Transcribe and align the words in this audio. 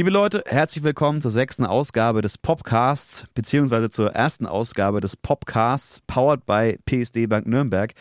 Liebe 0.00 0.08
Leute, 0.08 0.42
herzlich 0.46 0.82
willkommen 0.82 1.20
zur 1.20 1.30
sechsten 1.30 1.66
Ausgabe 1.66 2.22
des 2.22 2.38
Popcasts, 2.38 3.26
beziehungsweise 3.34 3.90
zur 3.90 4.12
ersten 4.12 4.46
Ausgabe 4.46 5.02
des 5.02 5.14
Popcasts, 5.14 6.00
powered 6.06 6.46
by 6.46 6.78
PSD 6.86 7.26
Bank 7.26 7.46
Nürnberg. 7.46 7.92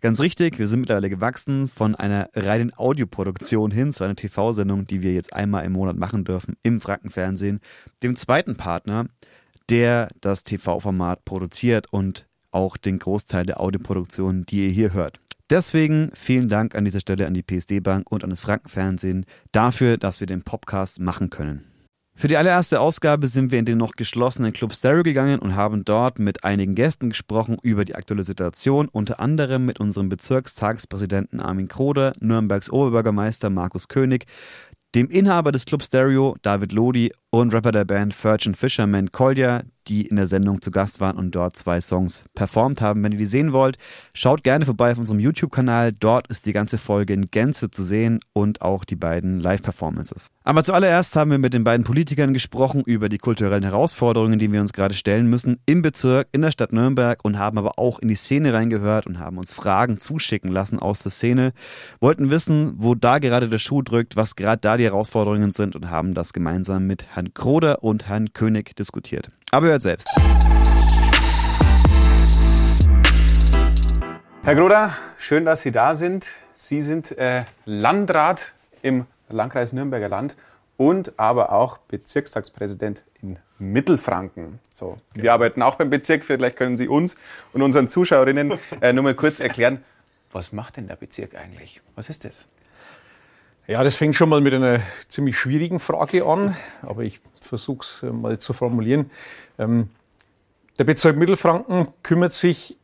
Ganz 0.00 0.20
richtig, 0.20 0.60
wir 0.60 0.68
sind 0.68 0.78
mittlerweile 0.78 1.10
gewachsen 1.10 1.66
von 1.66 1.96
einer 1.96 2.30
reinen 2.34 2.72
Audioproduktion 2.72 3.72
hin 3.72 3.92
zu 3.92 4.04
einer 4.04 4.14
TV-Sendung, 4.14 4.86
die 4.86 5.02
wir 5.02 5.12
jetzt 5.12 5.32
einmal 5.32 5.64
im 5.64 5.72
Monat 5.72 5.96
machen 5.96 6.22
dürfen 6.22 6.56
im 6.62 6.78
Frankenfernsehen, 6.78 7.58
dem 8.04 8.14
zweiten 8.14 8.56
Partner, 8.56 9.06
der 9.70 10.06
das 10.20 10.44
TV-Format 10.44 11.24
produziert 11.24 11.88
und 11.92 12.28
auch 12.52 12.76
den 12.76 13.00
Großteil 13.00 13.44
der 13.44 13.58
Audioproduktion, 13.58 14.44
die 14.44 14.68
ihr 14.68 14.72
hier 14.72 14.92
hört. 14.92 15.18
Deswegen 15.50 16.12
vielen 16.14 16.48
Dank 16.48 16.76
an 16.76 16.84
dieser 16.84 17.00
Stelle 17.00 17.26
an 17.26 17.34
die 17.34 17.42
PSD 17.42 17.80
Bank 17.80 18.12
und 18.12 18.22
an 18.22 18.30
das 18.30 18.38
Frankenfernsehen 18.38 19.26
dafür, 19.50 19.96
dass 19.96 20.20
wir 20.20 20.28
den 20.28 20.42
Podcast 20.42 21.00
machen 21.00 21.28
können. 21.28 21.64
Für 22.14 22.28
die 22.28 22.36
allererste 22.36 22.80
Ausgabe 22.80 23.26
sind 23.26 23.50
wir 23.50 23.58
in 23.58 23.64
den 23.64 23.78
noch 23.78 23.92
geschlossenen 23.92 24.52
Club 24.52 24.74
Stereo 24.74 25.02
gegangen 25.02 25.40
und 25.40 25.56
haben 25.56 25.84
dort 25.84 26.20
mit 26.20 26.44
einigen 26.44 26.74
Gästen 26.76 27.08
gesprochen 27.08 27.56
über 27.62 27.84
die 27.84 27.96
aktuelle 27.96 28.24
Situation, 28.24 28.88
unter 28.92 29.18
anderem 29.18 29.64
mit 29.64 29.80
unserem 29.80 30.08
Bezirkstagspräsidenten 30.08 31.40
Armin 31.40 31.66
Kroder, 31.66 32.12
Nürnbergs 32.20 32.70
Oberbürgermeister 32.70 33.50
Markus 33.50 33.88
König, 33.88 34.26
dem 34.94 35.08
Inhaber 35.08 35.50
des 35.50 35.64
Club 35.64 35.82
Stereo, 35.82 36.36
David 36.42 36.72
Lodi, 36.72 37.12
und 37.30 37.54
Rapper 37.54 37.72
der 37.72 37.84
Band 37.84 38.24
Virgin 38.24 38.54
Fisherman 38.54 39.12
Kolja, 39.12 39.62
die 39.90 40.06
in 40.06 40.16
der 40.16 40.26
Sendung 40.26 40.60
zu 40.60 40.70
Gast 40.70 41.00
waren 41.00 41.16
und 41.16 41.34
dort 41.34 41.56
zwei 41.56 41.80
Songs 41.80 42.24
performt 42.34 42.80
haben. 42.80 43.02
Wenn 43.02 43.12
ihr 43.12 43.18
die 43.18 43.26
sehen 43.26 43.52
wollt, 43.52 43.76
schaut 44.14 44.44
gerne 44.44 44.64
vorbei 44.64 44.92
auf 44.92 44.98
unserem 44.98 45.18
YouTube-Kanal. 45.18 45.92
Dort 45.92 46.28
ist 46.28 46.46
die 46.46 46.52
ganze 46.52 46.78
Folge 46.78 47.12
in 47.12 47.30
Gänze 47.30 47.70
zu 47.70 47.82
sehen 47.82 48.20
und 48.32 48.62
auch 48.62 48.84
die 48.84 48.96
beiden 48.96 49.40
Live-Performances. 49.40 50.28
Aber 50.44 50.62
zuallererst 50.62 51.16
haben 51.16 51.30
wir 51.30 51.38
mit 51.38 51.54
den 51.54 51.64
beiden 51.64 51.84
Politikern 51.84 52.32
gesprochen 52.32 52.82
über 52.84 53.08
die 53.08 53.18
kulturellen 53.18 53.62
Herausforderungen, 53.62 54.38
die 54.38 54.52
wir 54.52 54.60
uns 54.60 54.72
gerade 54.72 54.94
stellen 54.94 55.26
müssen 55.26 55.58
im 55.66 55.82
Bezirk, 55.82 56.28
in 56.32 56.42
der 56.42 56.50
Stadt 56.50 56.72
Nürnberg 56.72 57.24
und 57.24 57.38
haben 57.38 57.58
aber 57.58 57.78
auch 57.78 57.98
in 57.98 58.08
die 58.08 58.14
Szene 58.14 58.52
reingehört 58.52 59.06
und 59.06 59.18
haben 59.18 59.38
uns 59.38 59.52
Fragen 59.52 59.98
zuschicken 59.98 60.52
lassen 60.52 60.78
aus 60.78 61.02
der 61.02 61.10
Szene, 61.10 61.52
wollten 62.00 62.30
wissen, 62.30 62.74
wo 62.76 62.94
da 62.94 63.18
gerade 63.18 63.48
der 63.48 63.58
Schuh 63.58 63.82
drückt, 63.82 64.16
was 64.16 64.36
gerade 64.36 64.60
da 64.60 64.76
die 64.76 64.84
Herausforderungen 64.84 65.52
sind 65.52 65.74
und 65.74 65.90
haben 65.90 66.14
das 66.14 66.32
gemeinsam 66.32 66.86
mit 66.86 67.16
Herrn 67.20 67.34
Kroder 67.34 67.84
und 67.84 68.08
Herrn 68.08 68.32
König 68.32 68.74
diskutiert. 68.76 69.28
Aber 69.50 69.66
hört 69.66 69.82
selbst. 69.82 70.08
Herr 74.42 74.54
Groder, 74.54 74.96
schön, 75.18 75.44
dass 75.44 75.60
Sie 75.60 75.70
da 75.70 75.94
sind. 75.94 76.28
Sie 76.54 76.80
sind 76.80 77.12
äh, 77.18 77.44
Landrat 77.66 78.54
im 78.80 79.04
Landkreis 79.28 79.74
Nürnberger 79.74 80.08
Land 80.08 80.38
und 80.78 81.18
aber 81.18 81.52
auch 81.52 81.76
Bezirkstagspräsident 81.76 83.04
in 83.20 83.38
Mittelfranken. 83.58 84.58
So, 84.72 84.96
Wir 85.12 85.24
genau. 85.24 85.34
arbeiten 85.34 85.60
auch 85.60 85.74
beim 85.74 85.90
Bezirk. 85.90 86.24
Vielleicht 86.24 86.56
können 86.56 86.78
Sie 86.78 86.88
uns 86.88 87.18
und 87.52 87.60
unseren 87.60 87.88
Zuschauerinnen 87.88 88.54
äh, 88.80 88.94
nur 88.94 89.04
mal 89.04 89.14
kurz 89.14 89.40
erklären, 89.40 89.84
was 90.32 90.52
macht 90.52 90.78
denn 90.78 90.88
der 90.88 90.96
Bezirk 90.96 91.34
eigentlich? 91.34 91.82
Was 91.96 92.08
ist 92.08 92.24
das? 92.24 92.46
Ja, 93.66 93.84
das 93.84 93.96
fängt 93.96 94.16
schon 94.16 94.28
mal 94.28 94.40
mit 94.40 94.54
einer 94.54 94.80
ziemlich 95.06 95.38
schwierigen 95.38 95.78
Frage 95.78 96.24
an, 96.24 96.56
aber 96.82 97.02
ich 97.02 97.20
versuche 97.40 97.82
es 97.82 98.02
äh, 98.02 98.10
mal 98.10 98.38
zu 98.38 98.52
formulieren. 98.52 99.10
Ähm, 99.58 99.90
der 100.78 100.84
Bezirk 100.84 101.16
Mittelfranken 101.16 101.86
kümmert 102.02 102.32
sich 102.32 102.76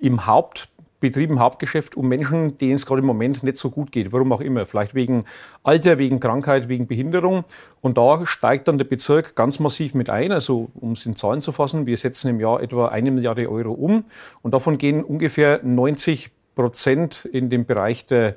im 0.00 0.26
Hauptbetrieb, 0.26 1.30
im 1.30 1.38
Hauptgeschäft 1.38 1.96
um 1.96 2.08
Menschen, 2.08 2.58
denen 2.58 2.74
es 2.74 2.84
gerade 2.84 3.00
im 3.00 3.06
Moment 3.06 3.42
nicht 3.42 3.56
so 3.56 3.70
gut 3.70 3.92
geht. 3.92 4.12
Warum 4.12 4.32
auch 4.32 4.40
immer. 4.40 4.66
Vielleicht 4.66 4.94
wegen 4.94 5.24
Alter, 5.62 5.98
wegen 5.98 6.18
Krankheit, 6.18 6.68
wegen 6.68 6.88
Behinderung. 6.88 7.44
Und 7.80 7.96
da 7.96 8.26
steigt 8.26 8.66
dann 8.68 8.76
der 8.76 8.84
Bezirk 8.84 9.36
ganz 9.36 9.60
massiv 9.60 9.94
mit 9.94 10.10
ein. 10.10 10.32
Also, 10.32 10.68
um 10.74 10.92
es 10.92 11.06
in 11.06 11.14
Zahlen 11.14 11.40
zu 11.40 11.52
fassen, 11.52 11.86
wir 11.86 11.96
setzen 11.96 12.28
im 12.28 12.40
Jahr 12.40 12.60
etwa 12.60 12.88
eine 12.88 13.12
Milliarde 13.12 13.48
Euro 13.48 13.72
um. 13.72 14.04
Und 14.42 14.52
davon 14.52 14.78
gehen 14.78 15.04
ungefähr 15.04 15.60
90 15.62 16.30
Prozent 16.56 17.24
in 17.32 17.48
den 17.48 17.64
Bereich 17.64 18.04
der 18.04 18.34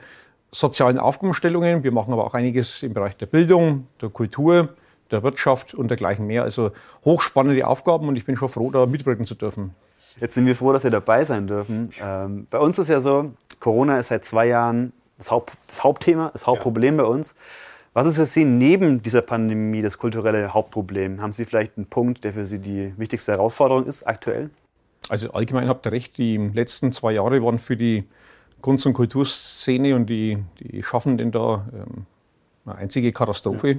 sozialen 0.51 0.99
Aufgabenstellungen. 0.99 1.83
Wir 1.83 1.91
machen 1.91 2.13
aber 2.13 2.25
auch 2.25 2.33
einiges 2.33 2.83
im 2.83 2.93
Bereich 2.93 3.17
der 3.17 3.25
Bildung, 3.25 3.87
der 4.01 4.09
Kultur, 4.09 4.69
der 5.11 5.23
Wirtschaft 5.23 5.73
und 5.73 5.89
dergleichen 5.89 6.25
mehr. 6.27 6.43
Also 6.43 6.71
hochspannende 7.03 7.67
Aufgaben 7.67 8.07
und 8.07 8.15
ich 8.15 8.25
bin 8.25 8.35
schon 8.35 8.49
froh, 8.49 8.71
da 8.71 8.85
mitwirken 8.85 9.25
zu 9.25 9.35
dürfen. 9.35 9.71
Jetzt 10.19 10.35
sind 10.35 10.45
wir 10.45 10.55
froh, 10.55 10.71
dass 10.71 10.83
wir 10.83 10.91
dabei 10.91 11.23
sein 11.25 11.47
dürfen. 11.47 11.91
Ähm, 12.01 12.47
bei 12.49 12.59
uns 12.59 12.79
ist 12.79 12.87
ja 12.87 13.01
so, 13.01 13.33
Corona 13.59 13.99
ist 13.99 14.07
seit 14.07 14.23
zwei 14.23 14.47
Jahren 14.47 14.93
das, 15.17 15.29
Haupt, 15.29 15.53
das 15.67 15.83
Hauptthema, 15.83 16.29
das 16.31 16.47
Hauptproblem 16.47 16.97
ja. 16.97 17.03
bei 17.03 17.09
uns. 17.09 17.35
Was 17.93 18.07
ist 18.07 18.17
für 18.17 18.25
Sie 18.25 18.43
neben 18.43 19.01
dieser 19.01 19.21
Pandemie 19.21 19.81
das 19.81 19.97
kulturelle 19.97 20.53
Hauptproblem? 20.53 21.21
Haben 21.21 21.33
Sie 21.33 21.45
vielleicht 21.45 21.77
einen 21.77 21.85
Punkt, 21.85 22.23
der 22.23 22.33
für 22.33 22.45
Sie 22.45 22.59
die 22.59 22.93
wichtigste 22.97 23.31
Herausforderung 23.31 23.85
ist 23.85 24.03
aktuell? 24.03 24.49
Also 25.07 25.31
allgemein 25.31 25.69
habt 25.69 25.85
ihr 25.85 25.91
recht, 25.91 26.17
die 26.17 26.37
letzten 26.37 26.91
zwei 26.91 27.13
Jahre 27.13 27.41
waren 27.43 27.59
für 27.59 27.77
die 27.77 28.05
Kunst- 28.65 28.87
und 28.87 28.93
Kulturszene 28.93 29.95
und 29.95 30.07
die, 30.07 30.39
die 30.59 30.81
Schaffenden 30.81 31.31
da 31.31 31.67
ähm, 31.71 32.07
eine 32.65 32.79
einzige 32.79 33.11
Katastrophe. 33.11 33.69
Ja. 33.73 33.77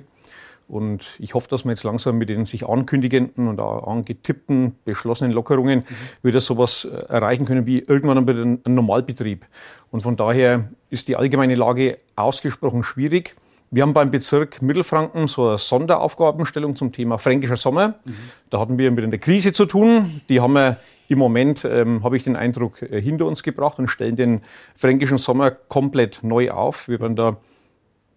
Und 0.69 1.05
ich 1.19 1.35
hoffe, 1.35 1.49
dass 1.49 1.65
wir 1.65 1.73
jetzt 1.73 1.83
langsam 1.83 2.19
mit 2.19 2.29
den 2.29 2.45
sich 2.45 2.69
ankündigenden 2.69 3.49
und 3.49 3.59
angetippten, 3.59 4.77
beschlossenen 4.85 5.33
Lockerungen 5.33 5.81
mhm. 5.81 5.85
wieder 6.23 6.41
sowas 6.41 6.85
äh, 6.85 7.05
erreichen 7.09 7.47
können 7.47 7.67
wie 7.67 7.81
irgendwann 7.81 8.29
wieder 8.29 8.45
ein 8.45 8.61
Normalbetrieb. 8.65 9.45
Und 9.91 10.03
von 10.03 10.17
daher 10.17 10.69
ist 10.89 11.09
die 11.09 11.17
allgemeine 11.17 11.57
Lage 11.57 11.99
ausgesprochen 12.15 12.85
schwierig. 12.85 13.35
Wir 13.73 13.83
haben 13.83 13.93
beim 13.93 14.13
Bezirk 14.13 14.63
Mittelfranken 14.63 15.27
so 15.27 15.49
eine 15.49 15.59
Sonderaufgabenstellung 15.59 16.77
zum 16.77 16.93
Thema 16.93 17.19
Fränkischer 17.19 17.57
Sommer. 17.57 17.97
Mhm. 18.05 18.15
Da 18.51 18.61
hatten 18.61 18.79
wir 18.79 18.93
mit 18.93 19.05
einer 19.05 19.19
Krise 19.19 19.53
zu 19.53 19.67
tun. 19.67 20.21
Die 20.29 20.41
haben 20.41 20.53
wir 20.53 20.77
im 21.09 21.19
Moment, 21.19 21.65
ähm, 21.65 22.03
habe 22.03 22.17
ich 22.17 22.25
den 22.25 22.37
Eindruck, 22.37 22.83
äh, 22.83 23.01
hinter 23.01 23.27
uns 23.27 23.43
gebracht 23.43 23.79
und 23.79 23.89
stellen 23.89 24.17
den 24.17 24.43
Fränkischen 24.75 25.19
Sommer 25.19 25.51
komplett 25.51 26.21
neu 26.23 26.51
auf. 26.51 26.89
Wir 26.89 27.01
werden 27.01 27.17
da 27.17 27.37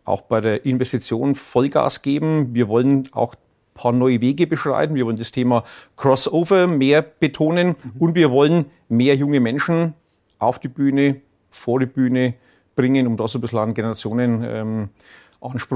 auch 0.05 0.21
bei 0.21 0.41
der 0.41 0.65
Investition 0.65 1.35
Vollgas 1.35 2.01
geben. 2.01 2.53
Wir 2.53 2.67
wollen 2.67 3.07
auch 3.11 3.35
ein 3.35 3.39
paar 3.73 3.91
neue 3.91 4.21
Wege 4.21 4.47
beschreiten. 4.47 4.95
Wir 4.95 5.05
wollen 5.05 5.15
das 5.15 5.31
Thema 5.31 5.63
Crossover 5.95 6.67
mehr 6.67 7.01
betonen 7.01 7.75
mhm. 7.81 7.91
und 7.99 8.15
wir 8.15 8.31
wollen 8.31 8.65
mehr 8.89 9.15
junge 9.15 9.39
Menschen 9.39 9.93
auf 10.39 10.59
die 10.59 10.67
Bühne, 10.67 11.21
vor 11.51 11.79
die 11.79 11.85
Bühne 11.85 12.33
bringen, 12.75 13.07
um 13.07 13.17
da 13.17 13.27
so 13.27 13.37
ein 13.37 13.41
bisschen 13.41 13.59
an 13.59 13.73
Generationenanspruch 13.73 14.89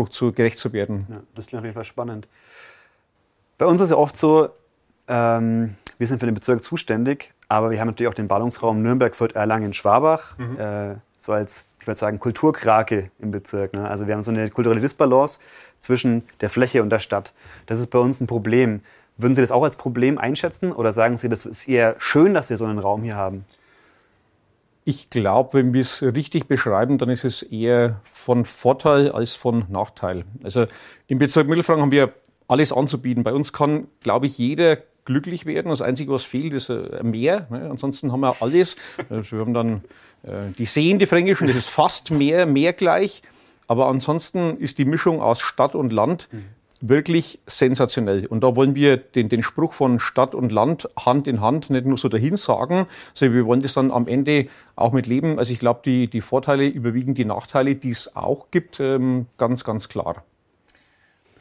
ähm, 0.07 0.11
zu, 0.11 0.31
gerecht 0.31 0.57
zu 0.57 0.73
werden. 0.73 1.05
Ja, 1.09 1.21
das 1.35 1.47
klingt 1.47 1.59
auf 1.59 1.65
jeden 1.65 1.75
Fall 1.75 1.83
spannend. 1.83 2.27
Bei 3.57 3.65
uns 3.65 3.81
ist 3.81 3.91
ja 3.91 3.97
oft 3.97 4.17
so, 4.17 4.49
ähm, 5.07 5.75
wir 5.97 6.07
sind 6.07 6.19
für 6.19 6.25
den 6.25 6.35
Bezirk 6.35 6.63
zuständig, 6.63 7.33
aber 7.47 7.71
wir 7.71 7.79
haben 7.79 7.87
natürlich 7.87 8.09
auch 8.09 8.15
den 8.15 8.27
Ballungsraum 8.27 8.81
Nürnberg, 8.81 9.15
Fürth, 9.15 9.35
Erlangen, 9.35 9.73
Schwabach. 9.73 10.37
Mhm. 10.37 10.59
Äh, 10.59 10.95
so 11.17 11.31
als 11.31 11.65
ich 11.83 11.87
würde 11.87 11.99
sagen, 11.99 12.17
Kulturkrake 12.17 13.11
im 13.19 13.31
Bezirk. 13.31 13.73
Ne? 13.73 13.85
Also 13.85 14.07
wir 14.07 14.13
haben 14.13 14.23
so 14.23 14.31
eine 14.31 14.49
kulturelle 14.49 14.79
Disbalance 14.79 15.39
zwischen 15.79 16.23
der 16.39 16.49
Fläche 16.49 16.81
und 16.81 16.89
der 16.89 16.99
Stadt. 16.99 17.33
Das 17.65 17.77
ist 17.77 17.87
bei 17.87 17.99
uns 17.99 18.21
ein 18.21 18.27
Problem. 18.27 18.79
Würden 19.17 19.35
Sie 19.35 19.41
das 19.41 19.51
auch 19.51 19.63
als 19.63 19.75
Problem 19.75 20.17
einschätzen 20.17 20.71
oder 20.71 20.93
sagen 20.93 21.17
Sie, 21.17 21.27
das 21.27 21.45
ist 21.45 21.67
eher 21.67 21.95
schön, 21.99 22.33
dass 22.33 22.49
wir 22.49 22.55
so 22.55 22.63
einen 22.63 22.79
Raum 22.79 23.03
hier 23.03 23.15
haben? 23.17 23.43
Ich 24.85 25.09
glaube, 25.09 25.57
wenn 25.57 25.73
wir 25.73 25.81
es 25.81 26.01
richtig 26.01 26.47
beschreiben, 26.47 26.97
dann 26.97 27.09
ist 27.09 27.25
es 27.25 27.43
eher 27.43 27.99
von 28.13 28.45
Vorteil 28.45 29.11
als 29.11 29.35
von 29.35 29.65
Nachteil. 29.67 30.23
Also 30.41 30.65
im 31.07 31.19
Bezirk 31.19 31.49
Mittelfranken 31.49 31.83
haben 31.83 31.91
wir 31.91 32.13
alles 32.47 32.71
anzubieten. 32.71 33.23
Bei 33.23 33.33
uns 33.33 33.51
kann, 33.51 33.87
glaube 33.99 34.25
ich, 34.25 34.37
jeder 34.37 34.77
glücklich 35.05 35.45
werden. 35.45 35.69
Das 35.69 35.81
Einzige, 35.81 36.11
was 36.11 36.23
fehlt, 36.23 36.53
ist 36.53 36.69
ein 36.69 37.11
Meer. 37.11 37.47
Ne? 37.49 37.69
Ansonsten 37.69 38.11
haben 38.11 38.21
wir 38.21 38.41
alles. 38.41 38.75
Also 39.09 39.31
wir 39.31 39.39
haben 39.39 39.53
dann 39.53 39.83
äh, 40.23 40.51
die 40.57 40.65
Seen, 40.65 40.99
die 40.99 41.05
Fränkischen, 41.05 41.47
das 41.47 41.57
ist 41.57 41.69
fast 41.69 42.11
mehr, 42.11 42.45
mehr 42.45 42.73
gleich. 42.73 43.21
Aber 43.67 43.87
ansonsten 43.87 44.57
ist 44.57 44.77
die 44.77 44.85
Mischung 44.85 45.21
aus 45.21 45.39
Stadt 45.39 45.75
und 45.75 45.93
Land 45.93 46.27
mhm. 46.31 46.43
wirklich 46.81 47.39
sensationell. 47.47 48.25
Und 48.25 48.43
da 48.43 48.55
wollen 48.55 48.75
wir 48.75 48.97
den, 48.97 49.29
den 49.29 49.43
Spruch 49.43 49.73
von 49.73 49.99
Stadt 49.99 50.35
und 50.35 50.51
Land 50.51 50.87
Hand 50.99 51.27
in 51.27 51.41
Hand 51.41 51.69
nicht 51.69 51.85
nur 51.85 51.97
so 51.97 52.09
dahin 52.09 52.37
sagen, 52.37 52.85
sondern 53.13 53.35
wir 53.35 53.45
wollen 53.45 53.61
das 53.61 53.73
dann 53.73 53.91
am 53.91 54.07
Ende 54.07 54.47
auch 54.75 54.91
mit 54.91 55.07
leben. 55.07 55.39
Also 55.39 55.53
ich 55.53 55.59
glaube, 55.59 55.81
die, 55.85 56.09
die 56.09 56.21
Vorteile 56.21 56.67
überwiegen 56.67 57.13
die 57.13 57.25
Nachteile, 57.25 57.75
die 57.75 57.89
es 57.89 58.15
auch 58.15 58.51
gibt, 58.51 58.79
ähm, 58.79 59.27
ganz, 59.37 59.63
ganz 59.63 59.89
klar. 59.89 60.23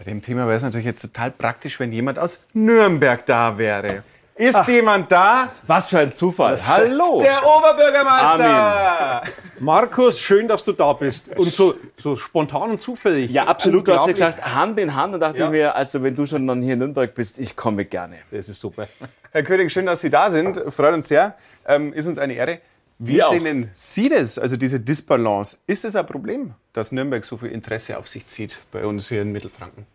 Bei 0.04 0.10
dem 0.10 0.20
Thema 0.20 0.46
wäre 0.46 0.56
es 0.56 0.64
natürlich 0.64 0.86
jetzt 0.86 1.00
total 1.00 1.30
praktisch, 1.30 1.78
wenn 1.78 1.92
jemand 1.92 2.18
aus 2.18 2.40
Nürnberg 2.54 3.24
da 3.24 3.56
wäre. 3.56 4.02
Ist 4.34 4.56
Ach, 4.56 4.66
jemand 4.66 5.12
da? 5.12 5.48
Was 5.68 5.86
für 5.86 6.00
ein 6.00 6.10
Zufall. 6.10 6.58
Hallo. 6.66 7.22
Der 7.22 7.40
Oberbürgermeister. 7.46 9.20
Amen. 9.20 9.32
Markus, 9.60 10.18
schön, 10.18 10.48
dass 10.48 10.64
du 10.64 10.72
da 10.72 10.92
bist. 10.94 11.28
Und 11.36 11.46
so, 11.46 11.74
so 11.96 12.16
spontan 12.16 12.72
und 12.72 12.82
zufällig. 12.82 13.30
Ja, 13.30 13.44
absolut. 13.44 13.86
Du 13.86 13.92
hast 13.92 14.06
ja 14.08 14.12
gesagt, 14.12 14.44
Hand 14.44 14.76
in 14.80 14.92
Hand. 14.96 15.14
Und 15.14 15.20
dachte 15.20 15.38
ja. 15.38 15.44
ich 15.44 15.50
mir, 15.52 15.76
also 15.76 16.02
wenn 16.02 16.16
du 16.16 16.26
schon 16.26 16.48
dann 16.48 16.62
hier 16.62 16.72
in 16.72 16.80
Nürnberg 16.80 17.14
bist, 17.14 17.38
ich 17.38 17.54
komme 17.54 17.84
gerne. 17.84 18.16
Das 18.32 18.48
ist 18.48 18.58
super. 18.58 18.88
Herr 19.30 19.44
König, 19.44 19.72
schön, 19.72 19.86
dass 19.86 20.00
Sie 20.00 20.10
da 20.10 20.32
sind. 20.32 20.60
Freut 20.74 20.94
uns 20.94 21.06
sehr. 21.06 21.36
Ähm, 21.64 21.92
ist 21.92 22.06
uns 22.06 22.18
eine 22.18 22.32
Ehre. 22.32 22.58
Wie 22.98 23.14
Wir 23.14 23.28
sehen 23.30 23.70
Sie 23.72 24.08
das, 24.08 24.38
also 24.38 24.56
diese 24.56 24.78
Disbalance? 24.78 25.56
Ist 25.66 25.84
es 25.84 25.96
ein 25.96 26.06
Problem, 26.06 26.54
dass 26.72 26.92
Nürnberg 26.92 27.24
so 27.24 27.36
viel 27.36 27.50
Interesse 27.50 27.98
auf 27.98 28.08
sich 28.08 28.26
zieht 28.28 28.62
bei 28.70 28.86
uns 28.86 29.08
hier 29.08 29.22
in 29.22 29.32
Mittelfranken? 29.32 29.86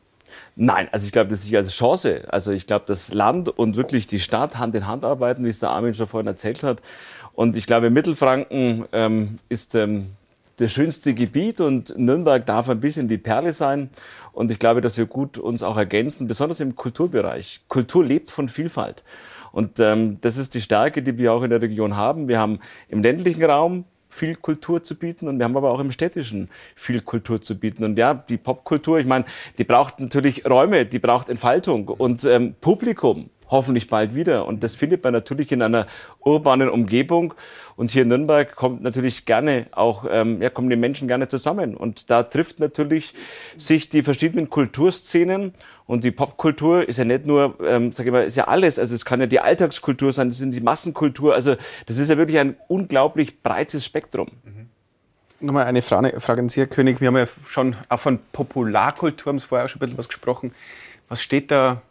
Nein, 0.55 0.89
also 0.91 1.05
ich 1.05 1.11
glaube, 1.11 1.29
das 1.29 1.44
ist 1.44 1.53
als 1.55 1.73
Chance. 1.73 2.25
Also 2.29 2.51
ich 2.51 2.67
glaube, 2.67 2.85
das 2.88 3.13
Land 3.13 3.49
und 3.49 3.75
wirklich 3.75 4.07
die 4.07 4.19
Stadt 4.19 4.57
Hand 4.57 4.75
in 4.75 4.88
Hand 4.88 5.05
arbeiten, 5.05 5.45
wie 5.45 5.49
es 5.49 5.59
der 5.59 5.69
Armin 5.69 5.94
schon 5.94 6.07
vorhin 6.07 6.27
erzählt 6.27 6.63
hat. 6.63 6.81
Und 7.33 7.55
ich 7.55 7.67
glaube, 7.67 7.89
Mittelfranken 7.89 8.85
ähm, 8.91 9.39
ist 9.50 9.75
ähm, 9.75 10.07
das 10.57 10.73
schönste 10.73 11.13
Gebiet 11.13 11.61
und 11.61 11.97
Nürnberg 11.97 12.45
darf 12.45 12.69
ein 12.69 12.79
bisschen 12.79 13.07
die 13.07 13.19
Perle 13.19 13.53
sein. 13.53 13.89
Und 14.33 14.51
ich 14.51 14.59
glaube, 14.59 14.81
dass 14.81 14.97
wir 14.97 15.05
gut 15.05 15.38
uns 15.38 15.61
auch 15.63 15.77
ergänzen, 15.77 16.27
besonders 16.27 16.59
im 16.59 16.75
Kulturbereich. 16.75 17.61
Kultur 17.67 18.03
lebt 18.03 18.31
von 18.31 18.50
Vielfalt. 18.50 19.03
Und 19.51 19.79
ähm, 19.79 20.19
das 20.21 20.38
ist 20.38 20.53
die 20.55 20.61
Stärke, 20.61 21.01
die 21.01 21.17
wir 21.17 21.33
auch 21.33 21.44
in 21.44 21.49
der 21.49 21.61
Region 21.61 21.95
haben. 21.95 22.27
Wir 22.27 22.39
haben 22.39 22.59
im 22.89 23.01
ländlichen 23.01 23.44
Raum 23.44 23.85
viel 24.09 24.35
Kultur 24.35 24.83
zu 24.83 24.95
bieten 24.95 25.27
und 25.27 25.38
wir 25.38 25.45
haben 25.45 25.57
aber 25.57 25.71
auch 25.71 25.79
im 25.79 25.91
städtischen 25.91 26.49
viel 26.75 27.01
Kultur 27.01 27.41
zu 27.41 27.59
bieten. 27.59 27.83
Und 27.83 27.97
ja, 27.97 28.13
die 28.13 28.38
Popkultur, 28.38 28.99
ich 28.99 29.05
meine, 29.05 29.25
die 29.57 29.63
braucht 29.63 29.99
natürlich 29.99 30.45
Räume, 30.45 30.85
die 30.85 30.99
braucht 30.99 31.29
Entfaltung 31.29 31.88
und 31.88 32.23
ähm, 32.25 32.55
Publikum 32.61 33.29
hoffentlich 33.49 33.88
bald 33.88 34.15
wieder. 34.15 34.45
Und 34.45 34.63
das 34.63 34.75
findet 34.75 35.03
man 35.03 35.13
natürlich 35.13 35.51
in 35.51 35.61
einer 35.61 35.88
urbanen 36.19 36.69
Umgebung. 36.69 37.33
Und 37.75 37.91
hier 37.91 38.03
in 38.03 38.09
Nürnberg 38.09 38.55
kommt 38.55 38.81
natürlich 38.81 39.25
gerne 39.25 39.67
auch, 39.71 40.05
ähm, 40.09 40.41
ja, 40.41 40.49
kommen 40.49 40.69
die 40.69 40.75
Menschen 40.75 41.07
gerne 41.07 41.27
zusammen. 41.27 41.75
Und 41.75 42.09
da 42.09 42.23
trifft 42.23 42.59
natürlich 42.59 43.13
sich 43.55 43.89
die 43.89 44.03
verschiedenen 44.03 44.49
Kulturszenen. 44.49 45.53
Und 45.85 46.03
die 46.03 46.11
Popkultur 46.11 46.88
ist 46.88 46.97
ja 46.97 47.05
nicht 47.05 47.25
nur, 47.25 47.55
ähm, 47.65 47.94
sag 47.94 48.05
ich 48.05 48.11
mal, 48.11 48.23
ist 48.23 48.35
ja 48.35 48.47
alles. 48.47 48.77
Also 48.77 48.94
es 48.94 49.05
kann 49.05 49.21
ja 49.21 49.27
die 49.27 49.39
Alltagskultur 49.39 50.11
sein, 50.11 50.29
das 50.29 50.38
sind 50.38 50.53
die 50.53 50.61
Massenkultur. 50.61 51.33
Also 51.33 51.55
das 51.85 51.97
ist 51.97 52.09
ja 52.09 52.17
wirklich 52.17 52.39
ein 52.39 52.57
unglaublich 52.67 53.41
breites 53.41 53.85
Spektrum. 53.85 54.27
Mhm. 54.43 54.67
Nochmal 55.39 55.65
eine 55.65 55.83
Frage, 55.83 56.19
Frage 56.19 56.41
an 56.41 56.50
Sie, 56.50 56.59
Herr 56.59 56.67
König. 56.67 57.00
Wir 57.00 57.09
haben 57.09 57.17
ja 57.17 57.27
schon 57.47 57.75
auch 57.89 58.00
von 58.00 58.19
Popularkultur, 58.31 59.31
haben 59.31 59.39
Sie 59.39 59.45
vorher 59.45 59.65
auch 59.65 59.69
schon 59.69 59.77
ein 59.77 59.85
bisschen 59.85 59.97
was 59.97 60.07
gesprochen. 60.07 60.51
Was 61.09 61.21
steht 61.21 61.51
da 61.51 61.83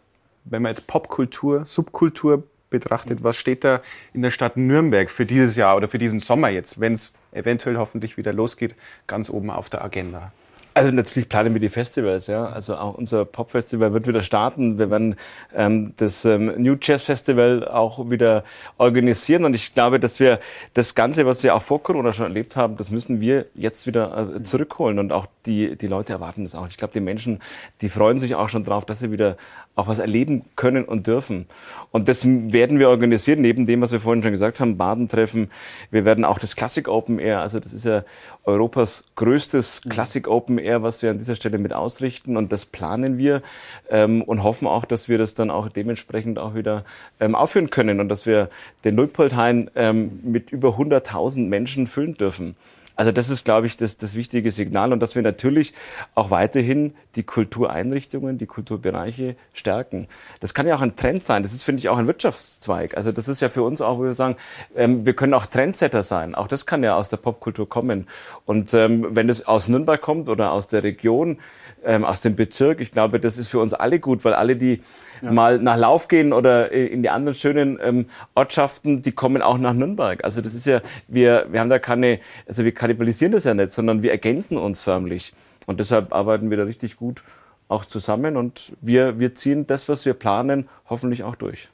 wenn 0.49 0.63
man 0.63 0.71
jetzt 0.71 0.87
Popkultur, 0.87 1.65
Subkultur 1.65 2.45
betrachtet, 2.71 3.23
was 3.23 3.37
steht 3.37 3.65
da 3.65 3.81
in 4.13 4.23
der 4.23 4.31
Stadt 4.31 4.57
Nürnberg 4.57 5.11
für 5.11 5.27
dieses 5.27 5.57
Jahr 5.57 5.77
oder 5.77 5.89
für 5.89 5.99
diesen 5.99 6.21
Sommer 6.21 6.49
jetzt, 6.49 6.81
wenn 6.81 6.95
es 6.95 7.13
eventuell 7.33 7.77
hoffentlich 7.77 8.17
wieder 8.17 8.33
losgeht, 8.33 8.75
ganz 9.07 9.31
oben 9.31 9.51
auf 9.51 9.69
der 9.69 9.85
Agenda? 9.85 10.33
Also 10.77 10.91
natürlich 10.91 11.31
planen 11.31 11.55
wir 11.55 11.61
die 11.61 11.71
Festivals, 11.71 12.27
ja. 12.27 12.45
Also 12.45 12.77
auch 12.77 12.99
unser 12.99 13.25
Pop-Festival 13.25 13.95
wird 13.95 14.07
wieder 14.07 14.21
starten. 14.21 14.79
Wir 14.79 14.91
werden 14.91 15.17
ähm, 15.55 15.95
das 15.97 16.27
ähm, 16.27 16.53
New 16.59 16.77
Jazz 16.79 17.05
Festival 17.05 17.67
auch 17.67 18.11
wieder 18.11 18.45
organisieren. 18.77 19.47
Und 19.47 19.55
ich 19.55 19.73
glaube, 19.73 19.99
dass 19.99 20.21
wir 20.21 20.39
das 20.75 20.95
Ganze, 20.95 21.25
was 21.25 21.43
wir 21.43 21.55
auch 21.55 21.63
vor 21.63 21.83
Corona 21.83 22.13
schon 22.13 22.27
erlebt 22.27 22.57
haben, 22.57 22.77
das 22.77 22.91
müssen 22.91 23.23
wir 23.23 23.47
jetzt 23.55 23.87
wieder 23.87 24.35
äh, 24.37 24.43
zurückholen. 24.43 24.99
Und 24.99 25.15
auch 25.15 25.25
die, 25.47 25.77
die 25.77 25.87
Leute 25.87 26.13
erwarten 26.13 26.43
das 26.43 26.55
auch. 26.55 26.69
Ich 26.69 26.77
glaube, 26.77 26.93
die 26.93 27.01
Menschen, 27.01 27.41
die 27.81 27.89
freuen 27.89 28.19
sich 28.19 28.35
auch 28.35 28.51
schon 28.51 28.63
drauf, 28.63 28.85
dass 28.85 28.99
sie 28.99 29.11
wieder 29.11 29.39
auch 29.77 29.87
was 29.87 29.99
erleben 29.99 30.45
können 30.57 30.85
und 30.85 31.07
dürfen. 31.07 31.47
Und 31.93 32.09
das 32.09 32.27
werden 32.27 32.79
wir 32.79 32.89
organisieren, 32.89 33.43
neben 33.43 33.67
dem, 33.67 33.83
was 33.83 33.93
wir 33.93 34.01
vorhin 34.01 34.23
schon 34.23 34.33
gesagt 34.33 34.59
haben, 34.59 34.79
Badentreffen. 34.79 35.51
Wir 35.91 36.07
werden 36.07 36.25
auch 36.25 36.39
das 36.39 36.57
Classic 36.57 36.89
Open 36.89 37.19
Air, 37.19 37.43
also 37.43 37.59
das 37.59 37.75
ist 37.75 37.85
ja 37.85 38.03
Europas 38.45 39.05
größtes 39.17 39.83
mhm. 39.85 39.91
Classic 39.91 40.27
Open 40.27 40.59
Air, 40.59 40.83
was 40.83 41.03
wir 41.03 41.11
an 41.11 41.19
dieser 41.19 41.35
Stelle 41.35 41.59
mit 41.59 41.75
ausrichten. 41.75 42.39
Und 42.39 42.53
das 42.53 42.65
planen 42.65 43.19
wir 43.19 43.43
ähm, 43.91 44.23
und 44.23 44.43
hoffen 44.43 44.67
auch, 44.67 44.87
dass 44.87 45.11
wir 45.11 45.19
das 45.19 45.35
dann 45.35 45.51
auch 45.51 45.69
dementsprechend 45.69 46.39
auch 46.39 46.55
wieder 46.55 46.85
ähm, 47.21 47.35
aufführen 47.35 47.69
können 47.69 48.01
und 48.01 48.09
dass 48.09 48.25
wir 48.25 48.49
den 48.85 48.97
Luitpoldhain 48.97 49.71
ähm, 49.77 50.21
mit 50.23 50.53
über 50.53 50.71
100.000 50.71 51.49
Menschen 51.49 51.87
füllen 51.87 52.15
dürfen. 52.15 52.57
Also 52.97 53.13
das 53.13 53.29
ist, 53.29 53.45
glaube 53.45 53.67
ich, 53.67 53.77
das, 53.77 53.99
das 53.99 54.17
wichtige 54.17 54.51
Signal 54.51 54.93
und 54.93 55.01
dass 55.01 55.15
wir 55.15 55.23
natürlich 55.23 55.75
auch 56.15 56.31
weiterhin 56.31 56.95
die 57.15 57.23
Kultureinrichtungen, 57.23 58.39
die 58.39 58.47
Kulturbereiche 58.47 59.37
stärken. 59.53 60.09
Das 60.41 60.55
kann 60.55 60.67
ja 60.67 60.75
auch 60.75 60.81
ein 60.81 60.97
Trend 60.97 61.23
sein. 61.23 61.43
Das 61.43 61.53
ist, 61.53 61.63
finde 61.63 61.81
ich, 61.81 61.89
auch 61.91 61.99
ein 61.99 62.07
Wirtschaftszweig. 62.07 62.97
Also 62.97 63.13
das 63.13 63.29
ist 63.29 63.41
ja 63.41 63.51
für 63.51 63.63
uns 63.63 63.83
auch, 63.83 63.99
wo 63.99 64.05
wir 64.05 64.15
sagen, 64.15 64.37
ähm, 64.75 65.05
wir 65.05 65.15
können 65.15 65.35
auch 65.35 65.47
Trendsetter 65.47 66.03
sein. 66.03 66.35
Auch 66.35 66.49
das 66.49 66.65
kann 66.65 66.83
ja 66.83 66.97
aus 66.97 67.11
der 67.11 67.19
Popkultur 67.19 67.69
kommen. 67.69 68.07
Und 68.47 68.73
ähm, 68.75 69.07
wenn 69.11 69.29
es 69.29 69.47
aus 69.47 69.69
Nürnberg 69.69 70.01
kommt 70.01 70.29
oder 70.29 70.53
aus 70.53 70.67
der 70.67 70.83
Region, 70.83 71.39
ähm, 71.87 72.05
aus 72.05 72.21
dem 72.21 72.37
Bezirk. 72.37 72.81
Ich 72.81 72.91
glaube, 72.91 73.21
das 73.21 73.39
ist 73.39 73.49
für 73.49 73.61
uns 73.61 73.73
alle 73.73 74.01
gut, 74.01 74.25
weil 74.25 74.35
alle, 74.35 74.57
die 74.57 74.81
ja. 75.23 75.31
mal 75.31 75.59
nach 75.59 75.77
Lauf 75.77 76.09
gehen 76.09 76.33
oder 76.33 76.73
in 76.73 77.03
die 77.03 77.11
anderen 77.11 77.35
schönen 77.35 77.79
ähm, 77.83 78.07
Ortschaften, 78.35 79.03
die 79.03 79.13
kommen 79.13 79.41
auch 79.41 79.57
nach 79.57 79.73
Nürnberg. 79.73 80.23
Also 80.25 80.41
das 80.41 80.55
ist 80.55 80.67
ja, 80.67 80.81
wir, 81.09 81.47
wir 81.51 81.61
haben 81.61 81.71
da 81.71 81.79
keine, 81.79 82.19
also 82.47 82.65
wir 82.65 82.73
kannibalisieren 82.87 83.33
das 83.33 83.43
ja 83.45 83.53
nicht, 83.53 83.73
sondern 83.73 84.05
wir 84.05 84.13
ergänzen 84.13 84.57
uns 84.57 84.81
förmlich. 84.81 85.33
Und 85.67 85.81
deshalb 85.81 86.13
arbeiten 86.13 86.51
wir 86.51 86.57
da 86.57 86.63
richtig 86.63 86.97
gut 86.97 87.25
auch 87.69 87.85
zusammen 87.85 88.37
und 88.37 88.73
wir, 88.81 89.19
wir 89.19 89.35
ziehen 89.35 89.67
das, 89.67 89.89
was 89.89 90.05
wir 90.05 90.15
planen, 90.15 90.69
hoffentlich 90.89 91.25
auch 91.25 91.35
durch. 91.35 91.69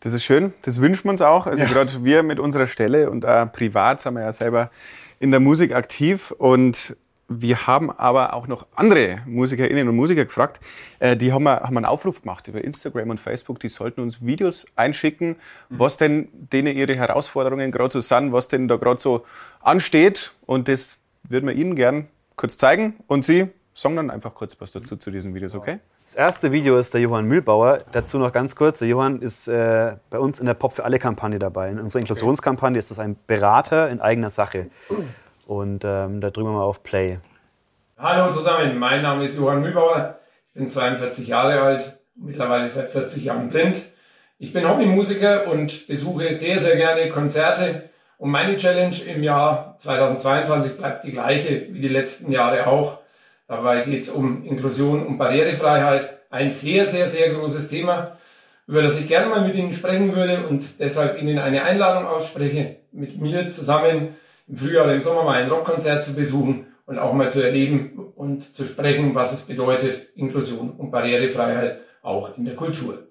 Das 0.00 0.12
ist 0.12 0.22
schön, 0.22 0.52
das 0.60 0.82
wünschen 0.82 1.04
wir 1.04 1.12
uns 1.12 1.22
auch. 1.22 1.46
Also 1.46 1.62
ja. 1.62 1.68
gerade 1.70 2.04
wir 2.04 2.22
mit 2.22 2.38
unserer 2.38 2.66
Stelle 2.66 3.08
und 3.08 3.24
auch 3.24 3.50
privat 3.50 4.02
sind 4.02 4.14
wir 4.14 4.20
ja 4.20 4.34
selber 4.34 4.70
in 5.18 5.30
der 5.30 5.40
Musik 5.40 5.74
aktiv 5.74 6.30
und 6.32 6.94
wir 7.40 7.66
haben 7.66 7.90
aber 7.90 8.34
auch 8.34 8.46
noch 8.46 8.66
andere 8.74 9.22
Musikerinnen 9.26 9.88
und 9.88 9.96
Musiker 9.96 10.24
gefragt. 10.24 10.60
Äh, 10.98 11.16
die 11.16 11.32
haben, 11.32 11.48
haben 11.48 11.76
einen 11.76 11.86
Aufruf 11.86 12.22
gemacht 12.22 12.48
über 12.48 12.62
Instagram 12.62 13.10
und 13.10 13.20
Facebook. 13.20 13.60
Die 13.60 13.68
sollten 13.68 14.00
uns 14.00 14.24
Videos 14.24 14.66
einschicken, 14.76 15.36
mhm. 15.68 15.78
was 15.78 15.96
denn 15.96 16.28
denen 16.32 16.76
ihre 16.76 16.94
Herausforderungen 16.94 17.70
gerade 17.70 17.90
so 17.90 18.00
sind, 18.00 18.32
was 18.32 18.48
denn 18.48 18.68
da 18.68 18.76
gerade 18.76 19.00
so 19.00 19.24
ansteht. 19.60 20.34
Und 20.46 20.68
das 20.68 21.00
würden 21.28 21.46
wir 21.48 21.54
Ihnen 21.54 21.76
gern 21.76 22.08
kurz 22.36 22.56
zeigen. 22.56 22.94
Und 23.06 23.24
Sie 23.24 23.48
sagen 23.74 23.96
dann 23.96 24.10
einfach 24.10 24.34
kurz 24.34 24.60
was 24.60 24.72
dazu 24.72 24.96
zu 24.96 25.10
diesen 25.10 25.34
Videos, 25.34 25.54
okay? 25.54 25.80
Das 26.04 26.14
erste 26.14 26.52
Video 26.52 26.76
ist 26.76 26.92
der 26.92 27.00
Johann 27.00 27.24
Mühlbauer. 27.24 27.78
Dazu 27.92 28.18
noch 28.18 28.30
ganz 28.30 28.54
kurz. 28.54 28.78
Der 28.80 28.88
Johann 28.88 29.22
ist 29.22 29.48
äh, 29.48 29.96
bei 30.10 30.18
uns 30.18 30.38
in 30.38 30.44
der 30.44 30.52
Pop 30.52 30.74
für 30.74 30.84
alle 30.84 30.98
Kampagne 30.98 31.38
dabei. 31.38 31.70
In 31.70 31.80
unserer 31.80 32.00
Inklusionskampagne 32.00 32.78
ist 32.78 32.90
das 32.90 32.98
ein 32.98 33.16
Berater 33.26 33.88
in 33.88 34.02
eigener 34.02 34.28
Sache. 34.28 34.66
Und 35.46 35.84
ähm, 35.84 36.20
da 36.20 36.30
drücken 36.30 36.48
wir 36.48 36.58
mal 36.58 36.62
auf 36.62 36.82
Play. 36.82 37.18
Hallo 37.98 38.32
zusammen, 38.32 38.78
mein 38.78 39.02
Name 39.02 39.24
ist 39.26 39.36
Johann 39.36 39.60
Mühlbauer. 39.60 40.18
Ich 40.48 40.54
bin 40.54 40.68
42 40.68 41.28
Jahre 41.28 41.60
alt, 41.60 41.98
mittlerweile 42.16 42.68
seit 42.68 42.90
40 42.90 43.24
Jahren 43.24 43.50
blind. 43.50 43.82
Ich 44.38 44.52
bin 44.52 44.68
Hobbymusiker 44.68 45.48
und 45.48 45.86
besuche 45.86 46.34
sehr, 46.34 46.58
sehr 46.58 46.76
gerne 46.76 47.08
Konzerte. 47.10 47.90
Und 48.18 48.30
meine 48.30 48.56
Challenge 48.56 48.96
im 49.06 49.22
Jahr 49.22 49.76
2022 49.78 50.76
bleibt 50.76 51.04
die 51.04 51.12
gleiche 51.12 51.66
wie 51.70 51.80
die 51.80 51.88
letzten 51.88 52.32
Jahre 52.32 52.66
auch. 52.66 52.98
Dabei 53.46 53.82
geht 53.82 54.02
es 54.02 54.08
um 54.08 54.44
Inklusion 54.44 55.06
und 55.06 55.18
Barrierefreiheit. 55.18 56.18
Ein 56.30 56.50
sehr, 56.50 56.86
sehr, 56.86 57.08
sehr 57.08 57.34
großes 57.34 57.68
Thema, 57.68 58.16
über 58.66 58.82
das 58.82 58.98
ich 58.98 59.06
gerne 59.06 59.28
mal 59.28 59.46
mit 59.46 59.54
Ihnen 59.54 59.72
sprechen 59.72 60.16
würde 60.16 60.46
und 60.46 60.80
deshalb 60.80 61.20
Ihnen 61.20 61.38
eine 61.38 61.62
Einladung 61.62 62.06
ausspreche, 62.06 62.76
mit 62.92 63.20
mir 63.20 63.50
zusammen 63.50 64.16
im 64.46 64.56
Frühjahr 64.56 64.84
oder 64.84 64.94
im 64.94 65.00
Sommer 65.00 65.24
mal 65.24 65.42
ein 65.42 65.50
Rockkonzert 65.50 66.04
zu 66.04 66.14
besuchen 66.14 66.66
und 66.86 66.98
auch 66.98 67.12
mal 67.12 67.30
zu 67.30 67.42
erleben 67.42 68.12
und 68.14 68.54
zu 68.54 68.64
sprechen, 68.64 69.14
was 69.14 69.32
es 69.32 69.40
bedeutet, 69.40 70.08
Inklusion 70.16 70.70
und 70.72 70.90
Barrierefreiheit 70.90 71.80
auch 72.02 72.36
in 72.36 72.44
der 72.44 72.54
Kultur. 72.54 73.06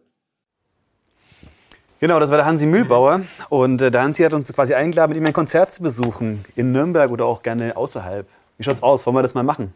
Genau, 2.00 2.20
das 2.20 2.30
war 2.30 2.38
der 2.38 2.46
Hansi 2.46 2.66
Mühlbauer. 2.66 3.22
Und 3.50 3.82
äh, 3.82 3.90
der 3.90 4.04
Hansi 4.04 4.24
hat 4.24 4.34
uns 4.34 4.52
quasi 4.52 4.74
eingeladen, 4.74 5.12
mit 5.12 5.18
ihm 5.18 5.26
ein 5.26 5.34
Konzert 5.34 5.72
zu 5.72 5.82
besuchen. 5.82 6.44
In 6.56 6.74
Nürnberg 6.74 7.10
oder 7.10 7.26
auch 7.26 7.42
gerne 7.42 7.78
außerhalb. 7.78 8.28
Wie 8.58 8.64
schaut's 8.64 8.84
aus? 8.84 9.06
Wollen 9.06 9.16
wir 9.16 9.22
das 9.22 9.34
mal 9.34 9.44
machen? 9.44 9.74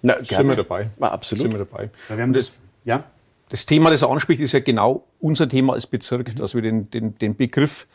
Na, 0.00 0.14
gerne. 0.14 0.26
Sind 0.26 0.48
wir 0.48 0.56
dabei. 0.56 0.90
Na, 0.96 1.10
absolut. 1.10 1.42
Sind 1.42 1.52
wir 1.52 1.58
dabei. 1.58 1.90
Ja, 2.08 2.16
wir 2.16 2.22
haben 2.22 2.32
das, 2.32 2.46
das, 2.46 2.60
ja? 2.84 3.04
das 3.48 3.66
Thema, 3.66 3.90
das 3.90 4.02
er 4.02 4.10
anspricht, 4.10 4.40
ist 4.40 4.52
ja 4.52 4.60
genau 4.60 5.04
unser 5.20 5.48
Thema 5.48 5.72
als 5.72 5.88
Bezirk, 5.88 6.36
dass 6.36 6.54
wir 6.54 6.62
den, 6.62 6.88
den, 6.90 7.18
den 7.18 7.36
Begriff 7.36 7.88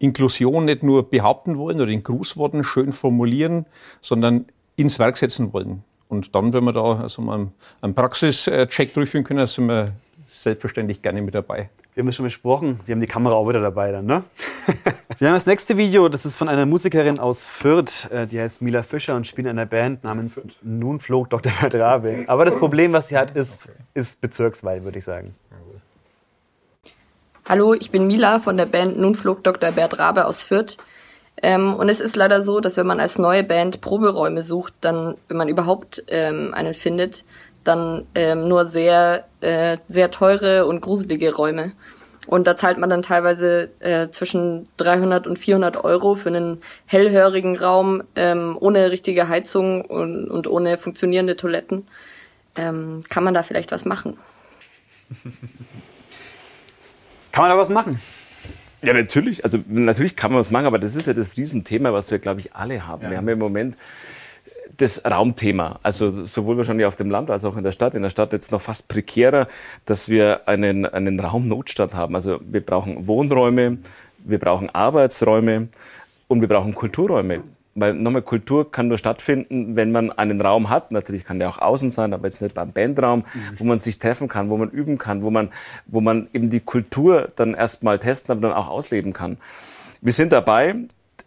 Inklusion 0.00 0.64
nicht 0.64 0.82
nur 0.82 1.08
behaupten 1.08 1.58
wollen 1.58 1.80
oder 1.80 1.90
in 1.90 2.02
Grußworten 2.02 2.64
schön 2.64 2.92
formulieren, 2.92 3.66
sondern 4.00 4.46
ins 4.76 4.98
Werk 4.98 5.16
setzen 5.16 5.52
wollen. 5.52 5.84
Und 6.08 6.34
dann, 6.34 6.52
wenn 6.52 6.64
wir 6.64 6.72
da 6.72 7.00
also 7.00 7.22
mal 7.22 7.48
einen 7.82 7.94
Praxischeck 7.94 8.94
durchführen 8.94 9.24
können, 9.24 9.46
sind 9.46 9.68
wir 9.68 9.92
selbstverständlich 10.26 11.02
gerne 11.02 11.22
mit 11.22 11.34
dabei. 11.34 11.70
Wir 11.94 12.02
haben 12.02 12.08
es 12.08 12.16
schon 12.16 12.24
besprochen, 12.24 12.80
wir 12.86 12.92
haben 12.94 13.00
die 13.00 13.06
Kamera 13.06 13.34
auch 13.34 13.48
wieder 13.48 13.60
dabei 13.60 13.90
dann, 13.92 14.06
ne? 14.06 14.22
wir 15.18 15.28
haben 15.28 15.34
das 15.34 15.46
nächste 15.46 15.76
Video, 15.76 16.08
das 16.08 16.24
ist 16.24 16.36
von 16.36 16.48
einer 16.48 16.64
Musikerin 16.64 17.18
aus 17.18 17.46
Fürth, 17.46 18.08
äh, 18.10 18.26
die 18.26 18.40
heißt 18.40 18.62
Mila 18.62 18.82
Fischer 18.84 19.16
und 19.16 19.26
spielt 19.26 19.46
in 19.46 19.50
einer 19.50 19.66
Band 19.66 20.04
namens 20.04 20.34
Fürth. 20.34 20.56
Nun 20.62 21.00
flog 21.00 21.30
Dr. 21.30 21.50
Verdrabe. 21.50 22.24
Aber 22.28 22.44
das 22.44 22.56
Problem, 22.56 22.92
was 22.92 23.08
sie 23.08 23.18
hat, 23.18 23.32
ist, 23.32 23.68
ist 23.92 24.20
bezirksweit, 24.20 24.84
würde 24.84 24.98
ich 24.98 25.04
sagen. 25.04 25.34
Hallo, 27.50 27.74
ich 27.74 27.90
bin 27.90 28.06
Mila 28.06 28.38
von 28.38 28.56
der 28.56 28.66
Band 28.66 28.96
Nun 28.96 29.16
flog 29.16 29.42
Dr. 29.42 29.72
Bert 29.72 29.98
Rabe 29.98 30.26
aus 30.26 30.40
Fürth. 30.40 30.76
Ähm, 31.42 31.74
und 31.74 31.88
es 31.88 31.98
ist 32.00 32.14
leider 32.14 32.42
so, 32.42 32.60
dass 32.60 32.76
wenn 32.76 32.86
man 32.86 33.00
als 33.00 33.18
neue 33.18 33.42
Band 33.42 33.80
Proberäume 33.80 34.44
sucht, 34.44 34.72
dann, 34.82 35.16
wenn 35.26 35.36
man 35.36 35.48
überhaupt 35.48 36.04
ähm, 36.06 36.54
einen 36.54 36.74
findet, 36.74 37.24
dann 37.64 38.06
ähm, 38.14 38.46
nur 38.46 38.66
sehr, 38.66 39.24
äh, 39.40 39.78
sehr 39.88 40.12
teure 40.12 40.64
und 40.66 40.80
gruselige 40.80 41.34
Räume. 41.34 41.72
Und 42.28 42.46
da 42.46 42.54
zahlt 42.54 42.78
man 42.78 42.88
dann 42.88 43.02
teilweise 43.02 43.70
äh, 43.80 44.10
zwischen 44.10 44.68
300 44.76 45.26
und 45.26 45.36
400 45.36 45.82
Euro 45.82 46.14
für 46.14 46.28
einen 46.28 46.62
hellhörigen 46.86 47.58
Raum 47.58 48.04
ähm, 48.14 48.56
ohne 48.60 48.92
richtige 48.92 49.26
Heizung 49.26 49.84
und, 49.84 50.30
und 50.30 50.46
ohne 50.46 50.78
funktionierende 50.78 51.36
Toiletten. 51.36 51.88
Ähm, 52.54 53.02
kann 53.08 53.24
man 53.24 53.34
da 53.34 53.42
vielleicht 53.42 53.72
was 53.72 53.84
machen? 53.84 54.18
kann 57.32 57.44
man 57.44 57.50
da 57.50 57.58
was 57.58 57.70
machen? 57.70 58.00
Ja, 58.82 58.94
natürlich. 58.94 59.44
Also 59.44 59.58
natürlich 59.68 60.16
kann 60.16 60.32
man 60.32 60.40
was 60.40 60.50
machen, 60.50 60.66
aber 60.66 60.78
das 60.78 60.96
ist 60.96 61.06
ja 61.06 61.12
das 61.12 61.36
Riesenthema, 61.36 61.92
was 61.92 62.10
wir, 62.10 62.18
glaube 62.18 62.40
ich, 62.40 62.54
alle 62.54 62.86
haben. 62.86 63.02
Ja. 63.02 63.10
Wir 63.10 63.16
haben 63.18 63.26
ja 63.26 63.34
im 63.34 63.38
Moment 63.38 63.76
das 64.76 65.04
Raumthema, 65.04 65.78
also 65.82 66.24
sowohl 66.24 66.56
wahrscheinlich 66.56 66.86
auf 66.86 66.96
dem 66.96 67.10
Land 67.10 67.30
als 67.30 67.44
auch 67.44 67.56
in 67.56 67.64
der 67.64 67.72
Stadt. 67.72 67.94
In 67.94 68.02
der 68.02 68.08
Stadt 68.10 68.32
jetzt 68.32 68.50
noch 68.50 68.62
fast 68.62 68.88
prekärer, 68.88 69.46
dass 69.84 70.08
wir 70.08 70.48
einen, 70.48 70.86
einen 70.86 71.20
Raumnotstand 71.20 71.94
haben. 71.94 72.14
Also 72.14 72.40
wir 72.42 72.64
brauchen 72.64 73.06
Wohnräume, 73.06 73.78
wir 74.24 74.38
brauchen 74.38 74.70
Arbeitsräume 74.70 75.68
und 76.28 76.40
wir 76.40 76.48
brauchen 76.48 76.74
Kulturräume. 76.74 77.42
Weil 77.80 77.94
nochmal, 77.94 78.22
Kultur 78.22 78.70
kann 78.70 78.88
nur 78.88 78.98
stattfinden, 78.98 79.74
wenn 79.74 79.90
man 79.90 80.12
einen 80.12 80.40
Raum 80.40 80.68
hat. 80.68 80.92
Natürlich 80.92 81.24
kann 81.24 81.38
der 81.38 81.48
auch 81.48 81.58
außen 81.58 81.90
sein, 81.90 82.12
aber 82.12 82.26
jetzt 82.26 82.42
nicht 82.42 82.54
beim 82.54 82.72
Bandraum, 82.72 83.20
mhm. 83.20 83.58
wo 83.58 83.64
man 83.64 83.78
sich 83.78 83.98
treffen 83.98 84.28
kann, 84.28 84.50
wo 84.50 84.56
man 84.56 84.68
üben 84.70 84.98
kann, 84.98 85.22
wo 85.22 85.30
man, 85.30 85.50
wo 85.86 86.00
man 86.00 86.28
eben 86.32 86.50
die 86.50 86.60
Kultur 86.60 87.28
dann 87.36 87.54
erstmal 87.54 87.98
testen, 87.98 88.32
aber 88.32 88.42
dann 88.42 88.52
auch 88.56 88.68
ausleben 88.68 89.12
kann. 89.12 89.38
Wir 90.02 90.12
sind 90.12 90.32
dabei, 90.32 90.76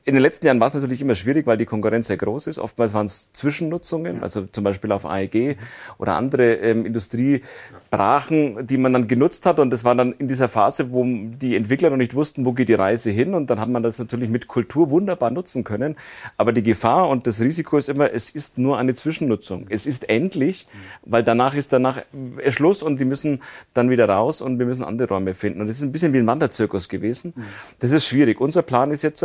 in 0.06 0.14
den 0.14 0.22
letzten 0.22 0.46
Jahren 0.46 0.60
war 0.60 0.68
es 0.68 0.74
natürlich 0.74 1.02
immer 1.02 1.16
schwierig, 1.16 1.48
weil 1.48 1.56
die 1.56 1.66
Konkurrenz 1.66 2.08
sehr 2.08 2.18
groß 2.18 2.48
ist. 2.48 2.60
Oftmals 2.60 2.94
waren 2.94 3.06
es 3.06 3.32
Zwischennutzungen, 3.32 4.22
also 4.22 4.46
zum 4.52 4.66
Beispiel 4.66 4.92
auf 4.92 5.06
AEG 5.06 5.56
oder 5.98 6.16
andere 6.16 6.56
ähm, 6.56 6.86
Industriebrachen, 6.86 8.68
die 8.68 8.78
man 8.78 8.92
dann 8.92 9.08
genutzt 9.08 9.46
hat. 9.46 9.60
Und 9.60 9.70
das 9.70 9.86
war 9.86 9.96
dann 9.96 10.12
in 10.14 10.28
dieser 10.28 10.50
Phase, 10.50 10.92
wo 10.92 11.06
die 11.06 11.56
Entwickler 11.56 11.90
noch 11.90 11.98
nicht 11.98 12.16
wussten, 12.16 12.46
wo 12.46 12.52
geht 12.52 12.68
die 12.68 12.74
Reise 12.74 13.12
hin. 13.12 13.34
Und 13.34 13.50
dann 13.50 13.62
hat 13.62 13.70
man 13.70 13.82
das 13.82 13.98
natürlich 13.98 14.30
mit 14.30 14.48
Kultur 14.48 14.90
wunderbar 14.90 15.32
nutzen 15.32 15.64
können. 15.64 15.96
Aber 16.36 16.52
die 16.52 16.64
Gefahr 16.64 17.08
und 17.08 17.26
das 17.26 17.40
Risiko 17.40 17.78
ist 17.78 17.88
immer, 17.88 18.12
es 18.12 18.30
ist 18.30 18.58
nur 18.58 18.78
eine 18.78 18.94
Zwischennutzung. 18.94 19.68
Es 19.70 19.86
ist 19.86 20.10
endlich, 20.10 20.68
weil 21.06 21.24
danach 21.24 21.56
ist 21.56 21.72
danach 21.72 22.02
Schluss 22.50 22.84
und 22.84 23.00
die 23.00 23.06
müssen 23.06 23.42
dann 23.74 23.90
wieder 23.90 24.10
raus 24.10 24.42
und 24.42 24.60
wir 24.60 24.66
müssen 24.66 24.84
andere 24.84 25.08
Räume 25.08 25.34
finden. 25.34 25.62
Und 25.62 25.68
das 25.68 25.78
ist 25.78 25.84
ein 25.84 25.94
bisschen 25.94 26.12
wie 26.12 26.18
ein 26.18 26.28
Wanderzirkus 26.28 26.90
gewesen. 26.90 27.34
Das 27.80 27.92
ist 27.92 28.06
schwierig. 28.06 28.42
Unser 28.42 28.64
Plan 28.64 28.92
ist 28.92 29.02
jetzt, 29.02 29.24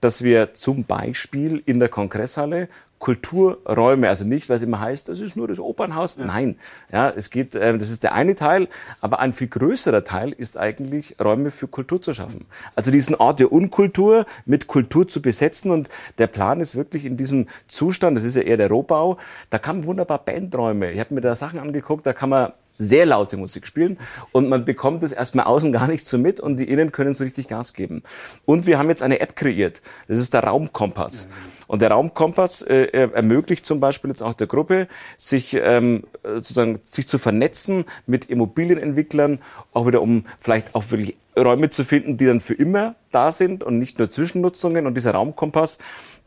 dass 0.00 0.17
dass 0.18 0.24
wir 0.24 0.52
zum 0.52 0.82
Beispiel 0.82 1.62
in 1.64 1.78
der 1.78 1.88
Kongresshalle 1.88 2.68
Kulturräume, 2.98 4.08
also 4.08 4.24
nicht, 4.24 4.48
was 4.48 4.62
immer 4.62 4.80
heißt, 4.80 5.08
das 5.08 5.20
ist 5.20 5.36
nur 5.36 5.46
das 5.46 5.60
Opernhaus. 5.60 6.16
Ja. 6.16 6.24
Nein, 6.24 6.56
ja, 6.90 7.08
es 7.08 7.30
geht, 7.30 7.54
äh, 7.54 7.78
das 7.78 7.90
ist 7.90 8.02
der 8.02 8.14
eine 8.14 8.34
Teil, 8.34 8.66
aber 9.00 9.20
ein 9.20 9.32
viel 9.32 9.46
größerer 9.46 10.02
Teil 10.02 10.32
ist 10.32 10.56
eigentlich 10.56 11.14
Räume 11.22 11.50
für 11.50 11.68
Kultur 11.68 12.02
zu 12.02 12.14
schaffen. 12.14 12.46
Also 12.74 12.90
diesen 12.90 13.14
Ort 13.14 13.38
der 13.38 13.52
Unkultur 13.52 14.26
mit 14.44 14.66
Kultur 14.66 15.06
zu 15.06 15.22
besetzen 15.22 15.70
und 15.70 15.88
der 16.18 16.26
Plan 16.26 16.58
ist 16.58 16.74
wirklich 16.74 17.04
in 17.04 17.16
diesem 17.16 17.46
Zustand, 17.68 18.16
das 18.16 18.24
ist 18.24 18.34
ja 18.34 18.42
eher 18.42 18.56
der 18.56 18.70
Rohbau, 18.70 19.18
da 19.50 19.60
kann 19.60 19.76
man 19.76 19.86
wunderbar 19.86 20.18
Bandräume. 20.18 20.90
Ich 20.90 20.98
habe 20.98 21.14
mir 21.14 21.20
da 21.20 21.36
Sachen 21.36 21.60
angeguckt, 21.60 22.04
da 22.04 22.12
kann 22.12 22.30
man 22.30 22.52
sehr 22.78 23.06
laute 23.06 23.36
Musik 23.36 23.66
spielen 23.66 23.98
und 24.32 24.48
man 24.48 24.64
bekommt 24.64 25.02
es 25.02 25.12
erstmal 25.12 25.46
außen 25.46 25.72
gar 25.72 25.88
nicht 25.88 26.06
so 26.06 26.16
mit 26.16 26.40
und 26.40 26.56
die 26.56 26.68
Innen 26.68 26.92
können 26.92 27.12
so 27.12 27.24
richtig 27.24 27.48
Gas 27.48 27.74
geben. 27.74 28.02
Und 28.46 28.66
wir 28.66 28.78
haben 28.78 28.88
jetzt 28.88 29.02
eine 29.02 29.20
App 29.20 29.36
kreiert. 29.36 29.82
Das 30.06 30.18
ist 30.18 30.32
der 30.32 30.44
Raumkompass. 30.44 31.28
Und 31.66 31.82
der 31.82 31.90
Raumkompass 31.90 32.62
äh, 32.62 32.86
ermöglicht 33.12 33.66
zum 33.66 33.78
Beispiel 33.78 34.10
jetzt 34.10 34.22
auch 34.22 34.32
der 34.32 34.46
Gruppe, 34.46 34.88
sich 35.18 35.54
ähm, 35.54 36.04
sozusagen 36.24 36.80
sich 36.84 37.06
zu 37.06 37.18
vernetzen 37.18 37.84
mit 38.06 38.24
Immobilienentwicklern, 38.24 39.38
auch 39.74 39.86
wieder 39.86 40.00
um 40.00 40.24
vielleicht 40.40 40.74
auch 40.74 40.90
wirklich 40.90 41.16
Räume 41.36 41.68
zu 41.68 41.84
finden, 41.84 42.16
die 42.16 42.26
dann 42.26 42.40
für 42.40 42.54
immer 42.54 42.94
da 43.10 43.32
sind 43.32 43.62
und 43.62 43.78
nicht 43.78 43.98
nur 43.98 44.08
Zwischennutzungen. 44.08 44.86
Und 44.86 44.94
dieser 44.94 45.12
Raumkompass, 45.12 45.78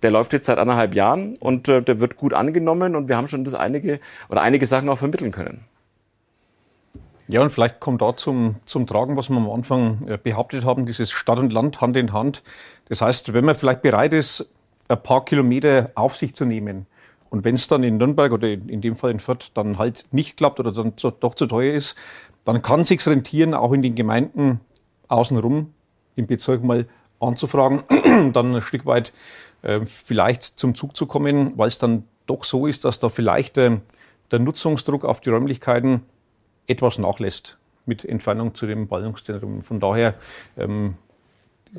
der 0.04 0.12
läuft 0.12 0.34
jetzt 0.34 0.46
seit 0.46 0.58
anderthalb 0.58 0.94
Jahren 0.94 1.36
und 1.38 1.68
äh, 1.68 1.82
der 1.82 2.00
wird 2.00 2.18
gut 2.18 2.34
angenommen 2.34 2.96
und 2.96 3.10
wir 3.10 3.18
haben 3.18 3.28
schon 3.28 3.44
das 3.44 3.56
einige 3.56 4.00
oder 4.30 4.42
einige 4.42 4.66
Sachen 4.66 4.90
auch 4.90 4.98
vermitteln 4.98 5.32
können. 5.32 5.66
Ja, 7.32 7.42
und 7.42 7.50
vielleicht 7.50 7.80
kommt 7.80 8.02
da 8.02 8.18
zum, 8.18 8.58
zum 8.66 8.86
Tragen, 8.86 9.16
was 9.16 9.30
wir 9.30 9.38
am 9.38 9.50
Anfang 9.50 10.06
äh, 10.06 10.18
behauptet 10.22 10.66
haben, 10.66 10.86
dieses 10.86 11.12
Stadt 11.12 11.40
und 11.40 11.54
Land 11.54 11.80
Hand 11.80 11.96
in 11.96 12.12
Hand. 12.12 12.44
Das 12.90 13.02
heißt, 13.02 13.32
wenn 13.32 13.46
man 13.46 13.56
vielleicht 13.56 13.82
bereit 13.82 14.12
ist, 14.12 14.48
ein 14.90 15.02
paar 15.02 15.24
Kilometer 15.24 15.92
auf 15.96 16.18
sich 16.18 16.36
zu 16.36 16.44
nehmen, 16.44 16.88
und 17.30 17.46
wenn 17.46 17.56
es 17.56 17.70
dann 17.70 17.84
in 17.84 17.96
Nürnberg 17.96 18.34
oder 18.34 18.50
in 18.50 18.82
dem 18.82 18.98
Fall 18.98 19.12
in 19.12 19.20
Fürth 19.20 19.52
dann 19.54 19.78
halt 19.78 20.04
nicht 20.12 20.36
klappt 20.36 20.60
oder 20.60 20.74
dann 20.74 20.98
zu, 20.98 21.10
doch 21.12 21.34
zu 21.34 21.46
teuer 21.48 21.74
ist, 21.74 21.96
dann 22.44 22.62
kann 22.62 22.84
sich's 22.84 23.08
rentieren, 23.08 23.54
auch 23.54 23.72
in 23.72 23.82
den 23.82 23.96
Gemeinden 23.96 24.60
außenrum 25.08 25.74
im 26.18 26.28
Bezirk 26.28 26.62
mal 26.62 26.86
anzufragen, 27.22 27.84
dann 28.34 28.56
ein 28.56 28.60
Stück 28.62 28.86
weit 28.86 29.14
äh, 29.62 29.80
vielleicht 29.86 30.44
zum 30.44 30.76
Zug 30.76 30.98
zu 30.98 31.06
kommen, 31.06 31.58
weil 31.58 31.70
es 31.70 31.80
dann 31.80 32.04
doch 32.28 32.44
so 32.44 32.68
ist, 32.68 32.84
dass 32.84 33.00
da 33.00 33.08
vielleicht 33.08 33.58
äh, 33.58 33.78
der 34.32 34.40
Nutzungsdruck 34.40 35.06
auf 35.06 35.22
die 35.22 35.30
Räumlichkeiten 35.30 36.02
etwas 36.72 36.98
nachlässt 36.98 37.58
mit 37.86 38.06
Entfernung 38.06 38.56
zu 38.56 38.66
dem 38.66 38.88
Ballungszentrum. 38.88 39.62
Von 39.62 39.80
daher 39.80 40.16
ähm, 40.58 40.96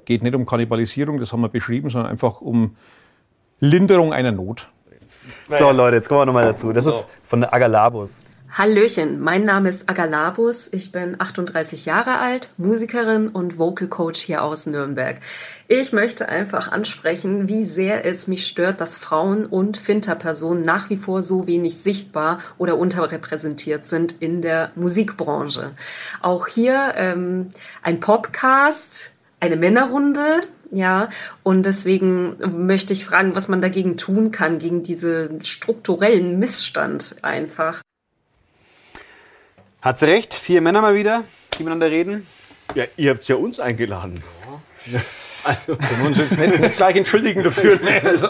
geht 0.05 0.23
nicht 0.23 0.35
um 0.35 0.47
Kannibalisierung, 0.47 1.19
das 1.19 1.33
haben 1.33 1.41
wir 1.41 1.49
beschrieben, 1.49 1.91
sondern 1.91 2.11
einfach 2.11 2.41
um 2.41 2.77
Linderung 3.61 4.13
einer 4.13 4.33
Not. 4.33 4.69
So 5.49 5.71
Leute, 5.71 5.97
jetzt 5.97 6.09
kommen 6.09 6.23
wir 6.23 6.27
nochmal 6.27 6.45
dazu. 6.45 6.73
Das 6.73 6.87
ist 6.87 7.07
von 7.27 7.41
der 7.41 7.55
Agalabus. 7.55 8.21
Hallöchen, 8.51 9.19
mein 9.19 9.45
Name 9.45 9.71
ist 9.71 9.89
Agalabus, 9.89 10.71
ich 10.75 10.93
bin 10.93 11.19
38 11.19 11.87
Jahre 11.87 12.19
alt, 12.19 12.51
Musikerin 12.59 13.29
und 13.29 13.59
Vocal 13.59 13.89
Coach 13.89 14.21
hier 14.21 14.43
aus 14.43 14.67
Nürnberg. 14.67 15.21
Ich 15.75 15.91
möchte 15.95 16.29
einfach 16.29 16.71
ansprechen, 16.71 17.49
wie 17.49 17.65
sehr 17.65 18.05
es 18.05 18.29
mich 18.29 18.47
stört, 18.47 18.83
dass 18.83 18.99
Frauen 18.99 19.47
und 19.47 19.79
Finterpersonen 19.79 20.63
nach 20.63 20.91
wie 20.91 20.99
vor 20.99 21.23
so 21.23 21.47
wenig 21.47 21.79
sichtbar 21.79 22.41
oder 22.59 22.77
unterrepräsentiert 22.77 23.87
sind 23.87 24.17
in 24.21 24.43
der 24.43 24.73
Musikbranche. 24.75 25.71
Auch 26.21 26.47
hier 26.47 26.93
ähm, 26.97 27.53
ein 27.83 28.01
Podcast, 28.01 29.13
eine 29.41 29.57
Männerrunde, 29.57 30.43
ja, 30.71 31.09
und 31.43 31.63
deswegen 31.63 32.67
möchte 32.67 32.93
ich 32.93 33.07
fragen, 33.07 33.35
was 33.35 33.49
man 33.49 33.63
dagegen 33.63 33.97
tun 33.97 34.31
kann, 34.31 34.59
gegen 34.59 34.83
diesen 34.83 35.43
strukturellen 35.43 36.39
Missstand 36.39 37.17
einfach. 37.23 37.81
Hat 39.81 39.97
sie 39.97 40.05
recht? 40.05 40.35
Vier 40.35 40.61
Männer 40.61 40.83
mal 40.83 40.95
wieder, 40.95 41.25
die 41.55 41.63
miteinander 41.63 41.91
reden. 41.91 42.27
Ja, 42.75 42.85
ihr 42.99 43.13
habt 43.13 43.27
ja 43.27 43.37
uns 43.37 43.59
eingeladen. 43.59 44.23
Also, 45.45 45.77
wir 45.77 46.07
uns 46.07 46.19
jetzt 46.19 46.39
nicht, 46.39 46.61
nicht 46.61 46.77
gleich 46.77 46.95
entschuldigen 46.95 47.43
dafür. 47.43 47.79
Nee, 47.83 48.01
also. 48.05 48.29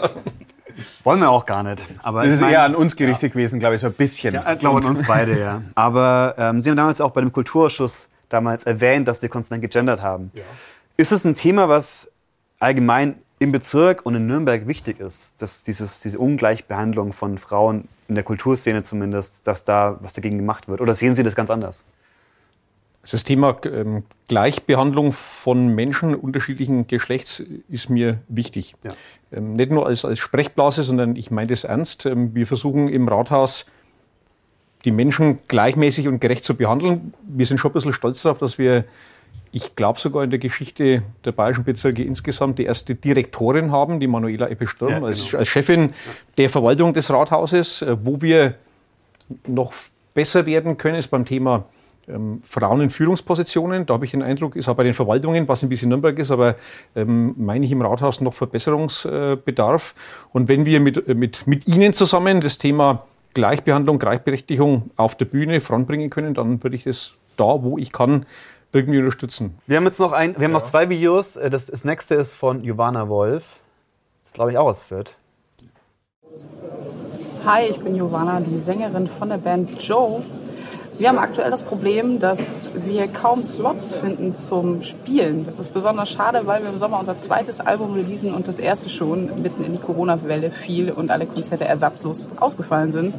Wollen 1.03 1.19
wir 1.19 1.29
auch 1.29 1.45
gar 1.45 1.61
nicht. 1.61 1.87
Aber 2.01 2.25
das 2.25 2.35
ist 2.35 2.41
eher 2.41 2.63
an 2.63 2.73
uns 2.73 2.95
gerichtet 2.95 3.29
ja. 3.29 3.29
gewesen, 3.29 3.59
glaube 3.59 3.75
ich, 3.75 3.81
so 3.81 3.87
ein 3.87 3.93
bisschen. 3.93 4.33
Ja, 4.33 4.51
ich 4.51 4.59
glaube 4.59 4.79
an 4.79 4.85
uns 4.85 5.05
beide, 5.05 5.39
ja. 5.39 5.61
Aber 5.75 6.33
ähm, 6.39 6.61
Sie 6.61 6.69
haben 6.69 6.77
damals 6.77 7.01
auch 7.01 7.11
bei 7.11 7.21
dem 7.21 7.31
Kulturausschuss 7.31 8.09
damals 8.29 8.63
erwähnt, 8.63 9.07
dass 9.07 9.21
wir 9.21 9.29
konstant 9.29 9.61
gegendert 9.61 10.01
haben. 10.01 10.31
Ja. 10.33 10.41
Ist 10.97 11.11
es 11.11 11.23
ein 11.23 11.35
Thema, 11.35 11.69
was 11.69 12.11
allgemein 12.59 13.15
im 13.39 13.51
Bezirk 13.51 14.05
und 14.05 14.15
in 14.15 14.25
Nürnberg 14.25 14.67
wichtig 14.67 14.99
ist, 14.99 15.41
dass 15.41 15.63
dieses, 15.63 15.99
diese 15.99 16.17
Ungleichbehandlung 16.17 17.13
von 17.13 17.37
Frauen 17.37 17.87
in 18.07 18.15
der 18.15 18.23
Kulturszene 18.23 18.83
zumindest, 18.83 19.47
dass 19.47 19.63
da 19.63 19.97
was 20.01 20.13
dagegen 20.13 20.37
gemacht 20.37 20.67
wird? 20.67 20.81
Oder 20.81 20.93
sehen 20.95 21.13
Sie 21.15 21.23
das 21.23 21.35
ganz 21.35 21.49
anders? 21.49 21.83
Das 23.09 23.23
Thema 23.25 23.57
ähm, 23.65 24.03
Gleichbehandlung 24.29 25.11
von 25.11 25.67
Menschen 25.67 26.15
unterschiedlichen 26.15 26.87
Geschlechts 26.87 27.43
ist 27.69 27.89
mir 27.89 28.19
wichtig. 28.29 28.75
Ja. 28.83 28.91
Ähm, 29.31 29.55
nicht 29.55 29.71
nur 29.71 29.85
als, 29.85 30.05
als 30.05 30.19
Sprechblase, 30.19 30.83
sondern 30.83 31.17
ich 31.17 31.29
meine 31.29 31.47
das 31.47 31.65
ernst. 31.65 32.05
Ähm, 32.05 32.33
wir 32.33 32.47
versuchen 32.47 32.87
im 32.87 33.07
Rathaus 33.09 33.65
die 34.85 34.91
Menschen 34.91 35.39
gleichmäßig 35.49 36.07
und 36.07 36.21
gerecht 36.21 36.45
zu 36.45 36.55
behandeln. 36.55 37.13
Wir 37.27 37.45
sind 37.45 37.57
schon 37.57 37.71
ein 37.71 37.73
bisschen 37.73 37.93
stolz 37.93 38.21
darauf, 38.21 38.37
dass 38.37 38.57
wir 38.57 38.85
ich 39.51 39.75
glaube 39.75 39.99
sogar 39.99 40.23
in 40.23 40.29
der 40.29 40.39
Geschichte 40.39 41.03
der 41.25 41.31
bayerischen 41.31 41.63
Bezirke 41.63 42.03
insgesamt 42.03 42.57
die 42.57 42.65
erste 42.65 42.95
Direktorin 42.95 43.71
haben, 43.71 43.99
die 43.99 44.07
Manuela 44.07 44.47
Eppe-Sturm, 44.47 44.89
ja, 44.89 44.95
genau. 44.95 45.07
als, 45.07 45.35
als, 45.35 45.47
Chefin 45.47 45.93
der 46.37 46.49
Verwaltung 46.49 46.93
des 46.93 47.11
Rathauses. 47.11 47.81
Äh, 47.81 47.97
wo 48.01 48.21
wir 48.21 48.55
noch 49.45 49.73
besser 50.13 50.45
werden 50.45 50.77
können, 50.77 50.95
ist 50.95 51.09
beim 51.09 51.25
Thema 51.25 51.65
ähm, 52.07 52.41
Frauen 52.43 52.81
in 52.81 52.89
Führungspositionen. 52.89 53.85
Da 53.85 53.95
habe 53.95 54.05
ich 54.05 54.11
den 54.11 54.21
Eindruck, 54.21 54.55
ist 54.55 54.69
auch 54.69 54.75
bei 54.75 54.83
den 54.83 54.93
Verwaltungen, 54.93 55.47
was 55.47 55.63
ein 55.63 55.69
bisschen 55.69 55.89
Nürnberg 55.89 56.17
ist, 56.19 56.31
aber 56.31 56.55
ähm, 56.95 57.33
meine 57.37 57.65
ich 57.65 57.71
im 57.71 57.81
Rathaus 57.81 58.21
noch 58.21 58.33
Verbesserungsbedarf. 58.33 59.95
Und 60.31 60.47
wenn 60.47 60.65
wir 60.65 60.79
mit, 60.79 61.07
mit, 61.07 61.47
mit 61.47 61.67
Ihnen 61.67 61.93
zusammen 61.93 62.41
das 62.41 62.57
Thema 62.57 63.05
Gleichbehandlung, 63.33 63.99
Gleichberechtigung 63.99 64.91
auf 64.95 65.15
der 65.15 65.25
Bühne 65.25 65.61
voranbringen 65.61 66.09
können, 66.09 66.33
dann 66.33 66.63
würde 66.63 66.75
ich 66.75 66.83
das 66.83 67.15
da, 67.37 67.63
wo 67.63 67.77
ich 67.77 67.91
kann, 67.91 68.25
irgendwie 68.73 68.97
unterstützen. 68.97 69.57
Wir 69.67 69.77
haben 69.77 69.85
jetzt 69.85 69.99
noch 69.99 70.11
ein, 70.13 70.31
wir 70.31 70.45
haben 70.45 70.51
ja. 70.51 70.57
noch 70.57 70.63
zwei 70.63 70.89
Videos. 70.89 71.35
Äh, 71.35 71.49
das, 71.49 71.67
das 71.67 71.85
nächste 71.85 72.15
ist 72.15 72.33
von 72.33 72.61
Giovanna 72.63 73.07
Wolf. 73.07 73.61
Das 74.23 74.31
ist, 74.31 74.33
glaube 74.33 74.51
ich, 74.51 74.57
auch 74.57 74.67
aus 74.67 74.81
Fürth. 74.81 75.15
Hi, 77.45 77.67
ich 77.69 77.79
bin 77.79 77.95
Giovanna, 77.95 78.39
die 78.39 78.57
Sängerin 78.57 79.07
von 79.07 79.29
der 79.29 79.37
Band 79.37 79.81
Joe. 79.83 80.23
Wir 80.99 81.09
haben 81.09 81.17
aktuell 81.17 81.49
das 81.49 81.63
Problem, 81.63 82.19
dass 82.19 82.69
wir 82.75 83.07
kaum 83.07 83.43
Slots 83.43 83.95
finden 83.95 84.35
zum 84.35 84.83
Spielen. 84.83 85.43
Das 85.43 85.57
ist 85.57 85.73
besonders 85.73 86.11
schade, 86.11 86.45
weil 86.45 86.61
wir 86.61 86.69
im 86.69 86.77
Sommer 86.77 86.99
unser 86.99 87.17
zweites 87.17 87.59
Album 87.59 87.93
releasen 87.93 88.31
und 88.31 88.47
das 88.47 88.59
erste 88.59 88.89
schon 88.89 89.41
mitten 89.41 89.63
in 89.63 89.71
die 89.71 89.79
Corona-Welle 89.79 90.51
fiel 90.51 90.91
und 90.91 91.09
alle 91.09 91.25
Konzerte 91.25 91.65
ersatzlos 91.65 92.29
ausgefallen 92.39 92.91
sind. 92.91 93.15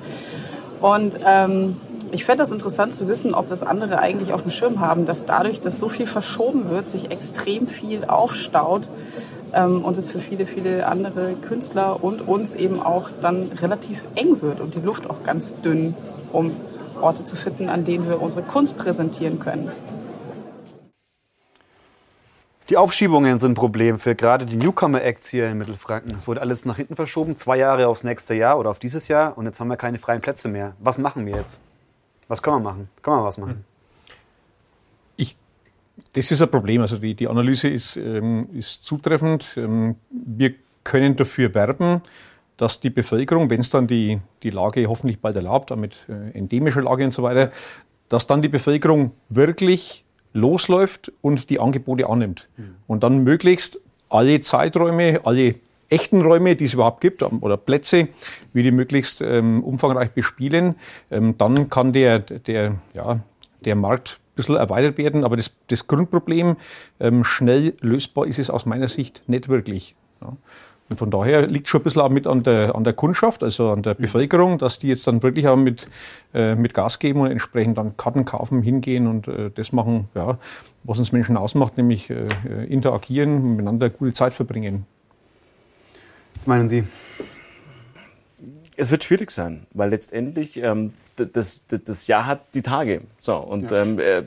Und 0.80 1.18
ähm, 1.26 1.76
ich 2.12 2.24
fände 2.24 2.44
das 2.44 2.52
interessant 2.52 2.94
zu 2.94 3.08
wissen, 3.08 3.34
ob 3.34 3.48
das 3.48 3.64
andere 3.64 3.98
eigentlich 3.98 4.32
auf 4.32 4.42
dem 4.42 4.52
Schirm 4.52 4.78
haben, 4.78 5.04
dass 5.04 5.24
dadurch, 5.24 5.60
dass 5.60 5.80
so 5.80 5.88
viel 5.88 6.06
verschoben 6.06 6.70
wird, 6.70 6.88
sich 6.88 7.10
extrem 7.10 7.66
viel 7.66 8.04
aufstaut 8.04 8.88
ähm, 9.52 9.84
und 9.84 9.98
es 9.98 10.12
für 10.12 10.20
viele, 10.20 10.46
viele 10.46 10.86
andere 10.86 11.34
Künstler 11.34 12.04
und 12.04 12.28
uns 12.28 12.54
eben 12.54 12.80
auch 12.80 13.10
dann 13.20 13.50
relativ 13.60 14.00
eng 14.14 14.42
wird 14.42 14.60
und 14.60 14.76
die 14.76 14.80
Luft 14.80 15.10
auch 15.10 15.24
ganz 15.24 15.56
dünn, 15.64 15.96
um 16.32 16.52
Orte 16.96 17.24
zu 17.24 17.36
finden, 17.36 17.68
an 17.68 17.84
denen 17.84 18.08
wir 18.08 18.20
unsere 18.20 18.42
Kunst 18.42 18.76
präsentieren 18.76 19.40
können. 19.40 19.70
Die 22.70 22.78
Aufschiebungen 22.78 23.38
sind 23.38 23.52
ein 23.52 23.54
Problem 23.54 23.98
für 23.98 24.14
gerade 24.14 24.46
die 24.46 24.56
Newcomer-Acts 24.56 25.28
hier 25.28 25.50
in 25.50 25.58
Mittelfranken. 25.58 26.14
Es 26.16 26.26
wurde 26.26 26.40
alles 26.40 26.64
nach 26.64 26.76
hinten 26.76 26.96
verschoben, 26.96 27.36
zwei 27.36 27.58
Jahre 27.58 27.88
aufs 27.88 28.04
nächste 28.04 28.34
Jahr 28.34 28.58
oder 28.58 28.70
auf 28.70 28.78
dieses 28.78 29.08
Jahr 29.08 29.36
und 29.36 29.44
jetzt 29.44 29.60
haben 29.60 29.68
wir 29.68 29.76
keine 29.76 29.98
freien 29.98 30.22
Plätze 30.22 30.48
mehr. 30.48 30.74
Was 30.78 30.96
machen 30.96 31.26
wir 31.26 31.36
jetzt? 31.36 31.58
Was 32.26 32.42
können 32.42 32.56
wir 32.56 32.60
machen? 32.60 32.88
Können 33.02 33.18
wir 33.18 33.24
was 33.24 33.36
machen? 33.36 33.66
Ich, 35.16 35.36
das 36.14 36.30
ist 36.30 36.40
ein 36.40 36.50
Problem. 36.50 36.80
Also 36.80 36.96
die, 36.96 37.14
die 37.14 37.28
Analyse 37.28 37.68
ist, 37.68 37.96
ähm, 37.96 38.48
ist 38.54 38.82
zutreffend. 38.82 39.58
Ähm, 39.58 39.96
wir 40.10 40.54
können 40.84 41.16
dafür 41.16 41.54
werben, 41.54 42.00
dass 42.56 42.80
die 42.80 42.90
Bevölkerung, 42.90 43.50
wenn 43.50 43.61
es 43.61 43.70
dann 43.70 43.87
die, 43.87 44.20
die 44.42 44.50
Lage 44.50 44.87
hoffentlich 44.87 45.20
bald 45.20 45.37
erlaubt, 45.37 45.70
damit 45.70 46.06
äh, 46.08 46.37
endemischer 46.37 46.82
Lage 46.82 47.04
und 47.04 47.12
so 47.12 47.23
weiter, 47.23 47.50
dass 48.08 48.26
dann 48.26 48.42
die 48.42 48.49
Bevölkerung 48.49 49.12
wirklich 49.28 50.04
losläuft 50.32 51.12
und 51.20 51.50
die 51.50 51.61
Angebote 51.61 52.08
annimmt. 52.08 52.49
Mhm. 52.56 52.76
Und 52.87 53.02
dann 53.02 53.25
möglichst 53.25 53.80
alle 54.08 54.40
Zeiträume, 54.40 55.20
alle 55.25 55.56
echten 55.88 56.23
Räume, 56.23 56.56
die 56.56 56.64
es 56.64 56.75
überhaupt 56.75 57.00
gibt, 57.00 57.23
ähm, 57.23 57.38
oder 57.40 57.56
Plätze, 57.56 58.08
wie 58.52 58.62
die 58.62 58.70
möglichst 58.70 59.20
ähm, 59.20 59.62
umfangreich 59.62 60.11
bespielen. 60.11 60.76
Ähm, 61.11 61.37
dann 61.38 61.68
kann 61.70 61.92
der, 61.92 62.20
der, 62.20 62.76
ja, 62.94 63.20
der 63.64 63.76
Markt 63.76 64.20
ein 64.20 64.34
bisschen 64.37 64.56
erweitert 64.56 64.99
werden. 64.99 65.25
Aber 65.25 65.37
das, 65.37 65.56
das 65.68 65.87
Grundproblem, 65.87 66.56
ähm, 67.00 67.25
schnell 67.25 67.75
lösbar 67.80 68.26
ist 68.26 68.38
es 68.38 68.50
aus 68.50 68.66
meiner 68.66 68.88
Sicht 68.88 69.23
nicht 69.26 69.49
wirklich. 69.49 69.94
Ja. 70.20 70.37
Und 70.90 70.98
von 70.98 71.10
daher 71.10 71.46
liegt 71.46 71.68
schon 71.68 71.80
ein 71.80 71.84
bisschen 71.84 72.02
auch 72.02 72.10
mit 72.10 72.26
an 72.26 72.42
der, 72.42 72.74
an 72.74 72.84
der 72.84 72.92
Kundschaft, 72.92 73.42
also 73.42 73.70
an 73.70 73.82
der. 73.82 73.94
Bevölkerung, 73.94 74.58
dass 74.58 74.78
die 74.78 74.88
jetzt 74.88 75.06
dann 75.06 75.22
wirklich 75.22 75.48
auch 75.48 75.56
mit, 75.56 75.86
äh, 76.34 76.54
mit 76.54 76.74
Gas 76.74 76.98
geben 76.98 77.20
und 77.20 77.30
entsprechend 77.30 77.78
dann 77.78 77.96
Karten 77.96 78.24
kaufen, 78.26 78.60
hingehen 78.62 79.06
und 79.06 79.26
äh, 79.28 79.50
das 79.54 79.72
machen, 79.72 80.08
ja, 80.14 80.38
was 80.82 80.98
uns 80.98 81.10
Menschen 81.10 81.38
ausmacht, 81.38 81.78
nämlich 81.78 82.10
äh, 82.10 82.26
interagieren, 82.68 83.56
miteinander 83.56 83.88
gute 83.88 84.12
Zeit 84.12 84.34
verbringen. 84.34 84.84
Was 86.34 86.46
meinen 86.46 86.68
Sie? 86.68 86.84
Es 88.76 88.90
wird 88.90 89.04
schwierig 89.04 89.30
sein, 89.30 89.66
weil 89.72 89.90
letztendlich 89.90 90.56
ähm, 90.56 90.92
das, 91.16 91.62
das, 91.68 91.84
das, 91.84 92.06
Jahr 92.08 92.26
hat 92.26 92.40
die 92.54 92.62
Tage. 92.62 93.02
So, 93.18 93.36
und 93.36 93.70
ja. 93.70 93.82
ähm, 93.82 93.98
äh, 93.98 94.22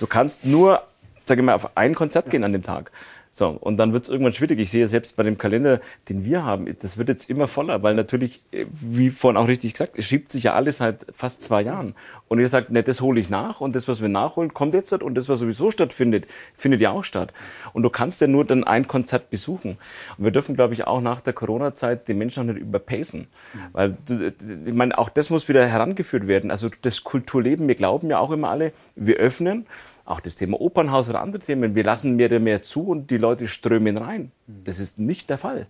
du 0.00 0.06
kannst 0.06 0.44
nur, 0.44 0.82
sage 1.24 1.42
ich 1.42 1.44
mal, 1.44 1.54
auf 1.54 1.76
ein 1.76 1.94
Konzert 1.94 2.26
ja. 2.26 2.30
gehen 2.32 2.44
an 2.44 2.52
dem 2.52 2.62
Tag. 2.62 2.90
So, 3.36 3.48
und 3.48 3.78
dann 3.78 3.92
wird 3.92 4.04
es 4.04 4.08
irgendwann 4.08 4.32
schwierig. 4.32 4.60
Ich 4.60 4.70
sehe 4.70 4.86
selbst 4.86 5.16
bei 5.16 5.24
dem 5.24 5.36
Kalender, 5.36 5.80
den 6.08 6.24
wir 6.24 6.44
haben, 6.44 6.72
das 6.80 6.98
wird 6.98 7.08
jetzt 7.08 7.28
immer 7.28 7.48
voller, 7.48 7.82
weil 7.82 7.96
natürlich, 7.96 8.44
äh, 8.52 8.66
wie 8.70 9.10
vorhin 9.10 9.36
auch 9.36 9.48
richtig 9.48 9.72
gesagt, 9.72 9.98
es 9.98 10.04
schiebt 10.04 10.30
sich 10.30 10.44
ja 10.44 10.54
alles 10.54 10.76
seit 10.76 11.04
fast 11.12 11.42
zwei 11.42 11.62
Jahren. 11.62 11.96
Und 12.28 12.38
ihr 12.38 12.46
sagt, 12.46 12.70
ne, 12.70 12.84
das 12.84 13.00
hole 13.00 13.20
ich 13.20 13.30
nach 13.30 13.60
und 13.60 13.74
das, 13.74 13.88
was 13.88 14.00
wir 14.00 14.08
nachholen, 14.08 14.54
kommt 14.54 14.72
jetzt 14.72 14.92
und 14.92 15.16
das, 15.16 15.28
was 15.28 15.40
sowieso 15.40 15.72
stattfindet, 15.72 16.28
findet 16.54 16.80
ja 16.80 16.92
auch 16.92 17.02
statt. 17.02 17.32
Und 17.72 17.82
du 17.82 17.90
kannst 17.90 18.20
ja 18.20 18.28
nur 18.28 18.44
dann 18.44 18.62
ein 18.62 18.86
Konzert 18.86 19.30
besuchen. 19.30 19.78
Und 20.16 20.24
wir 20.24 20.30
dürfen, 20.30 20.54
glaube 20.54 20.74
ich, 20.74 20.86
auch 20.86 21.00
nach 21.00 21.20
der 21.20 21.32
Corona-Zeit 21.32 22.06
die 22.06 22.14
Menschen 22.14 22.40
auch 22.48 22.52
nicht 22.54 22.62
überpacen. 22.62 23.26
Mhm. 23.52 23.58
Weil, 23.72 23.96
ich 24.64 24.74
meine, 24.74 24.96
auch 24.96 25.08
das 25.08 25.30
muss 25.30 25.48
wieder 25.48 25.66
herangeführt 25.66 26.28
werden. 26.28 26.52
Also 26.52 26.70
das 26.82 27.02
Kulturleben, 27.02 27.66
wir 27.66 27.74
glauben 27.74 28.10
ja 28.10 28.20
auch 28.20 28.30
immer 28.30 28.50
alle, 28.50 28.72
wir 28.94 29.16
öffnen 29.16 29.66
auch 30.04 30.20
das 30.20 30.34
Thema 30.36 30.60
Opernhaus 30.60 31.08
oder 31.08 31.22
andere 31.22 31.42
Themen, 31.42 31.74
wir 31.74 31.84
lassen 31.84 32.16
mehr 32.16 32.30
und 32.30 32.44
mehr 32.44 32.62
zu 32.62 32.82
und 32.86 33.10
die 33.10 33.16
Leute 33.16 33.48
strömen 33.48 33.96
rein. 33.96 34.32
Das 34.46 34.78
ist 34.78 34.98
nicht 34.98 35.30
der 35.30 35.38
Fall. 35.38 35.66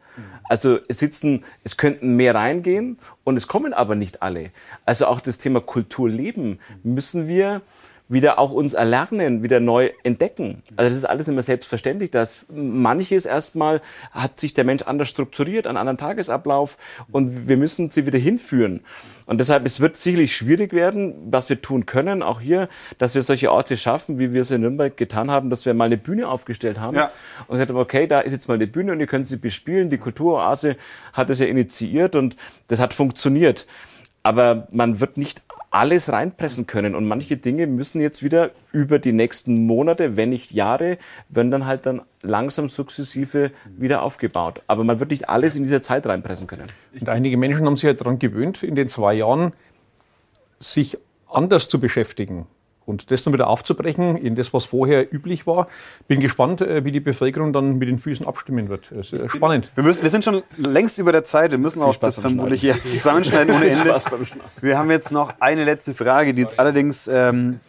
Also 0.49 0.79
es 0.89 0.99
sitzen, 0.99 1.45
es 1.63 1.77
könnten 1.77 2.17
mehr 2.17 2.35
reingehen 2.35 2.99
und 3.23 3.37
es 3.37 3.47
kommen 3.47 3.73
aber 3.73 3.95
nicht 3.95 4.23
alle. 4.23 4.51
Also 4.85 5.07
auch 5.07 5.21
das 5.21 5.39
Thema 5.39 5.61
Kulturleben 5.61 6.59
müssen 6.83 7.29
wir 7.29 7.63
wieder 8.07 8.39
auch 8.39 8.53
uns 8.53 8.75
erlernen, 8.75 9.43
wieder 9.43 9.61
neu 9.61 9.91
entdecken. 10.03 10.63
Also 10.77 10.91
das 10.91 10.99
ist 10.99 11.05
alles 11.07 11.27
immer 11.27 11.41
selbstverständlich, 11.41 12.11
dass 12.11 12.45
manches 12.53 13.25
erstmal 13.25 13.81
hat 14.11 14.39
sich 14.39 14.53
der 14.53 14.65
Mensch 14.65 14.83
anders 14.83 15.09
strukturiert, 15.09 15.67
einen 15.67 15.79
anderen 15.79 15.97
Tagesablauf 15.97 16.77
und 17.13 17.49
wir 17.49 17.57
müssen 17.57 17.89
sie 17.89 18.07
wieder 18.07 18.19
hinführen. 18.19 18.81
Und 19.25 19.39
deshalb, 19.39 19.65
es 19.65 19.81
wird 19.81 19.97
sicherlich 19.97 20.37
schwierig 20.37 20.75
werden, 20.75 21.15
was 21.31 21.49
wir 21.49 21.63
tun 21.63 21.87
können, 21.87 22.23
auch 22.23 22.41
hier, 22.41 22.69
dass 22.99 23.15
wir 23.15 23.23
solche 23.23 23.51
Orte 23.51 23.79
schaffen, 23.79 24.19
wie 24.19 24.35
wir 24.35 24.43
es 24.43 24.51
in 24.51 24.61
Nürnberg 24.61 24.95
getan 24.95 25.31
haben, 25.31 25.49
dass 25.49 25.65
wir 25.65 25.73
mal 25.73 25.87
eine 25.87 25.97
Bühne 25.97 26.29
aufgestellt 26.29 26.79
haben 26.79 26.97
ja. 26.97 27.11
und 27.47 27.55
gesagt 27.55 27.71
haben, 27.71 27.79
okay, 27.79 28.07
da 28.07 28.21
ist 28.21 28.33
jetzt 28.33 28.49
mal 28.49 28.55
eine 28.55 28.67
Bühne 28.67 28.93
und 28.93 29.01
ihr 29.01 29.07
könnt 29.07 29.27
sie 29.27 29.37
bespielen. 29.37 29.89
Die 29.89 29.99
Kulturoase 29.99 30.77
hat 31.15 31.31
es 31.31 31.39
ja 31.39 31.47
initiiert 31.47 32.17
und 32.17 32.37
das 32.69 32.81
hat 32.81 32.93
funktioniert. 32.93 33.67
Aber 34.23 34.69
man 34.71 35.01
wird 35.01 35.17
nicht 35.17 35.43
alles 35.75 36.13
reinpressen 36.13 36.67
können. 36.67 36.95
Und 36.95 37.05
manche 37.05 37.37
Dinge 37.37 37.67
müssen 37.67 38.01
jetzt 38.01 38.23
wieder 38.23 38.53
über 38.71 39.01
die 39.01 39.13
nächsten 39.13 39.67
Monate, 39.67 40.17
wenn 40.17 40.31
nicht 40.31 40.53
Jahre, 40.53 40.99
werden 41.29 41.51
dann 41.51 41.67
halt 41.67 41.85
dann 41.85 42.03
langsam 42.23 42.69
sukzessive 42.69 43.51
wieder 43.77 44.03
aufgebaut. 44.03 44.63
Aber 44.69 44.85
man 44.85 45.01
wird 45.01 45.11
nicht 45.11 45.29
alles 45.29 45.57
in 45.57 45.65
dieser 45.65 45.83
Zeit 45.83 46.07
reinpressen 46.07 46.47
können. 46.47 46.69
Und 46.99 47.09
einige 47.09 47.37
Menschen 47.37 47.67
haben 47.67 47.77
sich 47.77 47.83
ja 47.83 47.89
halt 47.89 48.01
daran 48.01 48.21
gewöhnt, 48.21 48.63
in 48.63 48.77
den 48.77 48.87
zwei 48.87 49.15
Jahren 49.15 49.53
sich 50.61 50.97
anders 51.29 51.69
zu 51.69 51.81
beschäftigen. 51.81 52.47
Und 52.87 53.11
das 53.11 53.23
dann 53.23 53.33
wieder 53.33 53.49
aufzubrechen 53.49 54.17
in 54.17 54.35
das, 54.35 54.53
was 54.53 54.65
vorher 54.65 55.13
üblich 55.13 55.47
war. 55.47 55.69
Bin 56.07 56.21
gespannt, 56.21 56.61
äh, 56.61 56.85
wie 56.85 56.93
die 56.93 57.01
Bevölkerung 57.01 57.53
dann 57.53 57.79
mit 57.79 57.89
den 57.89 57.99
Füßen 57.99 58.27
abstimmen 58.27 58.69
wird. 58.69 58.91
Das 58.95 59.13
ist 59.13 59.31
spannend. 59.31 59.71
Wir, 59.75 59.85
müssen, 59.85 60.03
wir 60.03 60.11
sind 60.11 60.25
schon 60.25 60.43
längst 60.57 60.99
über 60.99 61.13
der 61.13 61.25
Zeit. 61.25 61.51
Wir 61.51 61.59
müssen 61.59 61.81
Viel 61.81 61.89
auch 61.89 61.95
Spaß 61.95 62.17
das 62.17 62.23
vermutlich 62.23 62.63
jetzt 62.63 62.91
zusammenschneiden 62.91 63.55
ohne 63.55 63.67
Ende. 63.71 64.01
Wir 64.61 64.79
haben 64.79 64.91
jetzt 64.91 65.13
noch 65.13 65.35
eine 65.41 65.65
letzte 65.65 65.95
Frage, 65.95 66.33
die 66.35 66.41
jetzt 66.43 66.59
allerdings, 66.59 67.09
ähm, 67.09 67.61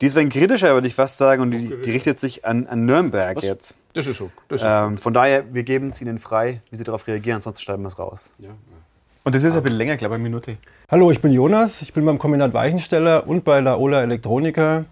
die 0.00 0.06
ist 0.06 0.16
ein 0.16 0.28
kritischer, 0.28 0.74
würde 0.74 0.86
ich 0.86 0.94
fast 0.94 1.18
sagen, 1.18 1.42
und 1.42 1.50
die, 1.50 1.80
die 1.80 1.90
richtet 1.90 2.18
sich 2.20 2.44
an, 2.44 2.66
an 2.66 2.84
Nürnberg 2.84 3.36
was? 3.36 3.44
jetzt. 3.44 3.74
Das 3.94 4.06
ist 4.06 4.18
so. 4.18 4.30
Das 4.48 4.60
ist 4.62 4.68
ähm, 4.68 4.98
von 4.98 5.12
daher, 5.12 5.52
wir 5.52 5.64
geben 5.64 5.88
es 5.88 6.00
Ihnen 6.00 6.18
frei, 6.18 6.60
wie 6.70 6.76
Sie 6.76 6.84
darauf 6.84 7.06
reagieren, 7.06 7.36
ansonsten 7.36 7.62
schreiben 7.62 7.82
wir 7.82 7.88
es 7.88 7.98
raus. 7.98 8.30
Ja. 8.38 8.50
Und 9.28 9.34
das 9.34 9.44
ist 9.44 9.54
ein 9.54 9.62
bisschen 9.62 9.76
länger, 9.76 9.98
glaube 9.98 10.14
ich, 10.14 10.20
eine 10.20 10.22
Minute. 10.22 10.56
Hallo, 10.90 11.10
ich 11.10 11.20
bin 11.20 11.34
Jonas. 11.34 11.82
Ich 11.82 11.92
bin 11.92 12.02
beim 12.06 12.18
Kombinat 12.18 12.54
Weichensteller 12.54 13.26
und 13.26 13.44
bei 13.44 13.60
der 13.60 13.78
Ola 13.78 14.00
Elektronika 14.00 14.86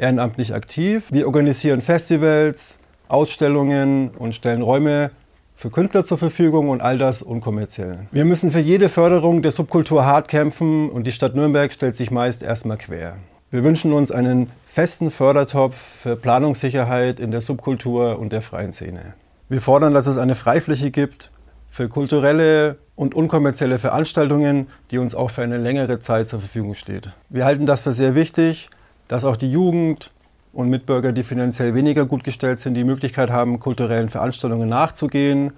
ehrenamtlich 0.00 0.54
aktiv. 0.54 1.04
Wir 1.10 1.28
organisieren 1.28 1.82
Festivals, 1.82 2.80
Ausstellungen 3.06 4.10
und 4.18 4.34
stellen 4.34 4.62
Räume 4.62 5.12
für 5.54 5.70
Künstler 5.70 6.04
zur 6.04 6.18
Verfügung 6.18 6.68
und 6.68 6.80
all 6.80 6.98
das 6.98 7.22
unkommerziell. 7.22 8.08
Wir 8.10 8.24
müssen 8.24 8.50
für 8.50 8.58
jede 8.58 8.88
Förderung 8.88 9.40
der 9.40 9.52
Subkultur 9.52 10.04
hart 10.04 10.26
kämpfen 10.26 10.90
und 10.90 11.06
die 11.06 11.12
Stadt 11.12 11.36
Nürnberg 11.36 11.72
stellt 11.72 11.94
sich 11.94 12.10
meist 12.10 12.42
erstmal 12.42 12.78
quer. 12.78 13.18
Wir 13.52 13.62
wünschen 13.62 13.92
uns 13.92 14.10
einen 14.10 14.50
festen 14.66 15.12
Fördertopf 15.12 15.76
für 15.76 16.16
Planungssicherheit 16.16 17.20
in 17.20 17.30
der 17.30 17.40
Subkultur 17.40 18.18
und 18.18 18.32
der 18.32 18.42
freien 18.42 18.72
Szene. 18.72 19.14
Wir 19.48 19.60
fordern, 19.60 19.94
dass 19.94 20.08
es 20.08 20.16
eine 20.16 20.34
Freifläche 20.34 20.90
gibt 20.90 21.30
für 21.70 21.88
kulturelle 21.88 22.78
und 22.96 23.14
unkommerzielle 23.14 23.78
Veranstaltungen, 23.78 24.66
die 24.90 24.98
uns 24.98 25.14
auch 25.14 25.30
für 25.30 25.42
eine 25.42 25.58
längere 25.58 26.00
Zeit 26.00 26.28
zur 26.28 26.40
Verfügung 26.40 26.74
steht. 26.74 27.10
Wir 27.28 27.44
halten 27.44 27.66
das 27.66 27.82
für 27.82 27.92
sehr 27.92 28.14
wichtig, 28.14 28.70
dass 29.06 29.24
auch 29.24 29.36
die 29.36 29.52
Jugend 29.52 30.10
und 30.52 30.70
Mitbürger, 30.70 31.12
die 31.12 31.22
finanziell 31.22 31.74
weniger 31.74 32.06
gut 32.06 32.24
gestellt 32.24 32.58
sind, 32.58 32.74
die 32.74 32.84
Möglichkeit 32.84 33.30
haben, 33.30 33.60
kulturellen 33.60 34.08
Veranstaltungen 34.08 34.68
nachzugehen 34.68 35.52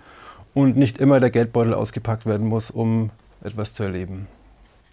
und 0.55 0.77
nicht 0.77 0.99
immer 0.99 1.21
der 1.21 1.31
Geldbeutel 1.31 1.73
ausgepackt 1.73 2.27
werden 2.27 2.49
muss, 2.49 2.71
um 2.71 3.11
etwas 3.43 3.73
zu 3.73 3.85
erleben. 3.85 4.27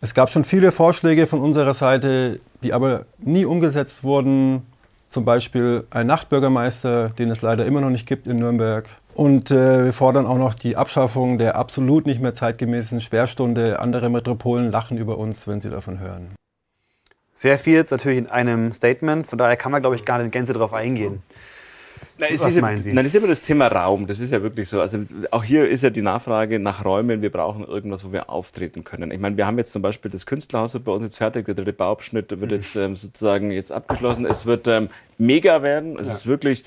Es 0.01 0.13
gab 0.13 0.29
schon 0.29 0.43
viele 0.43 0.71
Vorschläge 0.71 1.25
von 1.25 1.39
unserer 1.39 1.73
Seite, 1.73 2.39
die 2.62 2.73
aber 2.73 3.05
nie 3.17 3.45
umgesetzt 3.45 4.03
wurden. 4.03 4.62
Zum 5.10 5.25
Beispiel 5.25 5.86
ein 5.89 6.05
Nachtbürgermeister, 6.05 7.10
den 7.10 7.31
es 7.31 7.41
leider 7.41 7.65
immer 7.65 7.81
noch 7.81 7.89
nicht 7.89 8.05
gibt 8.05 8.27
in 8.27 8.38
Nürnberg. 8.38 8.88
Und 9.15 9.49
äh, 9.49 9.86
wir 9.86 9.93
fordern 9.93 10.25
auch 10.25 10.38
noch 10.38 10.54
die 10.54 10.75
Abschaffung 10.75 11.38
der 11.38 11.56
absolut 11.56 12.06
nicht 12.06 12.21
mehr 12.21 12.34
zeitgemäßen 12.34 12.99
Sperrstunde. 12.99 13.80
Andere 13.80 14.10
Metropolen 14.10 14.69
lachen 14.71 14.97
über 14.97 15.17
uns, 15.17 15.47
wenn 15.47 15.62
sie 15.62 15.69
davon 15.69 15.99
hören. 15.99 16.36
Sehr 17.34 17.58
viel 17.58 17.75
jetzt 17.75 17.91
natürlich 17.91 18.17
in 18.17 18.28
einem 18.28 18.73
Statement, 18.73 19.25
von 19.25 19.38
daher 19.38 19.56
kann 19.56 19.71
man, 19.71 19.82
glaube 19.82 19.95
ich, 19.95 20.04
gar 20.04 20.17
nicht 20.17 20.25
in 20.25 20.32
Gänze 20.32 20.54
drauf 20.54 20.73
eingehen. 20.73 21.23
Na, 22.17 22.28
es 22.28 22.41
Was 22.41 22.49
ist 22.49 22.56
ja, 22.56 22.62
meinen 22.62 22.78
Sie? 22.78 22.93
Nein, 22.93 23.06
es 23.06 23.13
ist 23.13 23.17
immer 23.17 23.28
das 23.28 23.41
Thema 23.41 23.67
Raum. 23.67 24.08
Das 24.08 24.19
ist 24.19 24.32
ja 24.32 24.41
wirklich 24.41 24.69
so. 24.69 24.80
Also 24.80 24.99
auch 25.32 25.43
hier 25.43 25.67
ist 25.67 25.84
ja 25.84 25.89
die 25.89 26.01
Nachfrage 26.01 26.60
nach 26.60 26.86
Räumen. 26.86 27.21
Wir 27.21 27.30
brauchen 27.30 27.65
irgendwas, 27.65 28.06
wo 28.06 28.13
wir 28.13 28.30
auftreten 28.30 28.86
können. 28.86 29.12
Ich 29.12 29.19
meine, 29.19 29.36
wir 29.36 29.45
haben 29.45 29.58
jetzt 29.58 29.73
zum 29.73 29.82
Beispiel 29.82 30.10
das 30.10 30.25
Künstlerhaus 30.25 30.73
wird 30.73 30.86
bei 30.86 30.93
uns 30.93 31.04
jetzt 31.04 31.17
fertig. 31.17 31.45
Der 31.45 31.56
dritte 31.56 31.73
Bauabschnitt 31.73 32.39
wird 32.39 32.51
jetzt 32.51 32.75
ähm, 32.78 32.95
sozusagen 32.95 33.51
jetzt 33.51 33.71
abgeschlossen. 33.71 34.25
Es 34.25 34.45
wird 34.45 34.65
ähm, 34.67 34.89
mega 35.17 35.62
werden. 35.62 35.99
Es 35.99 36.08
ist 36.08 36.25
wirklich 36.25 36.63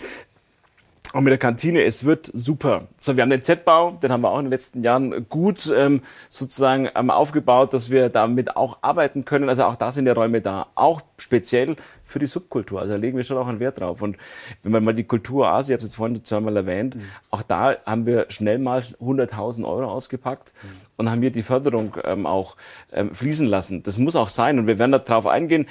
auch 1.12 1.20
mit 1.20 1.30
der 1.30 1.38
Kantine, 1.38 1.82
es 1.84 2.04
wird 2.04 2.30
super. 2.32 2.88
So, 3.00 3.16
wir 3.16 3.22
haben 3.22 3.30
den 3.30 3.42
Z-Bau, 3.42 3.92
den 3.92 4.12
haben 4.12 4.22
wir 4.22 4.30
auch 4.30 4.38
in 4.38 4.46
den 4.46 4.52
letzten 4.52 4.82
Jahren 4.82 5.28
gut 5.28 5.72
ähm, 5.74 6.02
sozusagen 6.28 6.88
ähm, 6.94 7.10
aufgebaut, 7.10 7.72
dass 7.72 7.90
wir 7.90 8.08
damit 8.08 8.56
auch 8.56 8.78
arbeiten 8.82 9.24
können. 9.24 9.48
Also 9.48 9.64
auch 9.64 9.76
da 9.76 9.92
sind 9.92 10.06
ja 10.06 10.12
Räume 10.12 10.40
da, 10.40 10.66
auch 10.74 11.00
speziell 11.20 11.76
für 12.02 12.18
die 12.18 12.26
Subkultur. 12.26 12.80
Also 12.80 12.92
da 12.92 12.98
legen 12.98 13.16
wir 13.16 13.24
schon 13.24 13.36
auch 13.36 13.48
einen 13.48 13.60
Wert 13.60 13.80
drauf. 13.80 14.02
Und 14.02 14.16
wenn 14.62 14.72
man 14.72 14.84
mal 14.84 14.94
die 14.94 15.04
Kulturoase, 15.04 15.72
ich 15.72 15.74
habe 15.74 15.84
es 15.84 15.90
jetzt 15.90 15.96
vorhin 15.96 16.24
zweimal 16.24 16.56
erwähnt, 16.56 16.96
auch 17.30 17.42
da 17.42 17.76
haben 17.84 18.06
wir 18.06 18.26
schnell 18.28 18.58
mal 18.58 18.80
100.000 18.80 19.64
Euro 19.64 19.86
ausgepackt 19.90 20.54
und 20.96 21.10
haben 21.10 21.20
hier 21.20 21.30
die 21.30 21.42
Förderung 21.42 21.96
ähm, 22.04 22.26
auch 22.26 22.56
ähm, 22.92 23.14
fließen 23.14 23.46
lassen. 23.46 23.82
Das 23.82 23.98
muss 23.98 24.16
auch 24.16 24.28
sein 24.28 24.58
und 24.58 24.66
wir 24.66 24.78
werden 24.78 24.92
darauf 24.92 25.26
eingehen, 25.26 25.66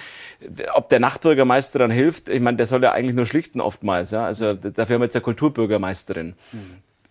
ob 0.74 0.90
der 0.90 1.00
Nachtbürgermeister 1.00 1.80
dann 1.80 1.92
hilft. 1.92 2.30
Ich 2.30 2.42
meine, 2.42 2.58
der 2.58 2.68
soll 2.68 2.84
ja 2.84 2.92
eigentlich 2.92 3.16
nur 3.16 3.26
schlichten 3.26 3.62
oftmals. 3.62 4.12
Ja? 4.12 4.26
Also 4.26 4.54
dafür 4.54 4.96
haben 4.96 5.02
wir 5.02 5.06
jetzt 5.06 5.16
eine 5.16 5.24
Kulturbürgermeisterin. 5.24 6.36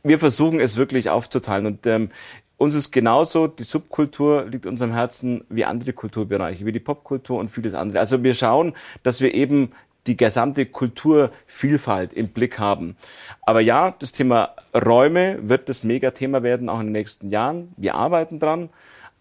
Wir 0.02 0.20
versuchen 0.20 0.60
es 0.60 0.76
wirklich 0.76 1.10
aufzuteilen 1.10 1.66
und 1.66 1.86
ähm, 1.86 2.10
uns 2.58 2.74
ist 2.74 2.90
genauso, 2.90 3.46
die 3.46 3.64
Subkultur 3.64 4.46
liegt 4.46 4.66
uns 4.66 4.80
am 4.80 4.92
Herzen 4.92 5.44
wie 5.48 5.64
andere 5.64 5.92
Kulturbereiche, 5.92 6.64
wie 6.64 6.72
die 6.72 6.80
Popkultur 6.80 7.38
und 7.38 7.50
vieles 7.50 7.74
andere. 7.74 7.98
Also 7.98 8.22
wir 8.22 8.34
schauen, 8.34 8.72
dass 9.02 9.20
wir 9.20 9.34
eben 9.34 9.72
die 10.06 10.16
gesamte 10.16 10.66
Kulturvielfalt 10.66 12.12
im 12.12 12.28
Blick 12.28 12.58
haben. 12.58 12.96
Aber 13.42 13.60
ja, 13.60 13.94
das 13.98 14.12
Thema 14.12 14.50
Räume 14.74 15.48
wird 15.48 15.68
das 15.68 15.84
Megathema 15.84 16.42
werden, 16.42 16.68
auch 16.68 16.80
in 16.80 16.86
den 16.86 16.92
nächsten 16.92 17.28
Jahren. 17.30 17.72
Wir 17.76 17.94
arbeiten 17.96 18.38
dran. 18.38 18.70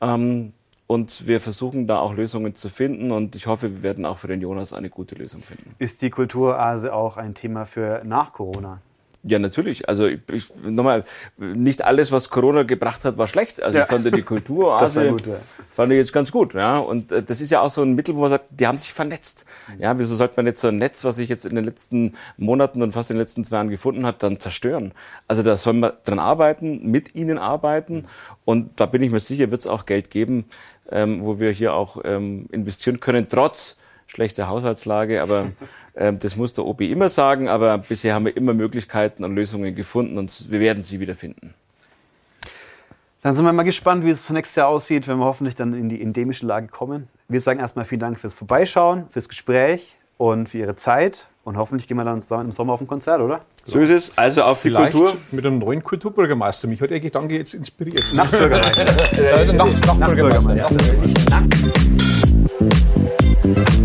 Ähm, 0.01 0.53
und 0.87 1.27
wir 1.27 1.39
versuchen 1.39 1.87
da 1.87 1.99
auch 1.99 2.13
Lösungen 2.13 2.53
zu 2.53 2.69
finden 2.69 3.11
und 3.11 3.35
ich 3.35 3.47
hoffe, 3.47 3.77
wir 3.77 3.83
werden 3.83 4.05
auch 4.05 4.19
für 4.19 4.27
den 4.27 4.39
Jonas 4.41 4.71
eine 4.71 4.91
gute 4.91 5.15
Lösung 5.15 5.41
finden. 5.41 5.73
Ist 5.79 6.03
die 6.03 6.11
Kulturoase 6.11 6.93
auch 6.93 7.17
ein 7.17 7.33
Thema 7.33 7.65
für 7.65 8.03
nach 8.05 8.33
Corona? 8.33 8.81
Ja, 9.27 9.39
natürlich. 9.39 9.89
Also 9.89 10.05
ich, 10.05 10.19
ich, 10.31 10.45
nochmal, 10.63 11.03
nicht 11.37 11.83
alles, 11.83 12.11
was 12.11 12.29
Corona 12.29 12.61
gebracht 12.61 13.03
hat, 13.05 13.17
war 13.17 13.27
schlecht. 13.27 13.61
Also 13.61 13.77
Ja. 13.77 13.85
ich 13.85 13.89
fand 13.89 14.15
die 14.15 14.21
Kultur, 14.21 14.77
Das 14.79 14.95
war 14.95 15.05
gut, 15.07 15.25
ja. 15.25 15.37
fand 15.71 15.91
ich 15.91 15.97
jetzt 15.97 16.13
ganz 16.13 16.31
gut. 16.31 16.53
Ja, 16.53 16.77
und 16.77 17.11
äh, 17.11 17.23
das 17.23 17.41
ist 17.41 17.49
ja 17.49 17.61
auch 17.61 17.71
so 17.71 17.81
ein 17.81 17.93
Mittel, 17.93 18.15
wo 18.15 18.21
man 18.21 18.29
sagt, 18.29 18.45
die 18.51 18.67
haben 18.67 18.77
sich 18.77 18.93
vernetzt. 18.93 19.45
Ja, 19.79 19.97
wieso 19.97 20.15
sollte 20.15 20.35
man 20.37 20.45
jetzt 20.45 20.61
so 20.61 20.67
ein 20.67 20.77
Netz, 20.77 21.03
was 21.03 21.15
sich 21.15 21.27
jetzt 21.27 21.45
in 21.45 21.55
den 21.55 21.65
letzten 21.65 22.11
Monaten 22.37 22.83
und 22.83 22.91
fast 22.91 23.09
in 23.09 23.15
den 23.15 23.21
letzten 23.21 23.43
zwei 23.43 23.55
Jahren 23.55 23.69
gefunden 23.69 24.05
hat, 24.05 24.21
dann 24.21 24.39
zerstören? 24.39 24.93
Also 25.27 25.41
da 25.41 25.57
soll 25.57 25.73
man 25.73 25.93
dran 26.03 26.19
arbeiten, 26.19 26.91
mit 26.91 27.15
ihnen 27.15 27.39
arbeiten. 27.39 28.05
Und 28.45 28.79
da 28.79 28.85
bin 28.85 29.01
ich 29.01 29.09
mir 29.09 29.19
sicher, 29.19 29.49
wird 29.49 29.61
es 29.61 29.67
auch 29.67 29.87
Geld 29.87 30.11
geben, 30.11 30.45
ähm, 30.91 31.25
wo 31.25 31.39
wir 31.39 31.49
hier 31.49 31.73
auch 31.73 31.97
ähm, 32.03 32.45
investieren 32.51 32.99
können, 32.99 33.25
trotz 33.27 33.75
schlechter 34.07 34.47
Haushaltslage, 34.47 35.21
aber 35.21 35.51
ähm, 35.95 36.19
das 36.19 36.35
muss 36.35 36.53
der 36.53 36.65
OB 36.65 36.81
immer 36.81 37.09
sagen, 37.09 37.47
aber 37.47 37.77
bisher 37.77 38.13
haben 38.13 38.25
wir 38.25 38.35
immer 38.35 38.53
Möglichkeiten 38.53 39.23
und 39.23 39.35
Lösungen 39.35 39.75
gefunden 39.75 40.17
und 40.17 40.47
wir 40.49 40.59
werden 40.59 40.83
sie 40.83 40.99
wieder 40.99 41.15
finden. 41.15 41.53
Dann 43.21 43.33
sind 43.33 43.43
wir 43.43 43.53
mal 43.53 43.63
gespannt, 43.63 44.05
wie 44.05 44.11
es 44.11 44.29
nächstes 44.29 44.55
Jahr 44.55 44.67
aussieht, 44.67 45.07
wenn 45.07 45.17
wir 45.17 45.25
hoffentlich 45.25 45.55
dann 45.55 45.73
in 45.73 45.89
die 45.89 45.99
endemische 45.99 46.45
Lage 46.45 46.67
kommen. 46.67 47.07
Wir 47.27 47.39
sagen 47.39 47.59
erstmal 47.59 47.85
vielen 47.85 48.01
Dank 48.01 48.19
fürs 48.19 48.35
Vorbeischauen, 48.35 49.05
fürs 49.09 49.27
Gespräch 49.27 49.97
und 50.17 50.49
für 50.49 50.59
Ihre 50.59 50.75
Zeit. 50.75 51.27
Und 51.43 51.57
hoffentlich 51.57 51.87
gehen 51.87 51.97
wir 51.97 52.03
dann 52.03 52.21
zusammen 52.21 52.45
im 52.45 52.51
Sommer 52.51 52.73
auf 52.73 52.81
ein 52.81 52.87
Konzert, 52.87 53.21
oder? 53.21 53.39
So 53.65 53.79
ist 53.79 53.89
es. 53.89 54.15
Also 54.15 54.43
auf 54.43 54.61
die 54.61 54.69
Vielleicht 54.69 54.93
Kultur. 54.93 55.17
mit 55.31 55.43
einem 55.45 55.57
neuen 55.57 55.83
Kulturbürgermeister. 55.83 56.67
Mich 56.67 56.81
hat 56.81 56.91
der 56.91 56.99
Gedanke 56.99 57.35
jetzt 57.35 57.55
inspiriert. 57.55 58.03
Nachtbürgermeister. 58.13 59.19
Äh, 59.19 59.53
Nacht, 59.53 59.99
Nachtbürgermeister. 59.99 60.69
Nachtbürgermeister. 61.29 63.84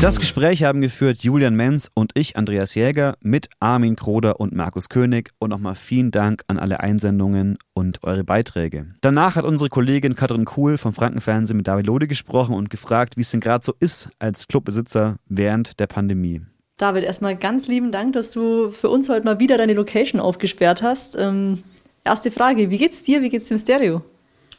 Das 0.00 0.18
Gespräch 0.18 0.64
haben 0.64 0.80
geführt 0.80 1.18
Julian 1.18 1.54
Menz 1.54 1.88
und 1.94 2.10
ich, 2.18 2.36
Andreas 2.36 2.74
Jäger, 2.74 3.14
mit 3.20 3.48
Armin 3.60 3.94
Kroder 3.94 4.40
und 4.40 4.52
Markus 4.52 4.88
König. 4.88 5.30
Und 5.38 5.50
nochmal 5.50 5.76
vielen 5.76 6.10
Dank 6.10 6.42
an 6.48 6.58
alle 6.58 6.80
Einsendungen 6.80 7.56
und 7.72 8.02
eure 8.02 8.24
Beiträge. 8.24 8.86
Danach 9.00 9.36
hat 9.36 9.44
unsere 9.44 9.70
Kollegin 9.70 10.16
Katrin 10.16 10.44
Kuhl 10.44 10.76
vom 10.76 10.92
Frankenfernsehen 10.92 11.56
mit 11.56 11.68
David 11.68 11.86
Lode 11.86 12.08
gesprochen 12.08 12.56
und 12.56 12.68
gefragt, 12.68 13.16
wie 13.16 13.20
es 13.20 13.30
denn 13.30 13.38
gerade 13.38 13.64
so 13.64 13.74
ist 13.78 14.08
als 14.18 14.48
Clubbesitzer 14.48 15.18
während 15.28 15.78
der 15.78 15.86
Pandemie. 15.86 16.40
David, 16.78 17.04
erstmal 17.04 17.36
ganz 17.36 17.68
lieben 17.68 17.92
Dank, 17.92 18.14
dass 18.14 18.32
du 18.32 18.70
für 18.70 18.88
uns 18.88 19.08
heute 19.08 19.24
mal 19.24 19.38
wieder 19.38 19.56
deine 19.56 19.74
Location 19.74 20.20
aufgesperrt 20.20 20.82
hast. 20.82 21.14
Ähm, 21.16 21.62
erste 22.02 22.32
Frage, 22.32 22.70
wie 22.70 22.78
geht's 22.78 23.04
dir, 23.04 23.22
wie 23.22 23.28
geht's 23.28 23.46
dem 23.46 23.58
Stereo? 23.58 24.02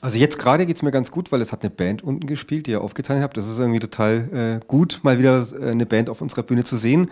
Also 0.04 0.18
jetzt 0.18 0.38
gerade 0.38 0.66
geht's 0.66 0.82
mir 0.82 0.92
ganz 0.92 1.12
gut, 1.12 1.32
weil 1.32 1.40
es 1.40 1.54
hat 1.54 1.62
eine 1.62 1.70
Band 1.70 2.04
unten 2.04 2.28
gespielt, 2.28 2.68
die 2.68 2.72
ihr 2.72 2.82
aufgeteilt 2.82 3.24
habt. 3.24 3.38
Das 3.38 3.48
ist 3.48 3.58
irgendwie 3.58 3.80
total 3.80 4.60
äh, 4.62 4.66
gut, 4.68 5.00
mal 5.02 5.18
wieder 5.18 5.48
äh, 5.58 5.72
eine 5.72 5.86
Band 5.86 6.10
auf 6.10 6.20
unserer 6.20 6.44
Bühne 6.44 6.66
zu 6.66 6.76
sehen. 6.76 7.10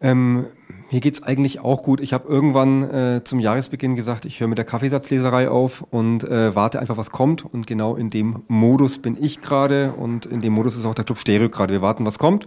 Ähm, 0.00 0.46
mir 0.90 1.00
geht's 1.00 1.22
eigentlich 1.22 1.60
auch 1.60 1.82
gut. 1.82 2.00
Ich 2.00 2.14
habe 2.14 2.26
irgendwann 2.26 2.82
äh, 2.84 3.20
zum 3.22 3.38
Jahresbeginn 3.38 3.96
gesagt, 3.96 4.24
ich 4.24 4.40
höre 4.40 4.48
mit 4.48 4.56
der 4.56 4.64
Kaffeesatzleserei 4.64 5.50
auf 5.50 5.82
und 5.90 6.24
äh, 6.24 6.54
warte 6.54 6.80
einfach, 6.80 6.96
was 6.96 7.10
kommt. 7.10 7.44
Und 7.44 7.66
genau 7.66 7.96
in 7.96 8.08
dem 8.08 8.44
Modus 8.48 8.96
bin 8.96 9.22
ich 9.22 9.42
gerade 9.42 9.92
und 9.92 10.24
in 10.24 10.40
dem 10.40 10.54
Modus 10.54 10.74
ist 10.74 10.86
auch 10.86 10.94
der 10.94 11.04
Club 11.04 11.18
Stereo 11.18 11.50
gerade. 11.50 11.74
Wir 11.74 11.82
warten, 11.82 12.06
was 12.06 12.18
kommt. 12.18 12.46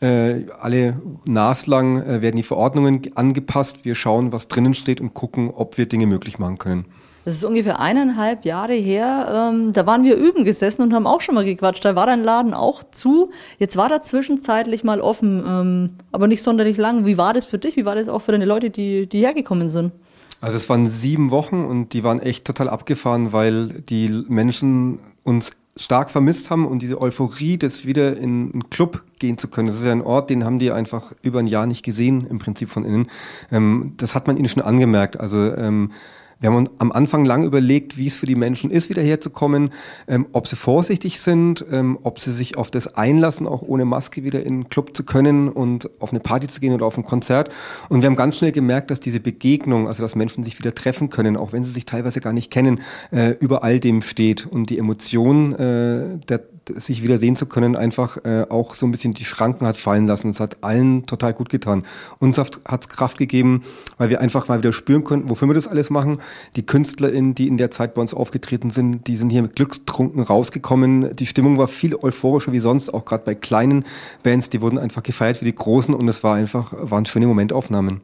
Äh, 0.00 0.46
alle 0.58 1.00
naslang 1.24 2.02
äh, 2.02 2.20
werden 2.20 2.34
die 2.34 2.42
Verordnungen 2.42 3.02
angepasst. 3.14 3.84
Wir 3.84 3.94
schauen, 3.94 4.32
was 4.32 4.48
drinnen 4.48 4.74
steht 4.74 5.00
und 5.00 5.14
gucken, 5.14 5.50
ob 5.50 5.78
wir 5.78 5.86
Dinge 5.86 6.08
möglich 6.08 6.40
machen 6.40 6.58
können. 6.58 6.86
Das 7.28 7.36
ist 7.36 7.44
ungefähr 7.44 7.78
eineinhalb 7.78 8.46
Jahre 8.46 8.72
her. 8.72 9.50
Ähm, 9.52 9.74
da 9.74 9.84
waren 9.84 10.02
wir 10.02 10.16
üben 10.16 10.44
gesessen 10.44 10.80
und 10.80 10.94
haben 10.94 11.06
auch 11.06 11.20
schon 11.20 11.34
mal 11.34 11.44
gequatscht. 11.44 11.84
Da 11.84 11.94
war 11.94 12.06
dein 12.06 12.24
Laden 12.24 12.54
auch 12.54 12.82
zu. 12.90 13.32
Jetzt 13.58 13.76
war 13.76 13.90
er 13.90 14.00
zwischenzeitlich 14.00 14.82
mal 14.82 15.02
offen, 15.02 15.44
ähm, 15.46 15.90
aber 16.10 16.26
nicht 16.26 16.42
sonderlich 16.42 16.78
lang. 16.78 17.04
Wie 17.04 17.18
war 17.18 17.34
das 17.34 17.44
für 17.44 17.58
dich? 17.58 17.76
Wie 17.76 17.84
war 17.84 17.96
das 17.96 18.08
auch 18.08 18.20
für 18.20 18.32
deine 18.32 18.46
Leute, 18.46 18.70
die, 18.70 19.06
die 19.06 19.20
hergekommen 19.20 19.68
sind? 19.68 19.92
Also 20.40 20.56
es 20.56 20.70
waren 20.70 20.86
sieben 20.86 21.30
Wochen 21.30 21.66
und 21.66 21.92
die 21.92 22.02
waren 22.02 22.18
echt 22.18 22.46
total 22.46 22.70
abgefahren, 22.70 23.34
weil 23.34 23.82
die 23.82 24.08
Menschen 24.28 25.00
uns 25.22 25.52
stark 25.76 26.10
vermisst 26.10 26.48
haben 26.48 26.66
und 26.66 26.80
diese 26.80 26.98
Euphorie, 26.98 27.58
das 27.58 27.84
wieder 27.84 28.16
in 28.16 28.52
einen 28.52 28.70
Club 28.70 29.02
gehen 29.20 29.36
zu 29.36 29.48
können. 29.48 29.66
Das 29.66 29.76
ist 29.76 29.84
ja 29.84 29.92
ein 29.92 30.00
Ort, 30.00 30.30
den 30.30 30.46
haben 30.46 30.58
die 30.58 30.72
einfach 30.72 31.12
über 31.20 31.40
ein 31.40 31.46
Jahr 31.46 31.66
nicht 31.66 31.84
gesehen, 31.84 32.26
im 32.26 32.38
Prinzip 32.38 32.70
von 32.70 32.84
innen. 32.84 33.08
Ähm, 33.52 33.92
das 33.98 34.14
hat 34.14 34.26
man 34.26 34.38
ihnen 34.38 34.48
schon 34.48 34.62
angemerkt. 34.62 35.20
Also 35.20 35.54
ähm, 35.54 35.90
wir 36.40 36.50
haben 36.50 36.56
uns 36.56 36.70
am 36.78 36.92
Anfang 36.92 37.24
lang 37.24 37.44
überlegt, 37.44 37.96
wie 37.96 38.06
es 38.06 38.16
für 38.16 38.26
die 38.26 38.36
Menschen 38.36 38.70
ist, 38.70 38.90
wieder 38.90 39.02
herzukommen, 39.02 39.70
ähm, 40.06 40.26
ob 40.32 40.46
sie 40.46 40.56
vorsichtig 40.56 41.20
sind, 41.20 41.64
ähm, 41.70 41.98
ob 42.02 42.20
sie 42.20 42.32
sich 42.32 42.56
auf 42.56 42.70
das 42.70 42.94
einlassen, 42.94 43.46
auch 43.46 43.62
ohne 43.62 43.84
Maske 43.84 44.22
wieder 44.22 44.40
in 44.40 44.62
den 44.62 44.68
Club 44.68 44.96
zu 44.96 45.04
können 45.04 45.48
und 45.48 45.90
auf 46.00 46.10
eine 46.10 46.20
Party 46.20 46.46
zu 46.46 46.60
gehen 46.60 46.72
oder 46.72 46.86
auf 46.86 46.96
ein 46.96 47.04
Konzert. 47.04 47.50
Und 47.88 48.02
wir 48.02 48.06
haben 48.06 48.16
ganz 48.16 48.36
schnell 48.36 48.52
gemerkt, 48.52 48.90
dass 48.90 49.00
diese 49.00 49.20
Begegnung, 49.20 49.88
also 49.88 50.02
dass 50.02 50.14
Menschen 50.14 50.44
sich 50.44 50.58
wieder 50.58 50.74
treffen 50.74 51.10
können, 51.10 51.36
auch 51.36 51.52
wenn 51.52 51.64
sie 51.64 51.72
sich 51.72 51.86
teilweise 51.86 52.20
gar 52.20 52.32
nicht 52.32 52.50
kennen, 52.52 52.80
äh, 53.10 53.30
über 53.40 53.64
all 53.64 53.80
dem 53.80 54.02
steht. 54.02 54.46
Und 54.46 54.70
die 54.70 54.78
Emotion, 54.78 55.52
äh, 55.54 56.18
der, 56.28 56.40
sich 56.76 57.02
wieder 57.02 57.18
sehen 57.18 57.36
zu 57.36 57.46
können, 57.46 57.76
einfach 57.76 58.18
äh, 58.24 58.46
auch 58.48 58.74
so 58.74 58.86
ein 58.86 58.90
bisschen 58.90 59.14
die 59.14 59.24
Schranken 59.24 59.66
hat 59.66 59.76
fallen 59.76 60.06
lassen. 60.06 60.30
Es 60.30 60.40
hat 60.40 60.58
allen 60.62 61.06
total 61.06 61.34
gut 61.34 61.48
getan. 61.48 61.82
Uns 62.18 62.38
hat 62.38 62.60
es 62.64 62.88
Kraft 62.88 63.18
gegeben, 63.18 63.62
weil 63.96 64.10
wir 64.10 64.20
einfach 64.20 64.48
mal 64.48 64.58
wieder 64.58 64.72
spüren 64.72 65.04
konnten, 65.04 65.28
wofür 65.28 65.48
wir 65.48 65.54
das 65.54 65.66
alles 65.66 65.90
machen. 65.90 66.18
Die 66.56 66.64
KünstlerInnen, 66.64 67.34
die 67.34 67.48
in 67.48 67.56
der 67.56 67.70
Zeit 67.70 67.94
bei 67.94 68.00
uns 68.00 68.14
aufgetreten 68.14 68.70
sind, 68.70 69.06
die 69.06 69.16
sind 69.16 69.30
hier 69.30 69.42
mit 69.42 69.56
Glückstrunken 69.56 70.22
rausgekommen. 70.22 71.14
Die 71.16 71.26
Stimmung 71.26 71.58
war 71.58 71.68
viel 71.68 71.94
euphorischer 71.94 72.52
wie 72.52 72.58
sonst, 72.58 72.92
auch 72.92 73.04
gerade 73.04 73.24
bei 73.24 73.34
kleinen 73.34 73.84
Bands. 74.22 74.50
Die 74.50 74.60
wurden 74.60 74.78
einfach 74.78 75.02
gefeiert 75.02 75.40
wie 75.40 75.46
die 75.46 75.54
großen 75.54 75.94
und 75.94 76.08
es 76.08 76.22
war 76.22 76.34
einfach, 76.34 76.72
waren 76.78 77.06
schöne 77.06 77.26
Momentaufnahmen. 77.26 78.00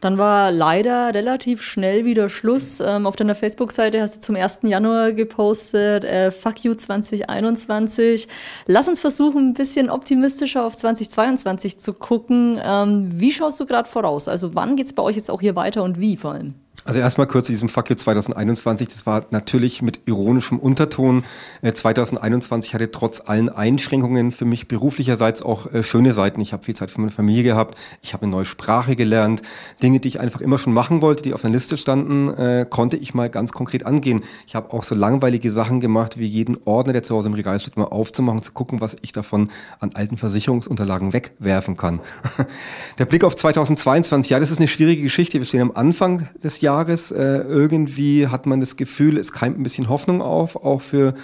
Dann 0.00 0.18
war 0.18 0.50
leider 0.50 1.14
relativ 1.14 1.62
schnell 1.62 2.04
wieder 2.04 2.28
Schluss. 2.28 2.80
Ähm, 2.80 3.06
auf 3.06 3.16
deiner 3.16 3.34
Facebook-Seite 3.34 4.00
hast 4.00 4.16
du 4.16 4.20
zum 4.20 4.36
1. 4.36 4.60
Januar 4.62 5.12
gepostet, 5.12 6.04
äh, 6.04 6.30
Fuck 6.30 6.64
you 6.64 6.74
2021. 6.74 8.28
Lass 8.66 8.88
uns 8.88 9.00
versuchen, 9.00 9.50
ein 9.50 9.54
bisschen 9.54 9.90
optimistischer 9.90 10.64
auf 10.64 10.76
2022 10.76 11.78
zu 11.78 11.92
gucken. 11.92 12.60
Ähm, 12.62 13.10
wie 13.14 13.32
schaust 13.32 13.60
du 13.60 13.66
gerade 13.66 13.88
voraus? 13.88 14.28
Also 14.28 14.54
wann 14.54 14.76
geht's 14.76 14.92
bei 14.92 15.02
euch 15.02 15.16
jetzt 15.16 15.30
auch 15.30 15.40
hier 15.40 15.56
weiter 15.56 15.82
und 15.82 16.00
wie 16.00 16.16
vor 16.16 16.32
allem? 16.32 16.54
Also 16.86 17.00
erstmal 17.00 17.26
kurz 17.26 17.46
zu 17.46 17.52
diesem 17.52 17.70
Fuck 17.70 17.88
you 17.88 17.96
2021. 17.96 18.88
Das 18.88 19.06
war 19.06 19.24
natürlich 19.30 19.80
mit 19.80 20.00
ironischem 20.04 20.58
Unterton. 20.58 21.24
Äh, 21.62 21.72
2021 21.72 22.74
hatte 22.74 22.90
trotz 22.90 23.22
allen 23.24 23.48
Einschränkungen 23.48 24.32
für 24.32 24.44
mich 24.44 24.68
beruflicherseits 24.68 25.40
auch 25.40 25.72
äh, 25.72 25.82
schöne 25.82 26.12
Seiten. 26.12 26.42
Ich 26.42 26.52
habe 26.52 26.62
viel 26.62 26.76
Zeit 26.76 26.90
für 26.90 27.00
meine 27.00 27.10
Familie 27.10 27.42
gehabt. 27.42 27.78
Ich 28.02 28.12
habe 28.12 28.24
eine 28.24 28.32
neue 28.32 28.44
Sprache 28.44 28.96
gelernt. 28.96 29.40
Dinge, 29.82 29.98
die 29.98 30.08
ich 30.08 30.20
einfach 30.20 30.42
immer 30.42 30.58
schon 30.58 30.74
machen 30.74 31.00
wollte, 31.00 31.22
die 31.22 31.32
auf 31.32 31.40
der 31.40 31.50
Liste 31.50 31.78
standen, 31.78 32.28
äh, 32.34 32.66
konnte 32.68 32.98
ich 32.98 33.14
mal 33.14 33.30
ganz 33.30 33.52
konkret 33.52 33.86
angehen. 33.86 34.22
Ich 34.46 34.54
habe 34.54 34.70
auch 34.74 34.82
so 34.82 34.94
langweilige 34.94 35.50
Sachen 35.50 35.80
gemacht, 35.80 36.18
wie 36.18 36.26
jeden 36.26 36.58
Ordner, 36.66 36.92
der 36.92 37.02
zu 37.02 37.14
Hause 37.14 37.28
im 37.28 37.34
Regal 37.34 37.60
steht, 37.60 37.78
mal 37.78 37.84
aufzumachen, 37.84 38.42
zu 38.42 38.52
gucken, 38.52 38.82
was 38.82 38.94
ich 39.00 39.12
davon 39.12 39.48
an 39.80 39.92
alten 39.94 40.18
Versicherungsunterlagen 40.18 41.14
wegwerfen 41.14 41.78
kann. 41.78 42.00
der 42.98 43.06
Blick 43.06 43.24
auf 43.24 43.36
2022, 43.36 44.28
ja, 44.28 44.38
das 44.38 44.50
ist 44.50 44.58
eine 44.58 44.68
schwierige 44.68 45.02
Geschichte. 45.02 45.38
Wir 45.38 45.46
stehen 45.46 45.62
am 45.62 45.72
Anfang 45.72 46.28
des 46.42 46.60
Jahres 46.60 46.73
Jahres. 46.74 47.12
Äh, 47.12 47.44
irgendwie 47.48 48.28
hat 48.28 48.46
man 48.46 48.60
das 48.60 48.76
Gefühl, 48.76 49.18
es 49.18 49.32
keimt 49.32 49.58
ein 49.58 49.62
bisschen 49.62 49.88
Hoffnung 49.88 50.20
auf, 50.20 50.56
auch 50.56 50.80
für 50.80 51.14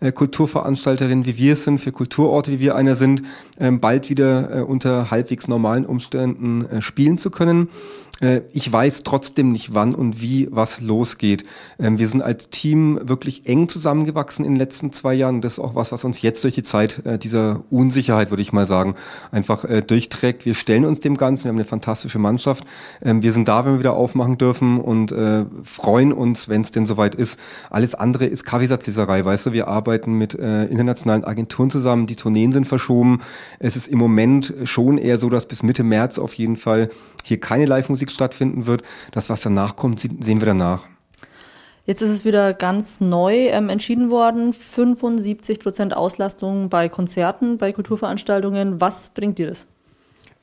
äh, 0.00 0.12
Kulturveranstalterinnen, 0.12 1.26
wie 1.26 1.36
wir 1.36 1.54
es 1.54 1.64
sind, 1.64 1.80
für 1.80 1.92
Kulturorte, 1.92 2.52
wie 2.52 2.60
wir 2.60 2.76
einer 2.76 2.94
sind, 2.94 3.22
ähm, 3.58 3.80
bald 3.80 4.10
wieder 4.10 4.58
äh, 4.58 4.60
unter 4.62 5.10
halbwegs 5.10 5.48
normalen 5.48 5.86
Umständen 5.86 6.66
äh, 6.66 6.82
spielen 6.82 7.18
zu 7.18 7.30
können. 7.30 7.68
Äh, 8.22 8.42
ich 8.52 8.72
weiß 8.72 9.02
trotzdem 9.02 9.52
nicht, 9.52 9.74
wann 9.74 9.94
und 9.94 10.22
wie 10.22 10.48
was 10.50 10.80
losgeht. 10.80 11.44
Ähm, 11.78 11.98
wir 11.98 12.08
sind 12.08 12.22
als 12.22 12.48
Team 12.48 12.98
wirklich 13.02 13.46
eng 13.46 13.68
zusammengewachsen 13.68 14.44
in 14.44 14.52
den 14.52 14.58
letzten 14.58 14.92
zwei 14.92 15.14
Jahren. 15.14 15.40
Das 15.40 15.54
ist 15.54 15.58
auch 15.58 15.74
was, 15.74 15.92
was 15.92 16.04
uns 16.04 16.22
jetzt 16.22 16.44
durch 16.44 16.54
die 16.54 16.62
Zeit 16.62 17.04
äh, 17.04 17.18
dieser 17.18 17.64
Unsicherheit, 17.70 18.30
würde 18.30 18.42
ich 18.42 18.52
mal 18.52 18.66
sagen, 18.66 18.94
einfach 19.32 19.64
äh, 19.64 19.82
durchträgt. 19.82 20.46
Wir 20.46 20.54
stellen 20.54 20.84
uns 20.84 21.00
dem 21.00 21.16
Ganzen. 21.16 21.44
Wir 21.44 21.48
haben 21.50 21.56
eine 21.56 21.64
fantastische 21.64 22.18
Mannschaft. 22.18 22.64
Ähm, 23.02 23.22
wir 23.22 23.32
sind 23.32 23.48
da, 23.48 23.64
wenn 23.64 23.74
wir 23.74 23.78
wieder 23.80 23.94
aufmachen 23.94 24.38
dürfen 24.38 24.80
und 24.80 25.12
freuen 25.64 26.12
uns, 26.12 26.48
wenn 26.48 26.62
es 26.62 26.70
denn 26.70 26.86
soweit 26.86 27.14
ist. 27.14 27.38
Alles 27.70 27.94
andere 27.94 28.26
ist 28.26 28.44
Kaffeesatzleserei, 28.44 29.24
weißt 29.24 29.46
du. 29.46 29.52
Wir 29.52 29.68
arbeiten 29.68 30.14
mit 30.14 30.34
internationalen 30.34 31.24
Agenturen 31.24 31.70
zusammen. 31.70 32.06
Die 32.06 32.16
Tourneen 32.16 32.52
sind 32.52 32.66
verschoben. 32.66 33.20
Es 33.58 33.76
ist 33.76 33.88
im 33.88 33.98
Moment 33.98 34.54
schon 34.64 34.98
eher 34.98 35.18
so, 35.18 35.28
dass 35.28 35.46
bis 35.46 35.62
Mitte 35.62 35.82
März 35.82 36.18
auf 36.18 36.34
jeden 36.34 36.56
Fall 36.56 36.88
hier 37.24 37.40
keine 37.40 37.66
Live-Musik 37.66 38.11
stattfinden 38.12 38.66
wird. 38.66 38.82
Das, 39.12 39.30
was 39.30 39.40
danach 39.42 39.76
kommt, 39.76 40.00
sehen 40.00 40.40
wir 40.40 40.46
danach. 40.46 40.86
Jetzt 41.84 42.00
ist 42.00 42.10
es 42.10 42.24
wieder 42.24 42.54
ganz 42.54 43.00
neu 43.00 43.48
ähm, 43.48 43.68
entschieden 43.68 44.10
worden. 44.10 44.52
75 44.52 45.58
Prozent 45.58 45.96
Auslastung 45.96 46.68
bei 46.68 46.88
Konzerten, 46.88 47.58
bei 47.58 47.72
Kulturveranstaltungen. 47.72 48.80
Was 48.80 49.10
bringt 49.10 49.38
dir 49.38 49.48
das? 49.48 49.66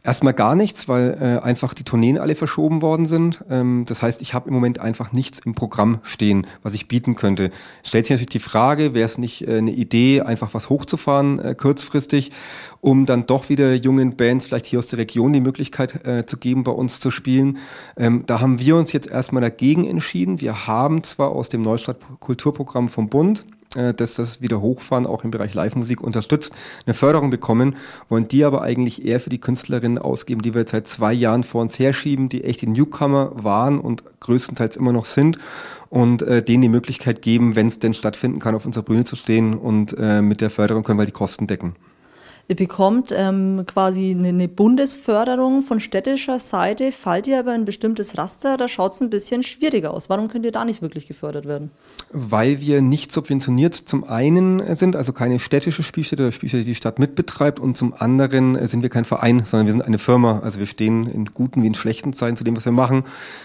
Erstmal 0.02 0.34
gar 0.34 0.56
nichts, 0.56 0.88
weil 0.88 1.18
äh, 1.20 1.44
einfach 1.44 1.74
die 1.74 1.84
Tourneen 1.84 2.18
alle 2.18 2.36
verschoben 2.36 2.82
worden 2.82 3.06
sind. 3.06 3.44
Ähm, 3.50 3.84
das 3.86 4.02
heißt, 4.02 4.22
ich 4.22 4.34
habe 4.34 4.48
im 4.48 4.54
Moment 4.54 4.80
einfach 4.80 5.12
nichts 5.12 5.40
im 5.40 5.56
Programm 5.56 6.00
stehen, 6.04 6.48
was 6.64 6.74
ich 6.74 6.88
bieten 6.88 7.16
könnte. 7.16 7.52
Stellt 7.84 8.06
sich 8.06 8.12
natürlich 8.12 8.30
die 8.30 8.40
Frage, 8.40 8.94
wäre 8.94 9.06
es 9.06 9.18
nicht 9.18 9.46
äh, 9.46 9.58
eine 9.58 9.72
Idee, 9.72 10.22
einfach 10.22 10.54
was 10.54 10.70
hochzufahren 10.70 11.40
äh, 11.40 11.54
kurzfristig, 11.54 12.32
um 12.80 13.06
dann 13.06 13.26
doch 13.26 13.50
wieder 13.50 13.74
jungen 13.74 14.16
Bands 14.16 14.46
vielleicht 14.46 14.68
hier 14.68 14.80
aus 14.80 14.88
der 14.88 15.00
Region 15.00 15.34
die 15.34 15.42
Möglichkeit 15.42 16.06
äh, 16.06 16.26
zu 16.26 16.38
geben, 16.38 16.64
bei 16.64 16.72
uns 16.72 17.02
zu 17.02 17.12
spielen. 17.12 17.58
Ähm, 17.98 18.24
da 18.26 18.40
haben 18.40 18.58
wir 18.58 18.78
uns 18.78 18.94
jetzt 18.94 19.10
erstmal 19.10 19.42
dagegen 19.42 19.86
entschieden. 19.86 20.40
Wir 20.40 20.66
haben 20.66 21.04
zwar 21.04 21.32
aus 21.32 21.50
dem 21.50 21.62
Neustadt 21.62 21.98
Kulturprogramm 22.22 22.88
vom 22.88 23.10
Bund 23.10 23.46
äh, 23.76 23.94
dass 23.94 24.16
das 24.16 24.42
wieder 24.42 24.62
hochfahren 24.62 25.06
auch 25.06 25.24
im 25.24 25.32
Bereich 25.32 25.54
Live-Musik 25.54 26.02
unterstützt, 26.02 26.56
eine 26.86 26.94
Förderung 26.94 27.30
bekommen, 27.30 27.76
wollen 28.08 28.28
die 28.28 28.44
aber 28.44 28.62
eigentlich 28.64 29.06
eher 29.06 29.20
für 29.20 29.30
die 29.30 29.40
Künstlerinnen 29.40 30.00
ausgeben, 30.00 30.42
die 30.42 30.54
wir 30.54 30.62
jetzt 30.62 30.72
seit 30.72 30.88
zwei 30.88 31.14
Jahren 31.14 31.44
vor 31.44 31.62
uns 31.62 31.78
herschieben, 31.78 32.30
die 32.30 32.44
echte 32.44 32.68
Newcomer 32.68 33.32
waren 33.36 33.80
und 33.80 34.04
größtenteils 34.22 34.76
immer 34.76 34.92
noch 34.92 35.06
sind 35.06 35.38
und 35.90 36.24
äh, 36.24 36.42
denen 36.42 36.62
die 36.62 36.70
Möglichkeit 36.70 37.22
geben, 37.22 37.56
wenn 37.56 37.68
es 37.68 37.80
denn 37.80 37.94
stattfinden 37.94 38.40
kann, 38.40 38.56
auf 38.56 38.66
unserer 38.66 38.84
Bühne 38.84 39.06
zu 39.06 39.16
stehen 39.16 39.54
und 39.54 39.96
äh, 40.00 40.22
mit 40.22 40.42
der 40.42 40.50
Förderung 40.50 40.84
können 40.84 41.00
wir 41.00 41.06
die 41.06 41.12
Kosten 41.12 41.46
decken. 41.46 41.76
Ihr 42.52 42.56
bekommt 42.56 43.14
ähm, 43.16 43.64
quasi 43.68 44.10
eine, 44.10 44.30
eine, 44.30 44.48
Bundesförderung 44.48 45.62
von 45.62 45.80
städtischer 45.80 46.40
Seite. 46.40 46.92
Fallt 46.92 47.28
ihr 47.28 47.38
aber 47.38 47.52
ein 47.52 47.64
bestimmtes 47.64 48.18
Raster, 48.18 48.58
da 48.58 48.68
schaut 48.68 48.94
es 48.94 49.02
ein 49.02 49.12
bisschen 49.12 49.44
schwieriger 49.44 49.94
aus. 49.94 50.10
Warum 50.10 50.30
könnt 50.30 50.46
ihr 50.46 50.52
da 50.52 50.66
nicht 50.66 50.82
wirklich 50.82 51.08
gefördert 51.08 51.46
werden? 51.46 51.70
Weil 52.12 52.60
wir 52.60 52.82
nicht 52.82 53.12
subventioniert 53.12 53.76
zum 53.76 54.04
einen 54.04 54.76
sind, 54.76 54.96
also 54.96 55.14
keine 55.14 55.38
städtische 55.38 55.84
Spielstätte 55.84 56.24
oder 56.24 56.32
Spielstätte, 56.32 56.64
die 56.64 56.72
die 56.72 56.76
Stadt 56.76 56.98
mitbetreibt 56.98 57.60
und 57.60 57.78
zum 57.78 57.94
anderen 57.94 58.68
sind 58.68 58.82
wir 58.82 58.90
kein 58.90 59.06
Verein, 59.06 59.46
sondern 59.46 59.68
wir 59.68 59.74
sind 59.74 59.84
eine 59.84 60.00
Firma. 60.00 60.40
Also 60.40 60.58
wir 60.58 60.66
stehen 60.66 61.06
in 61.06 61.26
guten 61.26 61.62
wie 61.62 61.68
in 61.68 61.76
schlechten 61.76 62.14
Zeiten 62.14 62.36
zu 62.36 62.44
dem, 62.44 62.58
was 62.58 62.66
wir 62.66 62.72
machen. 62.72 63.04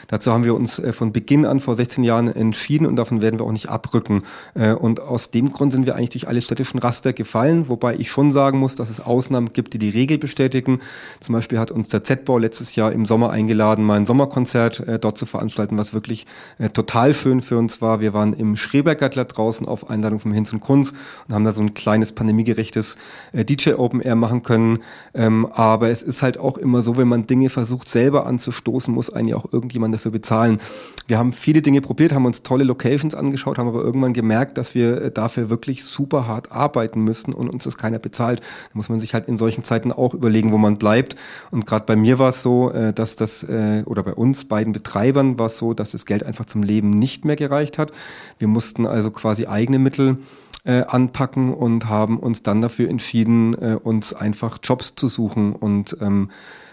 Dazu 0.08 0.32
haben 0.32 0.44
wir 0.44 0.54
uns 0.54 0.78
äh, 0.78 0.94
von 0.94 1.12
Beginn 1.12 1.44
an 1.44 1.60
vor 1.60 1.76
16 1.76 2.04
Jahren 2.04 2.28
entschieden 2.28 2.86
und 2.86 2.96
davon 2.96 3.20
werden 3.20 3.38
wir 3.38 3.44
auch 3.44 3.52
nicht 3.52 3.68
abrücken. 3.68 4.22
Äh, 4.54 4.72
und 4.72 5.00
aus 5.00 5.30
dem 5.30 5.52
Grund 5.52 5.72
sind 5.72 5.84
wir 5.84 5.94
eigentlich 5.94 6.08
durch 6.08 6.26
alle 6.26 6.40
städtischen 6.40 6.78
Raster 6.78 7.12
gefallen, 7.12 7.68
wobei 7.68 7.96
ich 7.96 8.10
schon 8.10 8.30
sagen 8.30 8.58
muss, 8.58 8.76
dass 8.76 8.93
es 8.93 8.93
Ausnahmen 9.00 9.52
gibt, 9.52 9.74
die 9.74 9.78
die 9.78 9.90
Regel 9.90 10.18
bestätigen. 10.18 10.80
Zum 11.20 11.34
Beispiel 11.34 11.58
hat 11.58 11.70
uns 11.70 11.88
der 11.88 12.04
Z-Bau 12.04 12.38
letztes 12.38 12.74
Jahr 12.76 12.92
im 12.92 13.06
Sommer 13.06 13.30
eingeladen, 13.30 13.84
mal 13.84 13.96
ein 13.96 14.06
Sommerkonzert 14.06 14.80
äh, 14.80 14.98
dort 14.98 15.18
zu 15.18 15.26
veranstalten, 15.26 15.78
was 15.78 15.94
wirklich 15.94 16.26
äh, 16.58 16.68
total 16.70 17.14
schön 17.14 17.40
für 17.40 17.58
uns 17.58 17.80
war. 17.80 18.00
Wir 18.00 18.12
waren 18.14 18.32
im 18.32 18.56
Schrebergartler 18.56 19.24
draußen 19.24 19.66
auf 19.66 19.90
Einladung 19.90 20.20
vom 20.20 20.32
Hinz 20.32 20.52
und 20.52 20.60
Kunz 20.60 20.92
und 21.28 21.34
haben 21.34 21.44
da 21.44 21.52
so 21.52 21.62
ein 21.62 21.74
kleines 21.74 22.12
pandemiegerechtes 22.12 22.96
äh, 23.32 23.44
DJ 23.44 23.74
Open 23.74 24.00
Air 24.00 24.16
machen 24.16 24.42
können. 24.42 24.82
Ähm, 25.14 25.46
aber 25.46 25.90
es 25.90 26.02
ist 26.02 26.22
halt 26.22 26.38
auch 26.38 26.58
immer 26.58 26.82
so, 26.82 26.96
wenn 26.96 27.08
man 27.08 27.26
Dinge 27.26 27.50
versucht 27.50 27.88
selber 27.88 28.26
anzustoßen, 28.26 28.92
muss 28.92 29.10
einen 29.10 29.28
ja 29.28 29.36
auch 29.36 29.52
irgendjemand 29.52 29.94
dafür 29.94 30.10
bezahlen. 30.10 30.60
Wir 31.06 31.18
haben 31.18 31.32
viele 31.32 31.60
Dinge 31.60 31.80
probiert, 31.80 32.12
haben 32.12 32.24
uns 32.24 32.42
tolle 32.42 32.64
Locations 32.64 33.14
angeschaut, 33.14 33.58
haben 33.58 33.68
aber 33.68 33.82
irgendwann 33.82 34.14
gemerkt, 34.14 34.56
dass 34.56 34.74
wir 34.74 35.02
äh, 35.02 35.10
dafür 35.10 35.50
wirklich 35.50 35.84
super 35.84 36.26
hart 36.26 36.50
arbeiten 36.50 37.02
müssen 37.02 37.34
und 37.34 37.48
uns 37.50 37.64
das 37.64 37.76
keiner 37.76 37.98
bezahlt. 37.98 38.40
Da 38.40 38.70
muss 38.72 38.88
man 38.88 39.00
sich 39.00 39.12
halt 39.12 39.28
in 39.28 39.36
solchen 39.36 39.64
Zeiten 39.64 39.92
auch 39.92 40.14
überlegen, 40.14 40.52
wo 40.52 40.58
man 40.58 40.78
bleibt. 40.78 41.16
Und 41.50 41.66
gerade 41.66 41.84
bei 41.84 41.96
mir 41.96 42.18
war 42.18 42.30
es 42.30 42.42
so, 42.42 42.70
äh, 42.70 42.94
dass 42.94 43.16
das, 43.16 43.42
äh, 43.42 43.82
oder 43.84 44.02
bei 44.02 44.14
uns 44.14 44.46
beiden 44.46 44.72
Betreibern 44.72 45.38
war 45.38 45.46
es 45.46 45.58
so, 45.58 45.74
dass 45.74 45.90
das 45.90 46.06
Geld 46.06 46.24
einfach 46.24 46.46
zum 46.46 46.62
Leben 46.62 46.90
nicht 46.90 47.24
mehr 47.24 47.36
gereicht 47.36 47.76
hat. 47.76 47.92
Wir 48.38 48.48
mussten 48.48 48.86
also 48.86 49.10
quasi 49.10 49.46
eigene 49.46 49.78
Mittel 49.78 50.18
anpacken 50.66 51.52
und 51.52 51.90
haben 51.90 52.18
uns 52.18 52.42
dann 52.42 52.62
dafür 52.62 52.88
entschieden, 52.88 53.52
uns 53.52 54.14
einfach 54.14 54.58
Jobs 54.62 54.94
zu 54.96 55.08
suchen 55.08 55.52
und 55.52 55.94
ähm, 56.00 56.30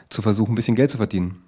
zu 0.10 0.22
versuchen, 0.22 0.54
ein 0.54 0.56
bisschen 0.56 0.76
Geld 0.76 0.92
zu 0.92 0.98
verdienen. 0.98 1.44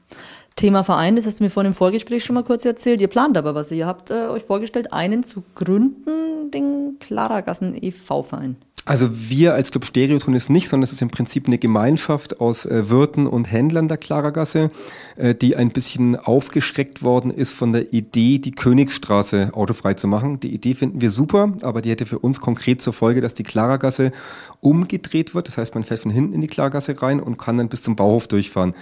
Thema 0.55 0.83
Verein, 0.83 1.15
das 1.15 1.25
hast 1.25 1.39
du 1.39 1.43
mir 1.43 1.49
vor 1.49 1.63
dem 1.63 1.73
Vorgespräch 1.73 2.23
schon 2.23 2.35
mal 2.35 2.43
kurz 2.43 2.65
erzählt. 2.65 3.01
Ihr 3.01 3.07
plant 3.07 3.37
aber 3.37 3.55
was. 3.55 3.71
Ihr 3.71 3.87
habt 3.87 4.11
äh, 4.11 4.27
euch 4.27 4.43
vorgestellt, 4.43 4.93
einen 4.93 5.23
zu 5.23 5.43
gründen, 5.55 6.51
den 6.51 6.97
Klaragassen 6.99 7.75
e.V.-Verein. 7.81 8.55
Also 8.85 9.09
wir 9.29 9.53
als 9.53 9.71
Club 9.71 9.85
Stereo 9.85 10.19
tun 10.19 10.35
es 10.35 10.49
nicht, 10.49 10.67
sondern 10.67 10.83
es 10.83 10.91
ist 10.91 11.01
im 11.01 11.09
Prinzip 11.09 11.47
eine 11.47 11.57
Gemeinschaft 11.57 12.41
aus 12.41 12.65
äh, 12.65 12.89
Wirten 12.89 13.27
und 13.27 13.49
Händlern 13.49 13.87
der 13.87 13.97
Klaragasse, 13.97 14.71
äh, 15.15 15.33
die 15.33 15.55
ein 15.55 15.69
bisschen 15.69 16.17
aufgeschreckt 16.17 17.01
worden 17.01 17.31
ist 17.31 17.53
von 17.53 17.71
der 17.71 17.93
Idee, 17.93 18.39
die 18.39 18.51
Königsstraße 18.51 19.51
autofrei 19.53 19.93
zu 19.93 20.07
machen. 20.07 20.41
Die 20.41 20.53
Idee 20.53 20.73
finden 20.73 20.99
wir 20.99 21.11
super, 21.11 21.53
aber 21.61 21.81
die 21.81 21.91
hätte 21.91 22.05
für 22.05 22.19
uns 22.19 22.41
konkret 22.41 22.81
zur 22.81 22.91
Folge, 22.91 23.21
dass 23.21 23.33
die 23.33 23.43
Klaragasse 23.43 24.11
umgedreht 24.63 25.35
wird. 25.35 25.47
Das 25.47 25.57
heißt, 25.57 25.75
man 25.75 25.83
fährt 25.83 26.01
von 26.01 26.11
hinten 26.11 26.33
in 26.33 26.41
die 26.41 26.47
Klargasse 26.47 26.99
rein 27.01 27.19
und 27.19 27.37
kann 27.37 27.57
dann 27.57 27.69
bis 27.69 27.83
zum 27.83 27.95
Bauhof 27.95 28.27
durchfahren. 28.27 28.73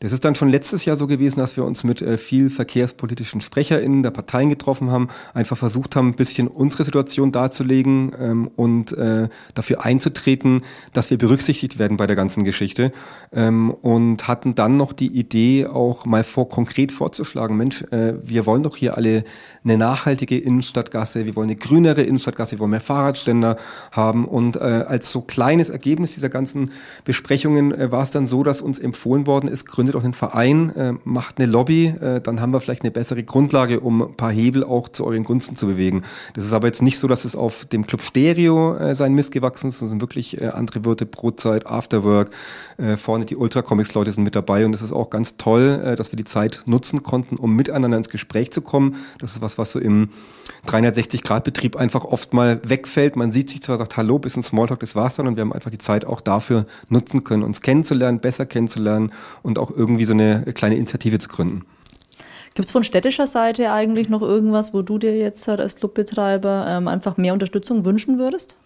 Das 0.00 0.12
ist 0.12 0.24
dann 0.24 0.34
schon 0.34 0.48
letztes 0.48 0.84
Jahr 0.84 0.96
so 0.96 1.06
gewesen, 1.06 1.38
dass 1.38 1.56
wir 1.56 1.64
uns 1.64 1.84
mit 1.84 2.02
äh, 2.02 2.18
viel 2.18 2.50
verkehrspolitischen 2.50 3.40
SprecherInnen 3.40 4.02
der 4.02 4.10
Parteien 4.10 4.48
getroffen 4.48 4.90
haben, 4.90 5.08
einfach 5.32 5.56
versucht 5.56 5.96
haben, 5.96 6.08
ein 6.08 6.14
bisschen 6.14 6.48
unsere 6.48 6.84
Situation 6.84 7.32
darzulegen 7.32 8.12
ähm, 8.18 8.50
und 8.56 8.92
äh, 8.92 9.28
dafür 9.54 9.84
einzutreten, 9.84 10.62
dass 10.92 11.10
wir 11.10 11.18
berücksichtigt 11.18 11.78
werden 11.78 11.96
bei 11.96 12.06
der 12.06 12.16
ganzen 12.16 12.44
Geschichte. 12.44 12.92
Ähm, 13.32 13.70
und 13.70 14.28
hatten 14.28 14.54
dann 14.54 14.76
noch 14.76 14.92
die 14.92 15.08
Idee, 15.08 15.66
auch 15.66 16.06
mal 16.06 16.24
vor 16.24 16.48
konkret 16.48 16.92
vorzuschlagen, 16.92 17.56
Mensch, 17.56 17.82
äh, 17.90 18.14
wir 18.22 18.46
wollen 18.46 18.62
doch 18.62 18.76
hier 18.76 18.96
alle 18.96 19.24
eine 19.64 19.78
nachhaltige 19.78 20.36
Innenstadtgasse, 20.36 21.24
wir 21.24 21.34
wollen 21.36 21.48
eine 21.48 21.56
grünere 21.56 22.02
Innenstadtgasse, 22.02 22.52
wir 22.52 22.58
wollen 22.58 22.72
mehr 22.72 22.80
Fahrradständer 22.80 23.56
haben. 23.90 24.26
Und 24.26 24.56
äh, 24.56 24.84
als 24.86 25.10
so 25.10 25.22
kleines 25.26 25.68
Ergebnis 25.68 26.14
dieser 26.14 26.28
ganzen 26.28 26.70
Besprechungen 27.04 27.72
äh, 27.72 27.90
war 27.90 28.02
es 28.02 28.10
dann 28.10 28.26
so, 28.26 28.42
dass 28.42 28.62
uns 28.62 28.78
empfohlen 28.78 29.26
worden 29.26 29.48
ist, 29.48 29.66
gründet 29.66 29.96
auch 29.96 30.04
einen 30.04 30.14
Verein, 30.14 30.70
äh, 30.70 30.92
macht 31.04 31.38
eine 31.38 31.46
Lobby, 31.46 31.86
äh, 31.86 32.20
dann 32.20 32.40
haben 32.40 32.52
wir 32.52 32.60
vielleicht 32.60 32.82
eine 32.82 32.90
bessere 32.90 33.22
Grundlage, 33.22 33.80
um 33.80 34.02
ein 34.02 34.16
paar 34.16 34.32
Hebel 34.32 34.64
auch 34.64 34.88
zu 34.88 35.04
euren 35.04 35.24
Gunsten 35.24 35.56
zu 35.56 35.66
bewegen. 35.66 36.02
Das 36.34 36.44
ist 36.44 36.52
aber 36.52 36.66
jetzt 36.66 36.82
nicht 36.82 36.98
so, 36.98 37.08
dass 37.08 37.24
es 37.24 37.36
auf 37.36 37.64
dem 37.64 37.86
Club 37.86 38.02
Stereo 38.02 38.76
äh, 38.76 38.94
sein 38.94 39.14
Mist 39.14 39.32
gewachsen 39.32 39.68
ist, 39.68 39.78
sondern 39.78 40.00
wirklich 40.00 40.40
äh, 40.40 40.48
andere 40.48 40.84
Wirte, 40.84 41.06
Brotzeit, 41.06 41.66
Afterwork, 41.66 42.30
äh, 42.78 42.96
vorne 42.96 43.24
die 43.24 43.36
Ultra-Comics-Leute 43.36 44.12
sind 44.12 44.24
mit 44.24 44.36
dabei 44.36 44.64
und 44.64 44.74
es 44.74 44.82
ist 44.82 44.92
auch 44.92 45.10
ganz 45.10 45.36
toll, 45.36 45.82
äh, 45.84 45.96
dass 45.96 46.12
wir 46.12 46.16
die 46.16 46.24
Zeit 46.24 46.62
nutzen 46.66 47.02
konnten, 47.02 47.36
um 47.36 47.54
miteinander 47.54 47.96
ins 47.96 48.08
Gespräch 48.08 48.52
zu 48.52 48.60
kommen. 48.60 48.96
Das 49.18 49.32
ist 49.32 49.42
was, 49.42 49.58
was 49.58 49.72
so 49.72 49.78
im 49.78 50.10
360-Grad-Betrieb 50.66 51.76
einfach 51.76 52.04
oft 52.04 52.32
mal 52.32 52.60
wegfällt. 52.64 53.16
Man 53.16 53.30
sieht 53.30 53.50
sich 53.50 53.62
zwar, 53.62 53.78
sagt 53.78 53.96
Hallo, 53.96 54.18
bisschen 54.18 54.42
Smalltalk, 54.42 54.80
das 54.80 54.94
war's 54.94 55.13
und 55.22 55.36
wir 55.36 55.42
haben 55.42 55.52
einfach 55.52 55.70
die 55.70 55.78
Zeit 55.78 56.04
auch 56.04 56.20
dafür 56.20 56.66
nutzen 56.88 57.24
können, 57.24 57.42
uns 57.42 57.60
kennenzulernen, 57.60 58.20
besser 58.20 58.46
kennenzulernen 58.46 59.12
und 59.42 59.58
auch 59.58 59.70
irgendwie 59.70 60.04
so 60.04 60.12
eine 60.12 60.44
kleine 60.54 60.76
Initiative 60.76 61.18
zu 61.18 61.28
gründen. 61.28 61.64
Gibt 62.54 62.66
es 62.66 62.72
von 62.72 62.84
städtischer 62.84 63.26
Seite 63.26 63.72
eigentlich 63.72 64.08
noch 64.08 64.22
irgendwas, 64.22 64.72
wo 64.72 64.82
du 64.82 64.98
dir 64.98 65.16
jetzt 65.16 65.48
halt 65.48 65.60
als 65.60 65.74
Clubbetreiber 65.76 66.66
ähm, 66.68 66.86
einfach 66.86 67.16
mehr 67.16 67.32
Unterstützung 67.32 67.84
wünschen 67.84 68.18
würdest? 68.18 68.56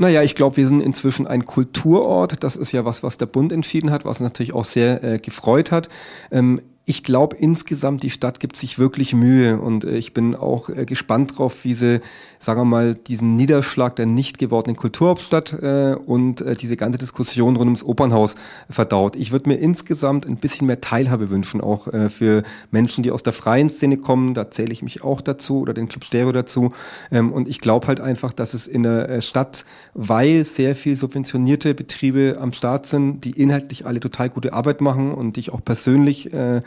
Naja, 0.00 0.22
ich 0.22 0.34
glaube, 0.34 0.56
wir 0.56 0.66
sind 0.66 0.80
inzwischen 0.80 1.26
ein 1.26 1.44
Kulturort. 1.44 2.42
Das 2.42 2.56
ist 2.56 2.72
ja 2.72 2.84
was, 2.84 3.02
was 3.02 3.18
der 3.18 3.26
Bund 3.26 3.52
entschieden 3.52 3.90
hat, 3.90 4.04
was 4.04 4.20
natürlich 4.20 4.54
auch 4.54 4.64
sehr 4.64 5.02
äh, 5.02 5.18
gefreut 5.18 5.72
hat. 5.72 5.88
Ähm, 6.30 6.62
ich 6.88 7.02
glaube 7.02 7.36
insgesamt, 7.36 8.02
die 8.02 8.08
Stadt 8.08 8.40
gibt 8.40 8.56
sich 8.56 8.78
wirklich 8.78 9.12
Mühe 9.12 9.60
und 9.60 9.84
äh, 9.84 9.98
ich 9.98 10.14
bin 10.14 10.34
auch 10.34 10.70
äh, 10.70 10.86
gespannt 10.86 11.36
drauf, 11.36 11.64
wie 11.64 11.74
sie, 11.74 12.00
sagen 12.38 12.60
wir 12.60 12.64
mal, 12.64 12.94
diesen 12.94 13.36
Niederschlag 13.36 13.96
der 13.96 14.06
nicht 14.06 14.38
gewordenen 14.38 14.76
Kulturhauptstadt 14.76 15.52
äh, 15.54 15.94
und 15.94 16.40
äh, 16.40 16.54
diese 16.54 16.76
ganze 16.76 16.98
Diskussion 16.98 17.56
rund 17.56 17.66
ums 17.66 17.82
Opernhaus 17.82 18.36
verdaut. 18.70 19.16
Ich 19.16 19.32
würde 19.32 19.48
mir 19.48 19.56
insgesamt 19.56 20.26
ein 20.26 20.36
bisschen 20.36 20.66
mehr 20.66 20.80
Teilhabe 20.80 21.30
wünschen, 21.30 21.60
auch 21.60 21.88
äh, 21.88 22.08
für 22.08 22.42
Menschen, 22.70 23.02
die 23.02 23.10
aus 23.10 23.22
der 23.22 23.32
freien 23.32 23.70
Szene 23.70 23.96
kommen. 23.96 24.34
Da 24.34 24.50
zähle 24.50 24.72
ich 24.72 24.82
mich 24.82 25.02
auch 25.02 25.20
dazu 25.20 25.60
oder 25.60 25.74
den 25.74 25.88
Club 25.88 26.04
Stereo 26.04 26.32
dazu. 26.32 26.70
Ähm, 27.10 27.32
und 27.32 27.48
ich 27.48 27.60
glaube 27.60 27.86
halt 27.86 28.00
einfach, 28.00 28.32
dass 28.32 28.54
es 28.54 28.66
in 28.66 28.82
der 28.82 29.08
äh, 29.08 29.22
Stadt, 29.22 29.64
weil 29.94 30.44
sehr 30.44 30.74
viel 30.74 30.96
subventionierte 30.96 31.74
Betriebe 31.74 32.38
am 32.40 32.52
Start 32.52 32.86
sind, 32.86 33.24
die 33.24 33.30
inhaltlich 33.32 33.86
alle 33.86 34.00
total 34.00 34.30
gute 34.30 34.52
Arbeit 34.52 34.80
machen 34.80 35.12
und 35.12 35.36
die 35.36 35.40
ich 35.40 35.52
auch 35.52 35.64
persönlich 35.64 36.32
äh, 36.32 36.60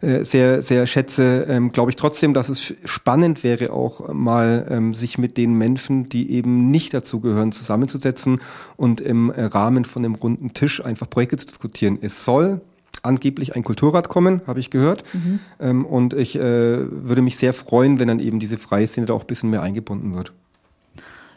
äh, 0.00 0.24
sehr, 0.24 0.62
sehr 0.62 0.86
schätze, 0.86 1.46
ähm, 1.48 1.72
glaube 1.72 1.90
ich 1.90 1.96
trotzdem, 1.96 2.32
dass 2.32 2.48
es 2.48 2.74
spannend 2.84 3.44
wäre, 3.44 3.72
auch 3.72 4.12
mal 4.12 4.66
ähm, 4.70 4.94
sich 4.94 5.18
mit 5.18 5.36
den 5.36 5.54
Menschen, 5.54 6.08
die 6.08 6.30
eben 6.30 6.70
nicht 6.70 6.94
dazugehören, 6.94 7.52
zusammenzusetzen 7.52 8.40
und 8.76 9.00
im 9.00 9.30
äh, 9.30 9.44
Rahmen 9.44 9.84
von 9.84 10.04
einem 10.04 10.14
runden 10.14 10.54
Tisch 10.54 10.82
einfach 10.84 11.08
Projekte 11.08 11.36
zu 11.36 11.46
diskutieren. 11.46 11.98
Es 12.00 12.24
soll 12.24 12.62
angeblich 13.02 13.56
ein 13.56 13.62
Kulturrat 13.62 14.08
kommen, 14.08 14.42
habe 14.46 14.60
ich 14.60 14.70
gehört. 14.70 15.04
Mhm. 15.12 15.40
Ähm, 15.58 15.84
und 15.84 16.14
ich 16.14 16.36
äh, 16.36 16.40
würde 16.40 17.22
mich 17.22 17.36
sehr 17.36 17.52
freuen, 17.52 17.98
wenn 17.98 18.08
dann 18.08 18.20
eben 18.20 18.40
diese 18.40 18.58
freie 18.58 18.86
Szene 18.86 19.06
da 19.06 19.14
auch 19.14 19.22
ein 19.22 19.26
bisschen 19.26 19.50
mehr 19.50 19.62
eingebunden 19.62 20.14
wird. 20.14 20.32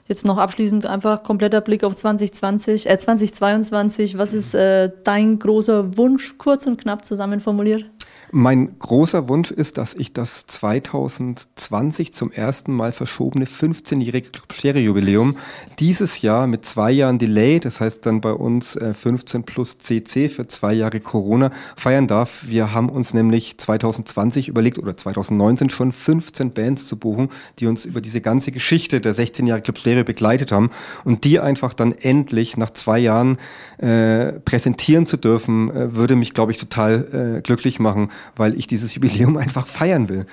Jetzt 0.05 0.25
noch 0.25 0.37
abschließend 0.37 0.85
einfach 0.85 1.23
kompletter 1.23 1.61
Blick 1.61 1.83
auf 1.83 1.95
2020, 1.95 2.89
äh 2.89 2.97
2022. 2.97 4.17
Was 4.17 4.33
ist 4.33 4.53
äh, 4.53 4.91
dein 5.03 5.39
großer 5.39 5.97
Wunsch, 5.97 6.37
kurz 6.37 6.67
und 6.67 6.79
knapp 6.79 7.05
zusammen 7.05 7.39
formuliert? 7.39 7.89
Mein 8.35 8.79
großer 8.79 9.29
Wunsch 9.29 9.51
ist, 9.51 9.77
dass 9.77 9.93
ich 9.93 10.11
das 10.11 10.47
2020 10.47 12.15
zum 12.15 12.31
ersten 12.31 12.73
Mal 12.73 12.91
verschobene 12.91 13.45
15-jährige 13.45 14.31
Club-Jubiläum 14.31 15.37
dieses 15.77 16.23
Jahr 16.23 16.47
mit 16.47 16.65
zwei 16.65 16.89
Jahren 16.89 17.19
Delay, 17.19 17.59
das 17.59 17.79
heißt 17.79 18.03
dann 18.07 18.21
bei 18.21 18.33
uns 18.33 18.71
15 18.71 19.41
äh, 19.41 19.43
plus 19.43 19.77
CC 19.77 20.29
für 20.29 20.47
zwei 20.47 20.73
Jahre 20.73 20.99
Corona, 20.99 21.51
feiern 21.75 22.07
darf. 22.07 22.43
Wir 22.47 22.73
haben 22.73 22.89
uns 22.89 23.13
nämlich 23.13 23.59
2020 23.59 24.47
überlegt 24.47 24.79
oder 24.79 24.97
2019 24.97 25.69
schon 25.69 25.91
15 25.91 26.53
Bands 26.53 26.87
zu 26.87 26.97
buchen, 26.97 27.29
die 27.59 27.67
uns 27.67 27.85
über 27.85 28.01
diese 28.01 28.21
ganze 28.21 28.51
Geschichte 28.51 28.99
der 28.99 29.13
16 29.13 29.45
Jahre 29.45 29.61
Club 29.61 29.77
Stereo 29.77 30.05
begleitet 30.05 30.51
haben 30.51 30.71
und 31.03 31.23
die 31.23 31.39
einfach 31.39 31.75
dann 31.75 31.91
endlich 31.91 32.57
nach 32.57 32.71
zwei 32.71 32.97
Jahren 32.97 33.37
äh, 33.77 34.39
präsentieren 34.39 35.05
zu 35.05 35.17
dürfen, 35.17 35.69
äh, 35.69 35.95
würde 35.95 36.15
mich, 36.15 36.33
glaube 36.33 36.51
ich, 36.51 36.57
total 36.57 37.37
äh, 37.37 37.41
glücklich 37.43 37.79
machen 37.79 38.09
weil 38.35 38.55
ich 38.55 38.67
dieses 38.67 38.95
Jubiläum 38.95 39.37
einfach 39.37 39.67
feiern 39.67 40.09
will. 40.09 40.25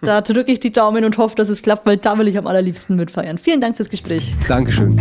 Da 0.00 0.20
drücke 0.20 0.52
ich 0.52 0.60
die 0.60 0.72
Daumen 0.72 1.04
und 1.04 1.16
hoffe, 1.16 1.34
dass 1.34 1.48
es 1.48 1.62
klappt, 1.62 1.86
weil 1.86 1.96
da 1.96 2.18
will 2.18 2.28
ich 2.28 2.36
am 2.36 2.46
allerliebsten 2.46 2.96
mitfeiern. 2.96 3.38
Vielen 3.38 3.60
Dank 3.60 3.76
fürs 3.76 3.88
Gespräch. 3.88 4.34
Dankeschön. 4.46 4.98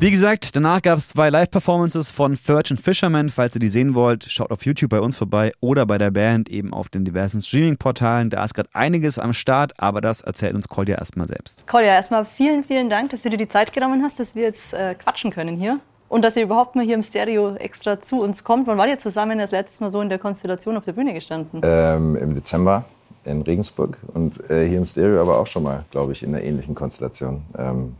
Wie 0.00 0.12
gesagt, 0.12 0.54
danach 0.54 0.80
gab 0.82 0.98
es 0.98 1.08
zwei 1.08 1.28
Live-Performances 1.28 2.12
von 2.12 2.36
Virgin 2.36 2.76
Fisherman. 2.76 3.28
Falls 3.28 3.56
ihr 3.56 3.60
die 3.60 3.68
sehen 3.68 3.96
wollt, 3.96 4.24
schaut 4.30 4.52
auf 4.52 4.64
YouTube 4.64 4.90
bei 4.90 5.00
uns 5.00 5.18
vorbei 5.18 5.52
oder 5.60 5.86
bei 5.86 5.98
der 5.98 6.12
Band 6.12 6.48
eben 6.48 6.72
auf 6.72 6.88
den 6.88 7.04
diversen 7.04 7.42
Streaming-Portalen. 7.42 8.30
Da 8.30 8.44
ist 8.44 8.54
gerade 8.54 8.68
einiges 8.72 9.18
am 9.18 9.32
Start, 9.32 9.72
aber 9.78 10.00
das 10.00 10.20
erzählt 10.20 10.54
uns 10.54 10.68
Kolja 10.68 10.98
erstmal 10.98 11.26
selbst. 11.26 11.66
Kolja, 11.66 11.94
erstmal 11.94 12.24
vielen, 12.24 12.62
vielen 12.62 12.90
Dank, 12.90 13.10
dass 13.10 13.22
du 13.22 13.30
dir 13.30 13.38
die 13.38 13.48
Zeit 13.48 13.72
genommen 13.72 14.02
hast, 14.04 14.20
dass 14.20 14.36
wir 14.36 14.44
jetzt 14.44 14.72
äh, 14.72 14.94
quatschen 14.94 15.32
können 15.32 15.56
hier 15.56 15.80
und 16.08 16.22
dass 16.22 16.36
ihr 16.36 16.42
überhaupt 16.42 16.76
mal 16.76 16.84
hier 16.84 16.94
im 16.94 17.02
Stereo 17.02 17.54
extra 17.56 18.00
zu 18.00 18.22
uns 18.22 18.44
kommt. 18.44 18.66
Wann 18.66 18.78
war 18.78 18.88
ihr 18.88 18.98
zusammen 18.98 19.38
das 19.38 19.50
letzte 19.50 19.84
Mal 19.84 19.90
so 19.90 20.00
in 20.00 20.08
der 20.08 20.18
Konstellation 20.18 20.76
auf 20.76 20.84
der 20.84 20.92
Bühne 20.92 21.12
gestanden? 21.12 21.60
Ähm, 21.62 22.16
Im 22.16 22.34
Dezember 22.34 22.84
in 23.24 23.42
Regensburg 23.42 23.98
und 24.14 24.38
äh, 24.50 24.66
hier 24.66 24.78
im 24.78 24.86
Stereo 24.86 25.20
aber 25.20 25.38
auch 25.38 25.46
schon 25.46 25.62
mal, 25.62 25.84
glaube 25.90 26.12
ich, 26.12 26.22
in 26.22 26.34
einer 26.34 26.42
ähnlichen 26.42 26.74
Konstellation. 26.74 27.42
Ähm, 27.56 27.94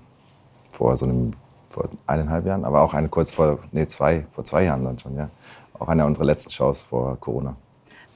vor 0.70 0.96
so 0.96 1.04
einem, 1.04 1.32
vor 1.70 1.88
eineinhalb 2.06 2.46
Jahren, 2.46 2.64
aber 2.64 2.82
auch 2.82 2.94
eine 2.94 3.08
kurz 3.08 3.32
vor, 3.32 3.58
nee, 3.72 3.86
zwei, 3.86 4.24
vor 4.32 4.44
zwei 4.44 4.64
Jahren 4.64 4.84
dann 4.84 4.98
schon, 4.98 5.16
ja. 5.16 5.28
Auch 5.78 5.88
eine 5.88 6.06
unserer 6.06 6.24
letzten 6.24 6.50
Shows 6.50 6.82
vor 6.82 7.16
Corona. 7.20 7.54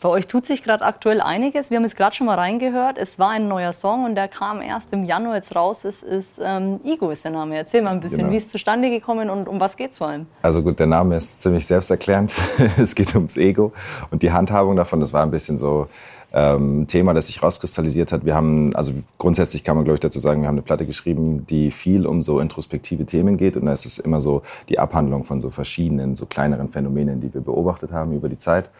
Bei 0.02 0.08
euch 0.08 0.26
tut 0.26 0.44
sich 0.44 0.64
gerade 0.64 0.84
aktuell 0.84 1.20
einiges. 1.20 1.70
Wir 1.70 1.76
haben 1.76 1.84
jetzt 1.84 1.96
gerade 1.96 2.16
schon 2.16 2.26
mal 2.26 2.34
reingehört. 2.34 2.98
Es 2.98 3.20
war 3.20 3.30
ein 3.30 3.46
neuer 3.46 3.72
Song 3.72 4.04
und 4.04 4.16
der 4.16 4.26
kam 4.26 4.60
erst 4.60 4.92
im 4.92 5.04
Januar 5.04 5.36
jetzt 5.36 5.54
raus. 5.54 5.84
Es 5.84 6.02
ist 6.02 6.40
ähm, 6.42 6.80
Ego 6.82 7.10
ist 7.10 7.22
der 7.24 7.30
Name. 7.30 7.56
Erzähl 7.56 7.82
mal 7.82 7.92
ein 7.92 8.00
bisschen, 8.00 8.18
genau. 8.18 8.32
wie 8.32 8.36
ist 8.36 8.46
es 8.46 8.52
zustande 8.52 8.90
gekommen 8.90 9.30
und 9.30 9.46
um 9.46 9.60
was 9.60 9.76
geht 9.76 9.92
es 9.92 9.98
vor 9.98 10.08
allem? 10.08 10.26
Also 10.42 10.60
gut, 10.60 10.80
der 10.80 10.88
Name 10.88 11.14
ist 11.14 11.40
ziemlich 11.40 11.64
selbsterklärend. 11.68 12.32
es 12.78 12.96
geht 12.96 13.14
ums 13.14 13.36
Ego 13.36 13.72
und 14.10 14.24
die 14.24 14.32
Handhabung 14.32 14.74
davon. 14.74 14.98
Das 14.98 15.12
war 15.12 15.22
ein 15.22 15.30
bisschen 15.30 15.56
so 15.56 15.86
ähm, 16.32 16.86
Thema, 16.88 17.14
das 17.14 17.26
sich 17.26 17.40
rauskristallisiert 17.40 18.10
hat. 18.10 18.24
Wir 18.24 18.34
haben, 18.34 18.74
also 18.74 18.92
grundsätzlich 19.18 19.62
kann 19.62 19.76
man, 19.76 19.84
glaube 19.84 19.96
ich, 19.96 20.00
dazu 20.00 20.18
sagen, 20.18 20.40
wir 20.40 20.48
haben 20.48 20.56
eine 20.56 20.62
Platte 20.62 20.86
geschrieben, 20.86 21.46
die 21.46 21.70
viel 21.70 22.06
um 22.06 22.22
so 22.22 22.40
introspektive 22.40 23.06
Themen 23.06 23.36
geht. 23.36 23.56
Und 23.56 23.66
da 23.66 23.72
ist 23.72 23.86
es 23.86 23.98
immer 23.98 24.20
so 24.20 24.42
die 24.68 24.80
Abhandlung 24.80 25.24
von 25.24 25.40
so 25.40 25.50
verschiedenen, 25.50 26.16
so 26.16 26.26
kleineren 26.26 26.70
Phänomenen, 26.70 27.20
die 27.20 27.32
wir 27.32 27.40
beobachtet 27.40 27.92
haben 27.92 28.12
über 28.12 28.28
die 28.28 28.38
Zeit. 28.38 28.70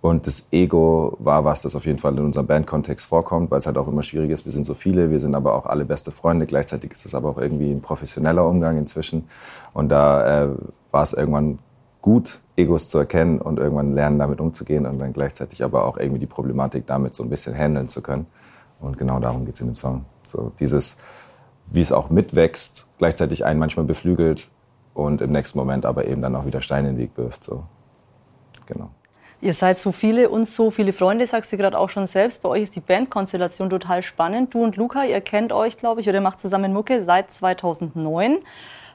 Und 0.00 0.26
das 0.26 0.46
Ego 0.50 1.16
war 1.18 1.44
was, 1.44 1.62
das 1.62 1.76
auf 1.76 1.84
jeden 1.84 1.98
Fall 1.98 2.16
in 2.16 2.24
unserem 2.24 2.46
Bandkontext 2.46 3.06
vorkommt, 3.06 3.50
weil 3.50 3.58
es 3.58 3.66
halt 3.66 3.76
auch 3.76 3.86
immer 3.86 4.02
schwierig 4.02 4.30
ist. 4.30 4.46
Wir 4.46 4.52
sind 4.52 4.64
so 4.64 4.74
viele, 4.74 5.10
wir 5.10 5.20
sind 5.20 5.36
aber 5.36 5.54
auch 5.54 5.66
alle 5.66 5.84
beste 5.84 6.10
Freunde. 6.10 6.46
Gleichzeitig 6.46 6.92
ist 6.92 7.04
es 7.04 7.14
aber 7.14 7.28
auch 7.28 7.38
irgendwie 7.38 7.70
ein 7.70 7.82
professioneller 7.82 8.46
Umgang 8.46 8.78
inzwischen. 8.78 9.28
Und 9.74 9.90
da 9.90 10.44
äh, 10.44 10.48
war 10.90 11.02
es 11.02 11.12
irgendwann 11.12 11.58
gut, 12.00 12.40
Egos 12.56 12.88
zu 12.88 12.98
erkennen 12.98 13.40
und 13.40 13.58
irgendwann 13.58 13.94
lernen, 13.94 14.18
damit 14.18 14.40
umzugehen 14.40 14.86
und 14.86 14.98
dann 14.98 15.12
gleichzeitig 15.12 15.62
aber 15.62 15.84
auch 15.84 15.98
irgendwie 15.98 16.20
die 16.20 16.26
Problematik 16.26 16.86
damit 16.86 17.14
so 17.14 17.22
ein 17.22 17.28
bisschen 17.28 17.54
handeln 17.54 17.88
zu 17.88 18.00
können. 18.00 18.26
Und 18.80 18.96
genau 18.96 19.20
darum 19.20 19.44
geht 19.44 19.54
es 19.54 19.60
in 19.60 19.66
dem 19.66 19.76
Song. 19.76 20.06
So 20.26 20.52
dieses, 20.58 20.96
wie 21.66 21.80
es 21.82 21.92
auch 21.92 22.08
mitwächst, 22.08 22.86
gleichzeitig 22.96 23.44
einen 23.44 23.60
manchmal 23.60 23.84
beflügelt 23.84 24.48
und 24.94 25.20
im 25.20 25.32
nächsten 25.32 25.58
Moment 25.58 25.84
aber 25.84 26.06
eben 26.06 26.22
dann 26.22 26.34
auch 26.34 26.46
wieder 26.46 26.62
Steine 26.62 26.88
in 26.88 26.96
den 26.96 27.02
Weg 27.02 27.10
wirft. 27.16 27.44
So. 27.44 27.64
Genau. 28.64 28.90
Ihr 29.42 29.54
seid 29.54 29.80
so 29.80 29.90
viele 29.90 30.28
und 30.28 30.46
so 30.46 30.70
viele 30.70 30.92
Freunde, 30.92 31.26
sagst 31.26 31.50
du 31.50 31.56
gerade 31.56 31.78
auch 31.78 31.88
schon 31.88 32.06
selbst. 32.06 32.42
Bei 32.42 32.50
euch 32.50 32.64
ist 32.64 32.76
die 32.76 32.80
Bandkonstellation 32.80 33.70
total 33.70 34.02
spannend. 34.02 34.52
Du 34.52 34.62
und 34.62 34.76
Luca, 34.76 35.04
ihr 35.04 35.22
kennt 35.22 35.50
euch, 35.50 35.78
glaube 35.78 36.02
ich, 36.02 36.08
oder 36.10 36.20
macht 36.20 36.40
zusammen 36.40 36.74
Mucke 36.74 37.02
seit 37.02 37.32
2009. 37.32 38.38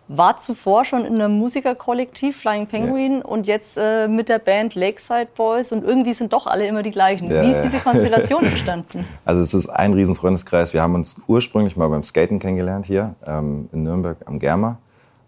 War 0.07 0.37
zuvor 0.37 0.85
schon 0.85 1.03
in 1.03 1.19
einem 1.19 1.39
Musikerkollektiv 1.39 2.37
Flying 2.37 2.67
Penguin 2.67 3.17
ja. 3.17 3.25
und 3.25 3.47
jetzt 3.47 3.75
äh, 3.75 4.07
mit 4.07 4.29
der 4.29 4.37
Band 4.37 4.75
Lakeside 4.75 5.29
Boys 5.35 5.71
und 5.71 5.83
irgendwie 5.83 6.13
sind 6.13 6.31
doch 6.31 6.45
alle 6.45 6.67
immer 6.67 6.83
die 6.83 6.91
gleichen. 6.91 7.25
Ja, 7.25 7.41
Wie 7.41 7.49
ist 7.49 7.63
diese 7.63 7.79
Konstellation 7.79 8.45
entstanden? 8.45 9.03
Also 9.25 9.41
es 9.41 9.55
ist 9.55 9.67
ein 9.67 9.93
Riesenfreundeskreis. 9.93 10.73
Wir 10.73 10.83
haben 10.83 10.93
uns 10.93 11.15
ursprünglich 11.25 11.75
mal 11.75 11.87
beim 11.87 12.03
Skaten 12.03 12.37
kennengelernt 12.37 12.85
hier 12.85 13.15
ähm, 13.25 13.67
in 13.73 13.81
Nürnberg 13.81 14.17
am 14.27 14.37
Germa. 14.37 14.77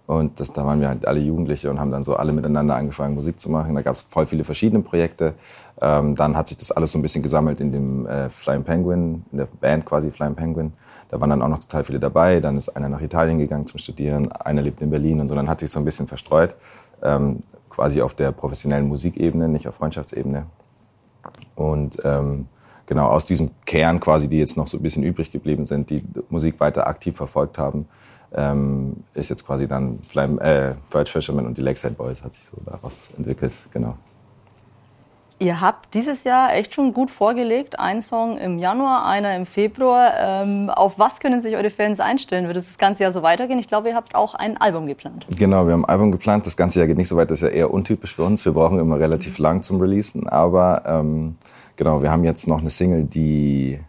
Und 0.08 0.39
das, 0.39 0.54
da 0.54 0.65
waren 0.65 0.80
wir 0.80 0.88
halt 0.88 1.06
alle 1.06 1.20
Jugendliche 1.20 1.70
und 1.70 1.82
haben 1.82 1.91
dann 1.91 2.06
so 2.06 2.15
alle 2.15 2.32
miteinander 2.32 2.76
angefangen, 2.76 3.13
Musik 3.13 3.41
zu 3.41 3.52
machen. 3.52 3.76
Da 3.76 3.82
gab 3.82 3.93
es 3.93 4.04
voll 4.04 4.26
viele 4.26 4.46
verschiedene 4.46 4.82
Projekte. 4.82 5.34
Ähm, 5.82 6.15
dann 6.15 6.38
hat 6.38 6.48
sich 6.48 6.56
das 6.56 6.72
alles 6.72 6.93
so 6.93 6.98
ein 6.98 7.02
bisschen 7.02 7.22
gesammelt 7.22 7.60
in 7.60 7.74
dem 7.74 8.08
äh, 8.08 8.30
Flying 8.30 8.63
Penguin, 8.63 9.26
in 9.34 9.38
der 9.38 9.48
Band 9.60 9.86
quasi 9.86 10.10
Flying 10.10 10.34
Penguin. 10.34 10.72
Da 11.10 11.20
waren 11.20 11.30
dann 11.30 11.41
auch 11.41 11.50
noch 11.50 11.60
total 11.60 11.84
viele 11.84 12.00
dabei. 12.00 12.39
Dann 12.39 12.56
ist 12.56 12.70
einer 12.70 12.88
nach 12.88 13.02
Italien 13.02 13.38
gegangen 13.38 13.67
zum 13.67 13.80
Studieren, 13.80 14.32
einer 14.32 14.62
lebt 14.62 14.82
in 14.82 14.89
Berlin 14.89 15.20
und 15.20 15.28
so. 15.28 15.36
Dann 15.36 15.50
hat 15.50 15.60
sich 15.60 15.72
so 15.72 15.80
ein 15.80 15.86
bisschen 15.86 16.08
verstreut, 16.08 16.56
ähm, 17.04 17.43
quasi 17.70 18.02
auf 18.02 18.13
der 18.13 18.32
professionellen 18.32 18.88
Musikebene, 18.88 19.50
nicht 19.50 19.67
auf 19.67 19.76
Freundschaftsebene. 19.76 20.46
Und 21.56 21.98
ähm, 22.06 22.48
genau 22.86 23.08
aus 23.08 23.26
diesem 23.26 23.52
Kern 23.65 24.00
quasi, 24.00 24.30
die 24.30 24.39
jetzt 24.39 24.56
noch 24.56 24.67
so 24.67 24.78
ein 24.78 24.84
bisschen 24.84 25.04
übrig 25.04 25.32
geblieben 25.32 25.65
sind, 25.65 25.89
die 25.89 26.02
Musik 26.30 26.62
weiter 26.62 26.88
aktiv 26.88 27.17
verfolgt 27.17 27.58
haben, 27.58 27.88
ähm, 28.34 29.04
ist 29.13 29.30
jetzt 29.30 29.46
quasi 29.46 29.68
dann 29.68 30.00
Flame, 30.08 30.42
äh, 30.42 30.76
Verge 30.90 31.10
Fisherman 31.10 31.46
und 31.46 31.58
die 31.58 31.62
Lakeside 31.62 31.94
Boys 31.94 32.24
hat 32.24 32.34
sich 32.34 32.46
so 32.46 32.58
daraus 32.66 33.08
entwickelt, 33.18 33.54
genau. 33.72 33.96
Ihr 35.40 35.62
habt 35.62 35.94
dieses 35.94 36.24
Jahr 36.24 36.56
echt 36.56 36.74
schon 36.74 36.94
gut 36.94 37.12
vorgelegt. 37.12 37.78
Ein 37.78 38.02
Song 38.02 38.40
im 38.40 38.58
Januar, 38.58 39.06
einer 39.06 39.36
im 39.36 39.46
Februar. 39.46 40.13
Ähm, 40.18 40.72
auf 40.72 40.98
was 40.98 41.20
können 41.20 41.42
sich 41.42 41.56
eure 41.56 41.70
Fans 41.70 42.00
einstellen? 42.00 42.48
Wird 42.48 42.58
es 42.58 42.66
das 42.66 42.80
ganze 42.80 43.04
Jahr 43.04 43.12
so 43.12 43.22
weitergehen? 43.22 43.60
Ich 43.60 43.68
glaube, 43.68 43.90
ihr 43.90 43.96
habt 43.96 44.16
auch 44.16 44.34
ein 44.34 44.58
Album 44.58 44.88
geplant. 44.88 45.28
Genau, 45.38 45.68
wir 45.68 45.74
haben 45.74 45.86
ein 45.86 45.90
Album 45.90 46.12
geplant. 46.12 46.48
Das 46.48 46.58
ganze 46.58 46.80
Jahr 46.80 46.88
geht 46.88 46.98
nicht 46.98 47.08
so 47.08 47.18
weit. 47.18 47.30
Das 47.30 47.44
ist 47.44 47.48
ja 47.48 47.54
eher 47.54 47.71
untypisch 47.71 48.15
für 48.15 48.23
uns. 48.23 48.46
Wir 48.46 48.52
brauchen 48.52 48.80
immer 48.80 49.00
relativ 49.00 49.38
lang 49.38 49.62
zum 49.62 49.80
Releasen. 49.80 50.28
Aber 50.28 50.82
ähm, 50.88 51.36
genau, 51.75 52.02
wir 52.02 52.10
haben 52.10 52.23
jetzt 52.23 52.48
noch 52.48 52.60
eine 52.60 52.71
Single, 52.71 53.04
die 53.04 53.80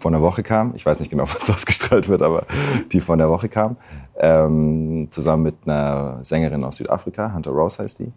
von 0.00 0.12
der 0.12 0.22
Woche 0.22 0.42
kam. 0.42 0.72
Ich 0.74 0.84
weiß 0.84 0.98
nicht 0.98 1.10
genau, 1.10 1.24
wann 1.28 1.36
es 1.40 1.50
ausgestrahlt 1.50 2.08
wird, 2.08 2.22
aber 2.22 2.44
die 2.90 3.00
von 3.00 3.18
der 3.18 3.28
Woche 3.30 3.48
kam. 3.48 3.76
Ähm, 4.18 5.08
zusammen 5.10 5.44
mit 5.44 5.54
einer 5.66 6.18
Sängerin 6.22 6.64
aus 6.64 6.76
Südafrika, 6.76 7.32
Hunter 7.32 7.50
Rose 7.52 7.82
heißt 7.82 8.00
die. 8.00 8.12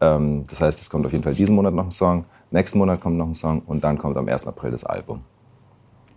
Ähm, 0.00 0.44
das 0.48 0.60
heißt, 0.60 0.80
es 0.80 0.90
kommt 0.90 1.06
auf 1.06 1.12
jeden 1.12 1.24
Fall 1.24 1.34
diesen 1.34 1.54
Monat 1.54 1.74
noch 1.74 1.84
ein 1.84 1.90
Song, 1.90 2.24
nächsten 2.50 2.78
Monat 2.78 3.00
kommt 3.00 3.16
noch 3.16 3.26
ein 3.26 3.34
Song 3.34 3.62
und 3.66 3.84
dann 3.84 3.96
kommt 3.98 4.16
am 4.16 4.28
1. 4.28 4.46
April 4.46 4.70
das 4.72 4.84
Album. 4.84 5.20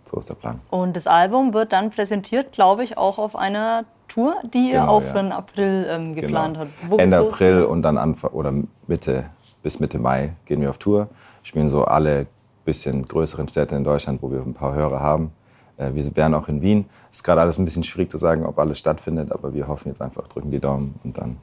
So 0.04 0.18
ist 0.18 0.28
der 0.28 0.34
Plan. 0.34 0.60
Und 0.70 0.96
das 0.96 1.06
Album 1.06 1.54
wird 1.54 1.72
dann 1.72 1.90
präsentiert, 1.90 2.52
glaube 2.52 2.82
ich, 2.82 2.98
auch 2.98 3.18
auf 3.18 3.36
einer 3.36 3.84
Tour, 4.08 4.34
die 4.52 4.70
ihr 4.70 4.80
Genau, 4.80 4.88
auch 4.88 5.02
ja. 5.02 5.08
für 5.12 5.18
den 5.18 5.32
April 5.32 5.86
ähm, 5.88 6.14
geplant 6.16 6.54
Genau. 6.58 6.66
habt. 6.66 6.90
Wo 6.90 6.96
Ende? 6.96 7.18
April 7.18 7.62
und 7.64 7.82
dann 7.82 7.96
Anfang 7.96 8.30
oder 8.32 8.52
Mitte 8.88 9.26
bis 9.62 9.78
Mitte 9.78 9.98
Mai 9.98 10.32
gehen 10.46 10.60
wir 10.60 10.70
auf 10.70 10.78
Tour. 10.78 11.08
Spielen 11.42 11.68
so 11.68 11.84
alle 11.84 12.26
bisschen 12.64 13.06
größeren 13.06 13.48
Städte 13.48 13.76
in 13.76 13.84
Deutschland, 13.84 14.22
wo 14.22 14.30
wir 14.30 14.40
ein 14.40 14.54
paar 14.54 14.74
Hörer 14.74 15.00
haben. 15.00 15.32
Äh, 15.76 15.94
Wir 15.94 16.14
wären 16.16 16.34
auch 16.34 16.48
in 16.48 16.62
Wien. 16.62 16.86
Ist 17.10 17.24
gerade 17.24 17.40
alles 17.40 17.58
ein 17.58 17.64
bisschen 17.64 17.84
schwierig 17.84 18.10
zu 18.10 18.18
sagen, 18.18 18.44
ob 18.46 18.58
alles 18.58 18.78
stattfindet, 18.78 19.32
aber 19.32 19.54
wir 19.54 19.66
hoffen 19.66 19.88
jetzt 19.88 20.02
einfach, 20.02 20.28
drücken 20.28 20.50
die 20.50 20.60
Daumen 20.60 20.98
und 21.04 21.16
dann. 21.18 21.38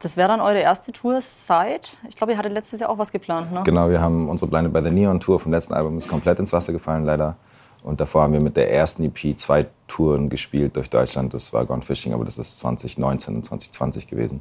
Das 0.00 0.16
wäre 0.16 0.28
dann 0.28 0.40
eure 0.40 0.58
erste 0.58 0.92
Tour 0.92 1.20
seit, 1.22 1.96
ich 2.08 2.16
glaube, 2.16 2.32
ihr 2.32 2.38
hattet 2.38 2.52
letztes 2.52 2.80
Jahr 2.80 2.90
auch 2.90 2.98
was 2.98 3.10
geplant, 3.10 3.52
ne? 3.52 3.62
Genau, 3.64 3.88
wir 3.88 4.00
haben 4.02 4.28
unsere 4.28 4.50
Blinde 4.50 4.68
by 4.68 4.82
the 4.84 4.90
Neon 4.90 5.18
Tour 5.18 5.40
vom 5.40 5.50
letzten 5.50 5.72
Album 5.72 5.96
ist 5.96 6.08
komplett 6.08 6.38
ins 6.38 6.52
Wasser 6.52 6.72
gefallen, 6.72 7.04
leider. 7.04 7.36
Und 7.82 8.00
davor 8.00 8.22
haben 8.22 8.32
wir 8.32 8.40
mit 8.40 8.56
der 8.56 8.70
ersten 8.72 9.04
EP 9.04 9.38
zwei 9.38 9.66
Touren 9.88 10.30
gespielt 10.30 10.76
durch 10.76 10.88
Deutschland. 10.90 11.34
Das 11.34 11.52
war 11.52 11.66
Gone 11.66 11.82
Fishing, 11.82 12.14
aber 12.14 12.24
das 12.24 12.38
ist 12.38 12.58
2019 12.58 13.36
und 13.36 13.44
2020 13.44 14.06
gewesen. 14.06 14.40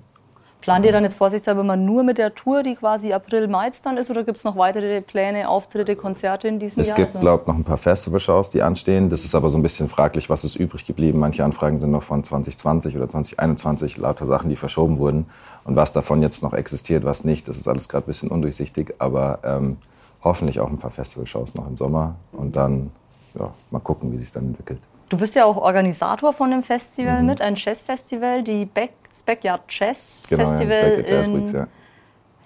Plant 0.63 0.85
ihr 0.85 0.93
dann 0.93 1.03
jetzt 1.03 1.17
vorsichtshalber 1.17 1.61
mal 1.61 1.75
nur 1.75 2.03
mit 2.03 2.17
der 2.17 2.33
Tour, 2.33 2.63
die 2.63 2.75
quasi 2.75 3.11
April, 3.11 3.49
Mai 3.49 3.69
dann 3.83 3.97
ist, 3.97 4.09
oder 4.09 4.23
gibt 4.23 4.37
es 4.37 4.45
noch 4.45 4.55
weitere 4.55 5.01
Pläne, 5.01 5.49
Auftritte, 5.49 5.97
Konzerte 5.97 6.47
in 6.47 6.57
diesem 6.57 6.79
Es 6.79 6.87
Jahr? 6.87 6.95
gibt, 6.95 7.07
Also- 7.09 7.19
glaube 7.19 7.41
ich, 7.43 7.47
noch 7.49 7.55
ein 7.55 7.65
paar 7.65 7.77
Festivalshows, 7.77 8.49
die 8.51 8.61
anstehen. 8.61 9.09
Das 9.09 9.25
ist 9.25 9.35
aber 9.35 9.49
so 9.49 9.57
ein 9.57 9.61
bisschen 9.61 9.89
fraglich, 9.89 10.29
was 10.29 10.45
ist 10.45 10.55
übrig 10.55 10.85
geblieben. 10.85 11.19
Manche 11.19 11.43
Anfragen 11.43 11.81
sind 11.81 11.91
noch 11.91 12.03
von 12.03 12.23
2020 12.23 12.95
oder 12.95 13.09
2021, 13.09 13.97
lauter 13.97 14.25
Sachen, 14.25 14.49
die 14.49 14.55
verschoben 14.55 14.99
wurden. 14.99 15.25
Und 15.65 15.75
was 15.75 15.91
davon 15.91 16.21
jetzt 16.21 16.41
noch 16.43 16.53
existiert, 16.53 17.03
was 17.03 17.25
nicht, 17.25 17.49
das 17.49 17.57
ist 17.57 17.67
alles 17.67 17.89
gerade 17.89 18.05
ein 18.05 18.07
bisschen 18.07 18.29
undurchsichtig. 18.29 18.93
Aber 18.99 19.39
ähm, 19.43 19.75
hoffentlich 20.23 20.61
auch 20.61 20.69
ein 20.69 20.77
paar 20.77 20.91
Festivalshows 20.91 21.55
noch 21.55 21.67
im 21.67 21.75
Sommer. 21.75 22.15
Und 22.31 22.55
dann 22.55 22.89
ja, 23.37 23.51
mal 23.69 23.79
gucken, 23.79 24.13
wie 24.13 24.17
sich 24.17 24.31
dann 24.31 24.45
entwickelt. 24.45 24.79
Du 25.13 25.19
bist 25.19 25.35
ja 25.35 25.45
auch 25.45 25.57
Organisator 25.57 26.33
von 26.33 26.49
dem 26.49 26.63
Festival 26.63 27.21
Mhm. 27.21 27.27
mit, 27.27 27.39
ein 27.39 27.53
Jazzfestival, 27.55 28.41
die 28.41 28.65
Back, 28.65 28.93
das 29.07 29.21
Backyard 29.21 29.61
Jazz 29.69 30.23
Genau, 30.27 30.41
ja, 30.41 30.49
Festival 30.49 31.05
Jazz 31.07 31.27
in 31.27 31.45
ja. 31.53 31.67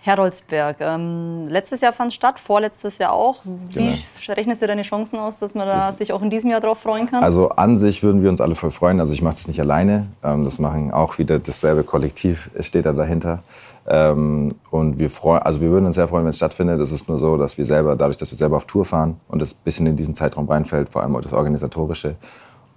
Heroldsberg. 0.02 0.76
Ähm, 0.82 1.48
letztes 1.48 1.80
Jahr 1.80 1.94
fand 1.94 2.10
es 2.10 2.16
statt, 2.16 2.42
vorletztes 2.42 2.98
Jahr 2.98 3.14
auch. 3.14 3.38
Wie 3.46 3.74
Genau. 3.86 3.96
rechnest 4.36 4.62
du 4.62 4.68
deine 4.68 4.82
Chancen 4.82 5.18
aus, 5.18 5.40
dass 5.40 5.56
man 5.56 5.66
da 5.66 5.94
sich 5.94 6.12
auch 6.12 6.22
in 6.22 6.30
diesem 6.30 6.52
Jahr 6.52 6.60
drauf 6.60 6.80
freuen 6.80 7.10
kann? 7.10 7.24
Also 7.24 7.48
an 7.52 7.78
sich 7.78 8.04
würden 8.04 8.22
wir 8.22 8.30
uns 8.30 8.42
alle 8.42 8.56
voll 8.56 8.72
freuen. 8.72 9.00
Also 9.00 9.14
ich 9.14 9.22
mache 9.22 9.36
das 9.36 9.48
nicht 9.48 9.62
alleine. 9.62 10.08
Ähm, 10.22 10.44
das 10.44 10.60
machen 10.60 10.92
auch 10.92 11.18
wieder 11.20 11.40
dasselbe 11.40 11.86
Kollektiv 11.86 12.50
steht 12.60 12.86
da 12.86 12.92
dahinter. 12.92 13.44
Ähm, 13.88 14.50
und 14.72 15.00
wir 15.00 15.10
freuen, 15.10 15.42
also 15.42 15.62
wir 15.62 15.70
würden 15.70 15.86
uns 15.86 15.96
sehr 15.96 16.10
freuen, 16.10 16.26
wenn 16.26 16.32
es 16.32 16.36
stattfindet. 16.36 16.82
Es 16.82 16.92
ist 16.92 17.08
nur 17.08 17.18
so, 17.18 17.38
dass 17.38 17.58
wir 17.58 17.64
selber, 17.64 17.96
dadurch, 17.96 18.18
dass 18.18 18.30
wir 18.30 18.38
selber 18.38 18.58
auf 18.58 18.66
Tour 18.66 18.84
fahren 18.84 19.22
und 19.30 19.42
das 19.42 19.54
ein 19.54 19.60
bisschen 19.64 19.88
in 19.88 19.96
diesen 19.96 20.16
Zeitraum 20.16 20.50
reinfällt, 20.50 20.90
vor 20.90 21.02
allem 21.02 21.16
auch 21.16 21.22
das 21.22 21.32
Organisatorische. 21.32 22.16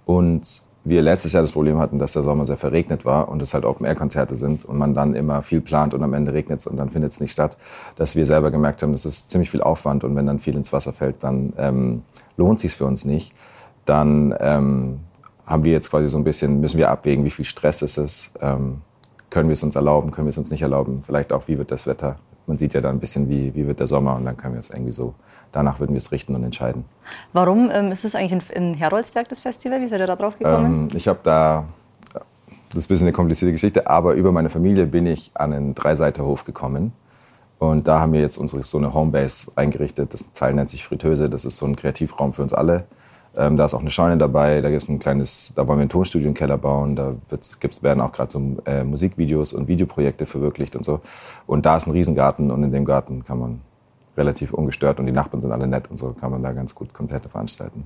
Und 0.05 0.63
wir 0.83 1.01
letztes 1.01 1.33
Jahr 1.33 1.43
das 1.43 1.51
Problem 1.51 1.77
hatten, 1.77 1.99
dass 1.99 2.13
der 2.13 2.23
Sommer 2.23 2.43
sehr 2.45 2.57
verregnet 2.57 3.05
war 3.05 3.29
und 3.29 3.41
es 3.41 3.53
halt 3.53 3.65
Open-Air-Konzerte 3.65 4.35
sind 4.35 4.65
und 4.65 4.77
man 4.77 4.95
dann 4.95 5.13
immer 5.13 5.43
viel 5.43 5.61
plant 5.61 5.93
und 5.93 6.01
am 6.01 6.13
Ende 6.13 6.33
regnet 6.33 6.59
es 6.59 6.67
und 6.67 6.77
dann 6.77 6.89
findet 6.89 7.11
es 7.11 7.19
nicht 7.19 7.31
statt, 7.31 7.57
dass 7.95 8.15
wir 8.15 8.25
selber 8.25 8.49
gemerkt 8.49 8.81
haben, 8.81 8.91
das 8.91 9.05
ist 9.05 9.29
ziemlich 9.29 9.51
viel 9.51 9.61
Aufwand 9.61 10.03
und 10.03 10.15
wenn 10.15 10.25
dann 10.25 10.39
viel 10.39 10.55
ins 10.55 10.73
Wasser 10.73 10.91
fällt, 10.91 11.23
dann 11.23 11.53
ähm, 11.57 12.01
lohnt 12.35 12.59
sich 12.59 12.73
für 12.73 12.85
uns 12.85 13.05
nicht. 13.05 13.31
Dann 13.85 14.33
ähm, 14.39 15.01
haben 15.45 15.63
wir 15.63 15.71
jetzt 15.71 15.91
quasi 15.91 16.09
so 16.09 16.17
ein 16.17 16.23
bisschen, 16.23 16.61
müssen 16.61 16.79
wir 16.79 16.89
abwägen, 16.89 17.25
wie 17.25 17.31
viel 17.31 17.45
Stress 17.45 17.83
ist 17.83 17.97
es, 17.97 18.31
ähm, 18.41 18.81
können 19.29 19.49
wir 19.49 19.53
es 19.53 19.63
uns 19.63 19.75
erlauben, 19.75 20.09
können 20.09 20.25
wir 20.27 20.31
es 20.31 20.37
uns 20.37 20.49
nicht 20.49 20.63
erlauben, 20.63 21.03
vielleicht 21.05 21.31
auch, 21.31 21.47
wie 21.47 21.59
wird 21.59 21.71
das 21.71 21.85
Wetter. 21.85 22.17
Man 22.47 22.57
sieht 22.57 22.73
ja 22.73 22.81
dann 22.81 22.95
ein 22.95 22.99
bisschen, 22.99 23.29
wie, 23.29 23.53
wie 23.55 23.67
wird 23.67 23.79
der 23.79 23.87
Sommer 23.87 24.15
und 24.15 24.25
dann 24.25 24.37
können 24.37 24.53
wir 24.53 24.59
es 24.59 24.69
irgendwie 24.69 24.91
so, 24.91 25.13
danach 25.51 25.79
würden 25.79 25.93
wir 25.93 25.99
es 25.99 26.11
richten 26.11 26.35
und 26.35 26.43
entscheiden. 26.43 26.85
Warum 27.33 27.69
ähm, 27.71 27.91
ist 27.91 28.03
es 28.05 28.15
eigentlich 28.15 28.49
in, 28.55 28.63
in 28.69 28.73
Heroldsberg 28.73 29.29
das 29.29 29.39
Festival? 29.39 29.81
Wie 29.81 29.87
seid 29.87 29.99
ihr 29.99 30.07
da 30.07 30.15
drauf 30.15 30.37
gekommen? 30.37 30.89
Ähm, 30.91 30.97
ich 30.97 31.07
habe 31.07 31.19
da, 31.23 31.65
das 32.13 32.23
ist 32.77 32.85
ein 32.85 32.87
bisschen 32.87 33.07
eine 33.07 33.13
komplizierte 33.13 33.51
Geschichte, 33.51 33.87
aber 33.87 34.13
über 34.13 34.31
meine 34.31 34.49
Familie 34.49 34.85
bin 34.85 35.05
ich 35.05 35.31
an 35.33 35.53
einen 35.53 35.75
Dreiseiterhof 35.75 36.45
gekommen. 36.45 36.93
Und 37.59 37.87
da 37.87 37.99
haben 37.99 38.11
wir 38.11 38.21
jetzt 38.21 38.37
unsere, 38.37 38.63
so 38.63 38.79
eine 38.79 38.93
Homebase 38.93 39.51
eingerichtet. 39.55 40.13
Das 40.15 40.25
Teil 40.33 40.55
nennt 40.55 40.71
sich 40.71 40.83
Fritteuse. 40.83 41.29
Das 41.29 41.45
ist 41.45 41.57
so 41.57 41.67
ein 41.67 41.75
Kreativraum 41.75 42.33
für 42.33 42.41
uns 42.41 42.53
alle. 42.53 42.85
Ähm, 43.35 43.55
da 43.55 43.65
ist 43.65 43.73
auch 43.73 43.81
eine 43.81 43.91
Scheune 43.91 44.17
dabei. 44.17 44.61
Da 44.61 44.69
ist 44.69 44.89
ein 44.89 44.99
kleines, 44.99 45.53
da 45.55 45.67
wollen 45.67 45.79
wir 45.79 45.85
ein 45.85 45.89
Tonstudio 45.89 46.27
im 46.27 46.33
Keller 46.33 46.57
bauen. 46.57 46.95
Da 46.95 47.13
gibt's, 47.59 47.81
werden 47.81 48.01
auch 48.01 48.11
gerade 48.11 48.31
so 48.31 48.57
äh, 48.65 48.83
Musikvideos 48.83 49.53
und 49.53 49.67
Videoprojekte 49.67 50.25
verwirklicht 50.25 50.75
und 50.75 50.83
so. 50.83 51.01
Und 51.47 51.65
da 51.65 51.77
ist 51.77 51.87
ein 51.87 51.91
Riesengarten 51.91 52.51
und 52.51 52.63
in 52.63 52.71
dem 52.71 52.85
Garten 52.85 53.23
kann 53.23 53.39
man 53.39 53.61
relativ 54.17 54.53
ungestört 54.53 54.99
und 54.99 55.05
die 55.05 55.13
Nachbarn 55.13 55.41
sind 55.41 55.51
alle 55.51 55.67
nett 55.67 55.89
und 55.89 55.97
so 55.97 56.13
kann 56.13 56.31
man 56.31 56.43
da 56.43 56.51
ganz 56.51 56.75
gut 56.75 56.93
Konzerte 56.93 57.29
veranstalten. 57.29 57.85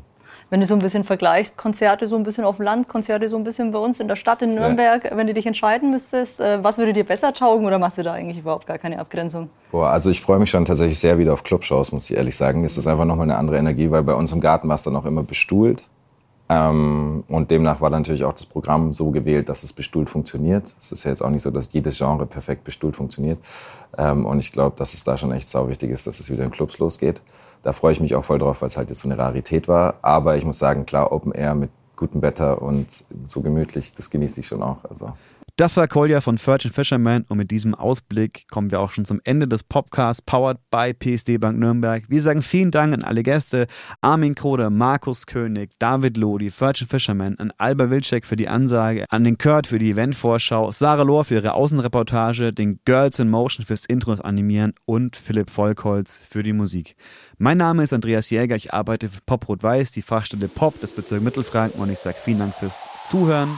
Wenn 0.49 0.59
du 0.59 0.67
so 0.67 0.75
ein 0.75 0.79
bisschen 0.79 1.03
vergleichst, 1.03 1.57
Konzerte 1.57 2.07
so 2.07 2.15
ein 2.15 2.23
bisschen 2.23 2.43
auf 2.43 2.57
dem 2.57 2.65
Land, 2.65 2.87
Konzerte 2.87 3.27
so 3.29 3.35
ein 3.35 3.43
bisschen 3.43 3.71
bei 3.71 3.79
uns 3.79 3.99
in 3.99 4.07
der 4.07 4.15
Stadt 4.15 4.41
in 4.41 4.53
Nürnberg, 4.53 5.11
wenn 5.15 5.25
du 5.25 5.33
dich 5.33 5.47
entscheiden 5.47 5.89
müsstest, 5.89 6.39
äh, 6.39 6.63
was 6.63 6.77
würde 6.77 6.93
dir 6.93 7.03
besser 7.03 7.33
taugen 7.33 7.65
oder 7.65 7.79
machst 7.79 7.97
du 7.97 8.03
da 8.03 8.13
eigentlich 8.13 8.37
überhaupt 8.37 8.67
gar 8.67 8.77
keine 8.77 8.99
Abgrenzung? 8.99 9.49
Boah, 9.71 9.89
also 9.89 10.09
ich 10.09 10.21
freue 10.21 10.39
mich 10.39 10.51
schon 10.51 10.65
tatsächlich 10.65 10.99
sehr 10.99 11.17
wieder 11.17 11.33
auf 11.33 11.43
Clubshows, 11.43 11.91
muss 11.91 12.09
ich 12.09 12.15
ehrlich 12.15 12.35
sagen. 12.35 12.63
Es 12.63 12.77
ist 12.77 12.85
einfach 12.85 13.05
nochmal 13.05 13.23
eine 13.23 13.37
andere 13.37 13.57
Energie, 13.57 13.89
weil 13.89 14.03
bei 14.03 14.13
uns 14.13 14.31
im 14.31 14.39
Garten 14.39 14.67
war 14.67 14.75
es 14.75 14.83
dann 14.83 14.95
auch 14.95 15.05
immer 15.05 15.23
bestuhlt. 15.23 15.83
Ähm, 16.47 17.23
und 17.27 17.49
demnach 17.49 17.81
war 17.81 17.89
dann 17.89 18.03
natürlich 18.03 18.23
auch 18.23 18.33
das 18.33 18.45
Programm 18.45 18.93
so 18.93 19.09
gewählt, 19.09 19.49
dass 19.49 19.63
es 19.63 19.73
bestuhlt 19.73 20.11
funktioniert. 20.11 20.75
Es 20.79 20.91
ist 20.91 21.03
ja 21.03 21.09
jetzt 21.09 21.23
auch 21.23 21.31
nicht 21.31 21.41
so, 21.41 21.49
dass 21.49 21.73
jedes 21.73 21.97
Genre 21.97 22.27
perfekt 22.27 22.63
bestuhlt 22.63 22.95
funktioniert. 22.95 23.39
Ähm, 23.97 24.25
und 24.25 24.39
ich 24.39 24.51
glaube, 24.51 24.75
dass 24.77 24.93
es 24.93 25.03
da 25.03 25.17
schon 25.17 25.31
echt 25.31 25.49
sau 25.49 25.69
wichtig 25.69 25.91
ist, 25.91 26.07
dass 26.07 26.19
es 26.19 26.29
wieder 26.29 26.43
in 26.43 26.51
Clubs 26.51 26.77
losgeht. 26.79 27.21
Da 27.63 27.73
freue 27.73 27.93
ich 27.93 27.99
mich 27.99 28.15
auch 28.15 28.23
voll 28.23 28.39
drauf, 28.39 28.61
weil 28.61 28.67
es 28.67 28.77
halt 28.77 28.89
jetzt 28.89 28.99
so 28.99 29.09
eine 29.09 29.17
Rarität 29.17 29.67
war. 29.67 29.95
Aber 30.01 30.37
ich 30.37 30.45
muss 30.45 30.59
sagen, 30.59 30.85
klar, 30.85 31.11
Open 31.11 31.31
Air 31.31 31.55
mit 31.55 31.71
gutem 31.95 32.21
Wetter 32.21 32.61
und 32.61 32.87
so 33.25 33.41
gemütlich, 33.41 33.93
das 33.93 34.09
genieße 34.09 34.41
ich 34.41 34.47
schon 34.47 34.61
auch. 34.61 34.77
Also. 34.89 35.13
Das 35.57 35.77
war 35.77 35.87
Kolja 35.87 36.19
von 36.19 36.37
Virgin 36.37 36.69
Fisherman 36.69 37.23
und 37.29 37.37
mit 37.37 37.49
diesem 37.49 37.75
Ausblick 37.75 38.45
kommen 38.49 38.71
wir 38.71 38.81
auch 38.81 38.91
schon 38.91 39.05
zum 39.05 39.21
Ende 39.23 39.47
des 39.47 39.63
Podcasts 39.63 40.21
powered 40.21 40.57
by 40.69 40.93
PSD 40.93 41.37
Bank 41.37 41.57
Nürnberg. 41.57 42.03
Wir 42.09 42.21
sagen 42.21 42.41
vielen 42.41 42.71
Dank 42.71 42.93
an 42.93 43.03
alle 43.03 43.23
Gäste, 43.23 43.67
Armin 44.01 44.35
Krode, 44.35 44.69
Markus 44.69 45.25
König, 45.25 45.71
David 45.79 46.17
Lodi, 46.17 46.51
Virgin 46.51 46.89
Fisherman, 46.89 47.39
an 47.39 47.53
Alba 47.57 47.89
Wilczek 47.89 48.25
für 48.25 48.35
die 48.35 48.49
Ansage, 48.49 49.05
an 49.07 49.23
den 49.23 49.37
Kurt 49.37 49.67
für 49.67 49.79
die 49.79 49.91
Eventvorschau, 49.91 50.73
Sarah 50.73 51.03
Lohr 51.03 51.23
für 51.23 51.35
ihre 51.35 51.53
Außenreportage, 51.53 52.51
den 52.51 52.81
Girls 52.83 53.19
in 53.19 53.29
Motion 53.29 53.65
fürs 53.65 53.85
Intro 53.85 54.11
und 54.11 54.25
Animieren 54.25 54.73
und 54.83 55.15
Philipp 55.15 55.49
Volkholz 55.49 56.17
für 56.17 56.43
die 56.43 56.51
Musik. 56.51 56.97
Mein 57.37 57.59
Name 57.59 57.83
ist 57.83 57.93
Andreas 57.93 58.29
Jäger, 58.29 58.57
ich 58.57 58.73
arbeite 58.73 59.07
für 59.07 59.21
Pop 59.25 59.47
Rot 59.47 59.63
Weiß, 59.63 59.93
die 59.93 60.01
Fachstelle 60.01 60.49
Pop 60.49 60.81
des 60.81 60.91
Bezirks 60.91 61.23
Mittelfranken 61.23 61.79
und 61.79 61.89
ich 61.89 61.99
sage 61.99 62.17
vielen 62.21 62.39
Dank 62.39 62.55
fürs 62.55 62.89
Zuhören 63.07 63.57